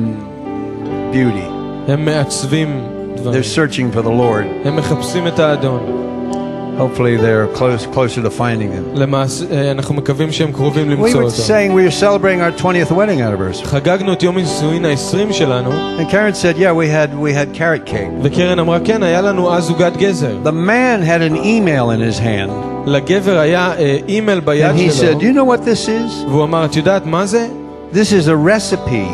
beauty. 1.12 1.48
הם 1.92 2.04
מעצבים 2.04 2.80
דברים. 3.16 3.40
They're 3.40 3.56
searching 3.56 3.96
for 3.96 4.02
the 4.02 4.10
Lord. 4.10 4.68
הם 4.68 4.76
מחפשים 4.76 5.26
את 5.26 5.38
האדון. 5.38 5.80
Hopefully 6.78 7.16
they're 7.16 7.48
close, 7.58 7.86
closer 7.86 8.22
to 8.22 8.30
finding 8.30 8.70
him. 8.72 8.98
למעשה, 8.98 9.44
אה, 9.50 9.70
אנחנו 9.70 9.94
מקווים 9.94 10.32
שהם 10.32 10.52
קרובים 10.52 10.88
We 10.88 10.92
למצוא 10.92 11.20
were 11.20 11.24
אותו. 11.24 11.42
saying 11.42 11.72
we 11.72 11.82
were 11.88 12.00
celebrating 12.00 12.40
our 12.40 12.62
20th 12.62 12.92
wedding 12.92 13.20
anniversary. 13.20 13.66
חגגנו 13.66 14.12
את 14.12 14.22
יום 14.22 14.36
הנישואין 14.38 14.84
ה-20 14.84 15.32
שלנו, 15.32 15.70
And 15.98 16.10
Karen 16.10 16.34
said, 16.34 16.56
yeah, 16.58 16.72
we 16.72 16.86
had, 16.88 17.18
we 17.18 17.32
had 17.32 17.58
carrot 17.58 17.86
cake. 17.90 18.10
וקרן 18.22 18.58
אמרה, 18.58 18.80
כן, 18.80 19.02
היה 19.02 19.20
לנו 19.20 19.54
אז 19.54 19.70
עוגת 19.70 19.96
גזר. 19.96 20.36
The 20.44 20.52
man 20.52 21.02
had 21.02 21.32
an 21.32 21.36
email 21.36 21.90
in 21.90 22.16
his 22.16 22.20
hand. 22.20 22.50
לגבר 22.86 23.38
היה 23.38 23.72
אה, 23.78 23.96
אימייל 24.08 24.40
ביד 24.40 24.70
And 24.74 24.78
he 24.78 24.92
שלו, 24.92 25.08
said, 25.10 25.20
do 25.20 25.24
you 25.24 25.32
know 25.34 25.44
what 25.52 25.64
this 25.68 25.88
is? 25.88 26.28
והוא 26.30 26.44
אמר, 26.44 26.64
את 26.64 26.76
יודעת 26.76 27.06
מה 27.06 27.26
זה? 27.26 27.46
This 27.92 28.12
is 28.12 28.28
a 28.28 28.36
recipe 28.50 29.08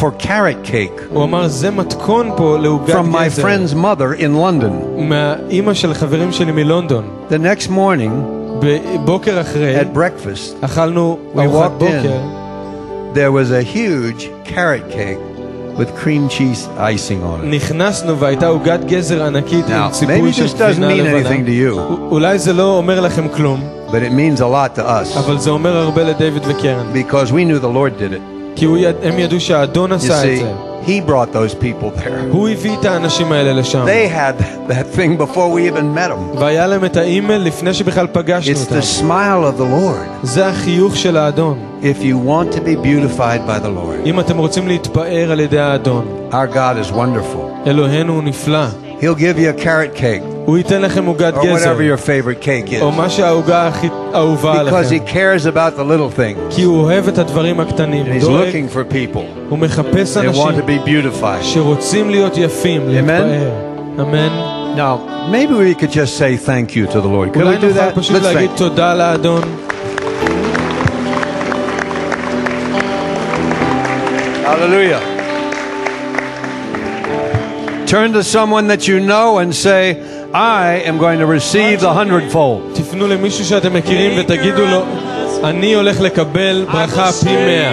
for 0.00 0.10
carrot 0.26 0.66
cake 0.70 1.02
הוא 1.12 1.24
אמר, 1.24 1.48
זה 1.48 1.70
מתכון 1.70 2.30
פה 2.36 2.56
לעוגת 2.60 2.94
from 2.94 3.14
my 3.14 3.24
גזר. 3.26 3.42
friend's 3.42 3.74
mother 3.74 4.20
in 4.20 4.34
London. 4.36 5.00
מהאימא 5.00 5.74
של 5.74 5.94
חברים 5.94 6.32
שלי 6.32 6.52
מלונדון. 6.52 7.04
The 7.30 7.34
next 7.34 7.68
morning 7.70 8.10
בבוקר 8.60 9.40
אחרי, 9.40 9.80
at 9.80 9.96
breakfast, 9.96 10.64
אכלנו 10.64 11.18
We 11.34 11.38
ארוחת 11.40 11.70
walked 11.70 11.78
בוקר, 11.84 12.12
there 13.14 13.32
was 13.32 13.50
a 13.50 13.62
huge 13.76 14.22
carrot 14.54 14.90
cake 14.92 15.20
with 15.78 15.90
cream 16.04 16.28
cheese 16.28 16.68
icing 16.78 17.20
on 17.22 17.42
it. 17.42 17.46
נכנסנו 17.46 18.18
והייתה 18.18 18.46
עוגת 18.46 18.80
גזר 18.84 19.24
ענקית 19.24 19.66
Now, 19.66 19.72
עם 19.72 19.88
maybe 19.90 19.92
ציפוי 19.92 20.32
של 20.32 20.46
this 20.46 20.48
doesn't 20.48 20.80
גבינה 20.80 20.88
mean 20.88 21.24
anything 21.24 21.46
to 21.46 21.50
לבנה. 21.50 21.72
you, 21.72 21.78
א- 21.78 22.10
אולי 22.10 22.38
זה 22.38 22.52
לא 22.52 22.76
אומר 22.76 23.00
לכם 23.00 23.28
כלום, 23.28 23.60
but 23.88 23.94
it 23.94 24.12
means 24.12 24.40
a 24.40 24.44
lot 24.44 24.78
to 24.78 24.82
us 24.82 25.18
אבל 25.18 25.38
זה 25.38 25.50
אומר 25.50 25.76
הרבה 25.76 26.02
לדיוויד 26.04 26.42
וקרן. 26.46 26.86
because 26.94 27.30
we 27.30 27.44
knew 27.44 27.60
the 27.62 27.72
Lord 27.76 28.00
did 28.00 28.12
it. 28.14 28.22
כי 28.56 28.64
הוא 28.64 28.78
יד- 28.78 28.94
הם 29.02 29.18
ידעו 29.18 29.40
שהאדון 29.40 29.92
You 29.92 29.94
עשה 29.94 30.24
את 30.24 30.28
see, 30.38 30.40
זה. 30.40 30.52
He 30.86 31.08
brought 31.08 31.34
those 31.34 31.54
people 31.62 31.98
there. 32.00 32.08
הוא 32.30 32.48
הביא 32.48 32.76
את 32.80 32.84
האנשים 32.84 33.32
האלה 33.32 33.52
לשם. 33.52 33.84
They 33.86 34.08
had 34.16 34.42
that 34.70 34.96
thing 34.98 35.18
before 35.22 35.48
we 35.56 35.72
even 35.72 35.96
met 35.98 36.10
them. 36.10 36.38
והיה 36.40 36.66
להם 36.66 36.84
את 36.84 36.96
האימייל 36.96 37.42
לפני 37.42 37.74
שבכלל 37.74 38.06
פגשנו 38.12 38.54
It's 38.54 38.58
אותם. 38.58 38.78
the 38.78 39.00
smile 39.00 39.56
of 39.56 39.60
the 39.60 39.64
Lord. 39.64 40.26
זה 40.26 40.46
החיוך 40.46 40.96
של 40.96 41.16
האדון. 41.16 41.58
If 41.82 42.02
you 42.02 42.28
want 42.28 42.54
to 42.56 42.60
be 42.60 42.76
beautified 42.86 43.48
by 43.48 43.64
the 43.64 43.68
Lord, 43.68 44.06
אם 44.06 44.20
אתם 44.20 44.38
רוצים 44.38 44.68
להתפאר 44.68 45.32
על 45.32 45.40
ידי 45.40 45.58
האדון, 45.58 46.06
our 46.30 46.54
God 46.54 46.88
is 46.88 46.92
wonderful. 46.92 47.68
אלוהינו 49.02 49.08
הוא 49.08 49.16
נפלא. 49.16 49.16
He'll 49.16 49.20
give 49.20 49.38
you 49.38 49.60
a 49.60 49.64
carrot 49.64 50.00
cake 50.00 50.22
הוא 50.46 50.58
ייתן 50.58 50.82
לכם 50.82 51.06
עוגת 51.06 51.34
or 51.34 51.46
גזר, 51.46 51.74
whatever 51.76 51.80
your 51.80 52.06
favorite 52.06 52.44
cake 52.46 52.80
או 52.82 52.90
is 52.90 52.94
מה 52.94 53.10
שהעוגה 53.10 53.66
הכי 53.68 53.88
אהובה 54.14 54.52
because 54.62 54.90
He 54.90 54.94
עליכם. 54.94 55.06
cares 55.06 55.46
about 55.46 55.78
the 55.78 55.84
little 55.84 56.18
things. 56.18 56.54
כי 56.56 56.62
הוא 56.62 56.80
אוהב 56.82 57.08
את 57.08 57.18
הדברים 57.18 57.60
הקטנים. 57.60 58.06
And 58.06 58.08
הוא 58.08 58.16
He's 58.18 58.24
דואג, 58.24 58.48
looking 58.48 58.74
for 58.76 58.92
people 58.94 59.20
הוא 59.48 59.58
מחפש 59.58 60.16
that 60.16 60.20
want 60.20 60.26
אנשים 60.26 60.48
to 60.48 60.62
be 60.62 60.88
beautified. 60.88 61.42
שרוצים 61.42 62.10
להיות 62.10 62.38
יפים, 62.38 62.88
להתפאר. 62.88 63.50
אמן. 64.00 64.28
Now, 64.76 64.98
maybe 65.32 65.54
we 65.54 65.74
could 65.74 65.90
just 65.90 66.18
say 66.18 66.36
thank 66.36 66.76
you 66.76 66.86
to 66.92 67.00
the 67.00 67.08
Lord. 67.16 67.32
Could 67.32 67.42
אולי 67.42 67.56
we 67.56 67.60
do 67.60 67.66
נוכל 67.66 67.80
that? 67.80 67.94
פשוט 68.00 68.16
Let's 68.16 68.24
להגיד 68.24 68.50
thank. 68.54 68.58
תודה 68.58 68.94
לאדון. 68.94 69.42
Hallelujah. 74.44 75.19
Turn 77.90 78.12
to 78.14 78.22
someone 78.24 78.66
that 78.68 78.88
you 78.88 78.98
know 79.00 79.38
and 79.38 79.54
say, 79.54 79.82
I 80.34 80.82
am 80.88 80.98
going 80.98 81.18
to 81.20 81.26
receive 81.26 81.80
the 81.80 81.92
hundredfold. 81.92 82.60
תפנו 82.74 83.06
למישהו 83.06 83.44
שאתם 83.44 83.72
מכירים 83.74 84.12
ותגידו 84.20 84.66
לו, 84.66 84.82
אני 85.44 85.74
הולך 85.74 86.00
לקבל 86.00 86.66
ברכה 86.72 87.12
פי 87.12 87.36
מאה. 87.36 87.72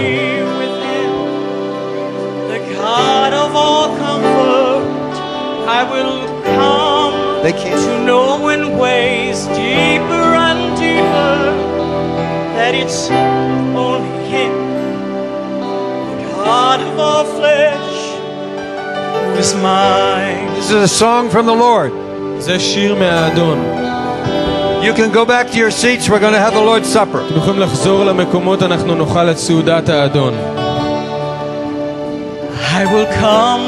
The 2.51 2.59
God 2.75 3.33
of 3.43 3.55
all 3.55 3.87
comfort, 4.05 5.13
I 5.67 5.81
will 5.93 6.15
come 6.45 7.13
They 7.43 7.53
can't- 7.53 7.81
to 7.87 7.93
know 8.09 8.47
in 8.53 8.61
ways 8.83 9.37
deeper 9.61 10.25
and 10.47 10.59
deeper 10.83 11.35
that 12.57 12.73
it's 12.81 12.99
only 13.85 14.15
Him, 14.33 14.53
the 16.09 16.17
God 16.49 16.79
of 16.87 16.93
all 17.07 17.25
flesh, 17.37 17.81
who 17.86 17.86
is 19.43 19.53
mine. 19.55 20.45
This 20.55 20.69
is 20.71 20.81
a 20.91 20.93
song 21.03 21.29
from 21.29 21.45
the 21.45 21.57
Lord. 21.65 21.91
זה 22.39 22.59
שיר 22.59 22.95
מהאדון. 22.95 23.59
You 24.83 24.93
can 24.93 25.11
go 25.11 25.25
back 25.25 25.45
to 25.51 25.57
your 25.57 25.71
seats. 25.71 26.09
We're 26.09 26.19
going 26.19 26.33
to 26.33 26.43
have 26.45 26.53
the 26.53 26.65
Lord's 26.71 26.89
Supper. 26.89 27.21
אתם 27.27 27.37
יכולים 27.37 27.59
לחזור 27.59 28.05
למקומות, 28.05 28.63
אנחנו 28.63 28.95
נאכל 28.95 29.31
את 29.31 29.37
סעודת 29.37 29.89
האדון. 29.89 30.33
I 32.75 32.85
will 32.85 33.07
come 33.21 33.63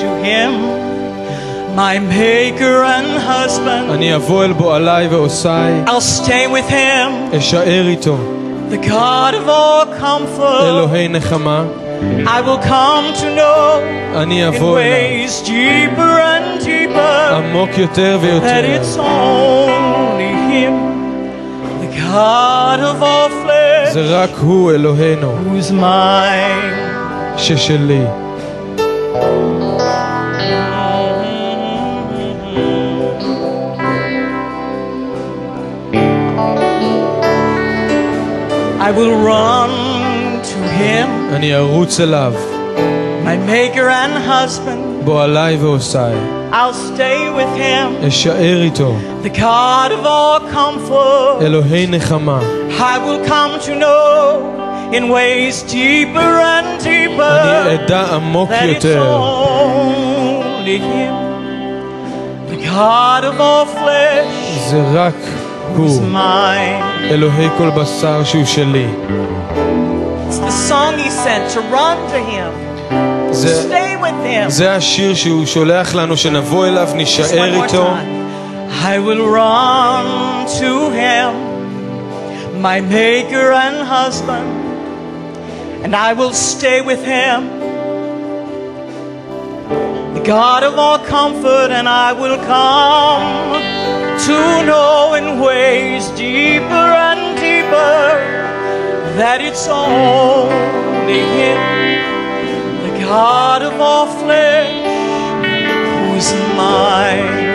to 0.00 0.08
Him, 0.26 0.52
my 1.76 1.98
Maker 1.98 2.82
and 2.96 3.10
husband. 3.32 3.92
אני 3.92 4.14
אבוא 4.14 4.44
אל 4.44 4.52
בועליי 4.52 5.08
ועושי, 5.08 5.84
I'll 5.86 6.20
stay 6.20 6.46
with 6.46 6.70
Him. 6.70 7.36
אשאר 7.38 7.86
איתו. 7.88 8.16
The 8.70 8.86
God 8.86 9.34
of 9.34 9.48
all 9.48 10.02
comfort, 10.02 10.62
אלוהי 10.62 11.08
נחמה, 11.08 11.64
I 12.26 12.40
will 12.40 12.58
come 12.58 13.06
to 13.20 13.28
know 13.38 13.82
אני 14.22 14.44
in 14.44 14.54
אבוא 14.54 14.78
אליו. 14.78 14.90
ways 15.28 15.46
deeper 15.48 16.00
and 16.20 16.64
deeper 16.64 17.34
עמוק 17.34 17.70
יותר 17.78 18.18
that 18.20 18.24
ויותר. 18.24 18.80
it's 18.80 18.96
only 18.96 20.32
Him, 20.52 20.74
the 21.82 21.96
God 22.00 22.80
of 22.80 23.02
all 23.02 23.28
flesh, 23.44 23.92
זה 23.92 24.04
רק 24.22 24.30
הוא, 24.40 24.72
אלוהינו, 24.72 25.32
who's 25.32 25.72
mine. 25.72 26.74
ששלי. 27.36 28.04
I 38.80 38.90
will 38.92 39.14
run 39.30 39.70
to 39.70 39.81
Him 40.72 41.34
אני 41.34 41.56
ארוץ 41.56 42.00
אליו 42.00 42.32
my 43.24 43.36
maker 43.50 43.88
and 43.88 44.16
husband. 44.28 45.04
בועליי 45.04 45.56
ועושי. 45.56 45.98
I'll 46.52 46.72
stay 46.72 47.28
with 47.36 47.58
him, 47.58 48.08
אשאר 48.08 48.62
איתו, 48.62 48.94
the 49.22 49.28
God 49.38 49.90
of 49.92 50.06
all 50.06 50.54
comfort. 50.54 51.42
אלוהי 51.42 51.86
נחמה. 51.86 52.40
I 52.70 52.98
will 52.98 53.28
come 53.28 53.66
to 53.66 53.74
know 53.74 54.58
in 54.92 55.08
ways 55.10 55.62
deeper 55.72 56.40
and 56.40 56.84
deeper 56.84 57.22
אני 57.66 57.74
אדע 57.74 58.14
עמוק 58.14 58.50
that 58.50 58.54
it's 58.54 58.84
יותר, 58.84 59.20
only 59.20 60.78
him, 60.78 61.14
the 62.50 62.64
God 62.66 63.24
of 63.24 63.40
all 63.40 63.66
flesh, 63.78 64.70
זה 64.70 64.82
רק 64.94 65.14
is 65.14 65.76
הוא, 65.76 66.02
mine. 66.12 67.10
אלוהי 67.10 67.48
כל 67.58 67.70
בשר 67.70 68.24
שהוא 68.24 68.44
שלי. 68.44 68.86
It's 70.72 70.72
the 70.72 70.72
song 70.72 70.96
he 70.96 71.10
sent 71.10 71.50
to 71.52 71.60
run 71.60 71.98
to 72.12 72.18
him, 72.32 72.50
זה, 73.32 73.68
stay 73.68 73.96
with 73.96 74.24
him. 74.24 74.48
זה 74.48 74.74
השיר 74.74 75.14
שהוא 75.14 75.46
שולח 75.46 75.94
לנו, 75.94 76.16
שנבוא 76.16 76.66
אליו, 76.66 76.88
Just 76.88 76.92
one 76.92 76.96
נישאר 76.96 77.26
more 77.26 77.64
איתו. 77.64 77.86
time. 77.86 78.82
I 78.84 78.98
will 78.98 79.26
run 79.26 80.46
to 80.60 80.90
him, 81.00 82.62
my 82.62 82.80
maker 82.80 83.52
and 83.52 83.76
husband, 83.96 84.48
and 85.84 85.94
I 85.94 86.14
will 86.14 86.32
stay 86.32 86.80
with 86.80 87.02
him, 87.04 87.38
the 90.14 90.24
God 90.24 90.62
of 90.62 90.78
all 90.78 90.98
comfort, 91.16 91.70
and 91.78 91.86
I 91.86 92.10
will 92.20 92.38
come 92.56 93.26
to 94.28 94.38
know 94.70 95.12
in 95.18 95.26
ways 95.40 96.02
deeper 96.26 96.86
and 97.08 97.20
deeper 97.44 98.48
that 99.18 99.40
it's 99.40 99.66
only 99.68 101.22
him, 101.38 101.60
the 102.84 102.92
God 103.04 103.62
of 103.62 103.74
all 103.80 104.06
flesh, 104.20 104.72
who's 106.10 106.30
mine. 106.56 107.48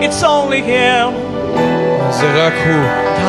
It's 0.00 0.22
only 0.22 0.62
Him 0.62 1.12
זה 2.10 2.46
רק 2.46 2.52
הוא, 2.66 2.84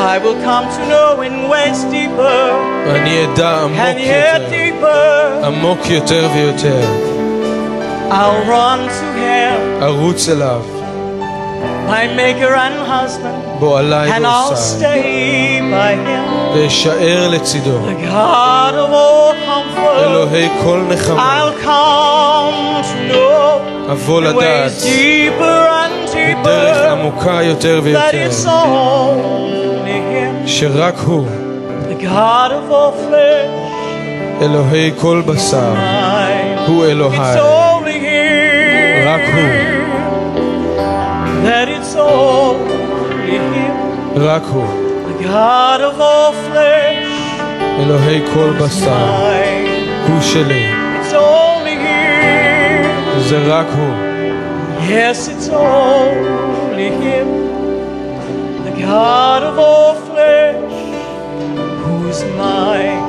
I 0.07 0.17
will 0.17 0.37
come 0.45 0.65
to 0.75 0.81
know 0.89 1.21
in 1.21 1.49
ways 1.49 1.83
deeper 1.91 2.53
ואני 2.87 3.25
אדע 3.25 3.59
עמוק 3.59 3.79
and 3.79 3.99
yet 3.99 4.41
יותר, 4.41 4.51
deeper. 4.51 5.45
עמוק 5.45 5.89
יותר 5.89 6.27
ויותר. 6.33 6.85
I'll 8.09 8.47
run 8.49 8.87
to 8.87 9.05
Him, 9.19 9.83
ארוץ 9.83 10.29
אליו, 10.29 10.61
my 11.87 12.07
Maker 12.15 12.53
and 12.55 12.87
husband, 12.89 13.59
בועליי 13.59 14.11
and 14.11 14.25
I'll 14.25 14.51
ועושי, 14.51 14.79
stay 14.79 15.61
by 15.71 15.93
Him, 16.07 16.57
ואשאר 16.57 17.27
לצידו. 17.29 17.71
the 17.71 18.05
God 18.05 18.73
of 18.73 18.91
all 18.93 19.33
comfort. 19.45 20.03
אלוהי 20.03 20.49
כל 20.63 20.79
נחמה, 20.89 21.39
I'll 21.39 21.63
come 21.65 22.83
to 22.83 23.13
know 23.13 23.91
אבוא 23.91 24.21
in 24.21 24.23
לדעת, 24.23 24.71
ways 24.71 24.83
deeper 24.83 25.69
and 25.69 26.15
דרך 26.45 26.75
deeper 26.77 26.87
עמוקה 26.91 27.39
יותר 27.43 27.79
that 27.79 27.83
ויותר, 27.83 28.27
it's 28.29 28.45
only 28.45 29.99
Him, 30.45 30.47
שרק 30.47 30.97
הוא, 31.05 31.25
the 31.89 32.03
God 32.03 32.51
of 32.51 32.71
all 32.71 33.09
flesh. 33.09 34.41
אלוהי 34.41 34.91
כל 35.01 35.21
בשר, 35.25 35.73
mine. 35.73 36.59
הוא 36.69 36.85
It's 36.85 36.89
אלוהי, 36.89 37.17
only 37.37 37.87
Him. 37.87 39.07
רק 39.07 39.21
הוא. 39.33 39.82
that 41.44 41.68
it's 41.68 41.94
all 41.94 42.56
in 43.36 43.42
Him. 43.52 43.76
The 45.08 45.16
God 45.24 45.80
of 45.82 46.00
all 46.00 46.32
flesh. 46.48 47.04
Elohei 47.80 48.20
kol 48.32 48.52
basar. 48.60 49.52
It's 51.00 51.12
only 51.12 51.76
Him. 51.76 52.84
Yes, 54.88 55.28
it's 55.28 55.48
only 55.48 56.90
Him. 57.04 57.28
The 58.64 58.74
God 58.80 59.42
of 59.42 59.58
all 59.58 59.94
flesh. 60.08 60.72
Who 61.84 62.08
is 62.08 62.24
mine. 62.40 63.03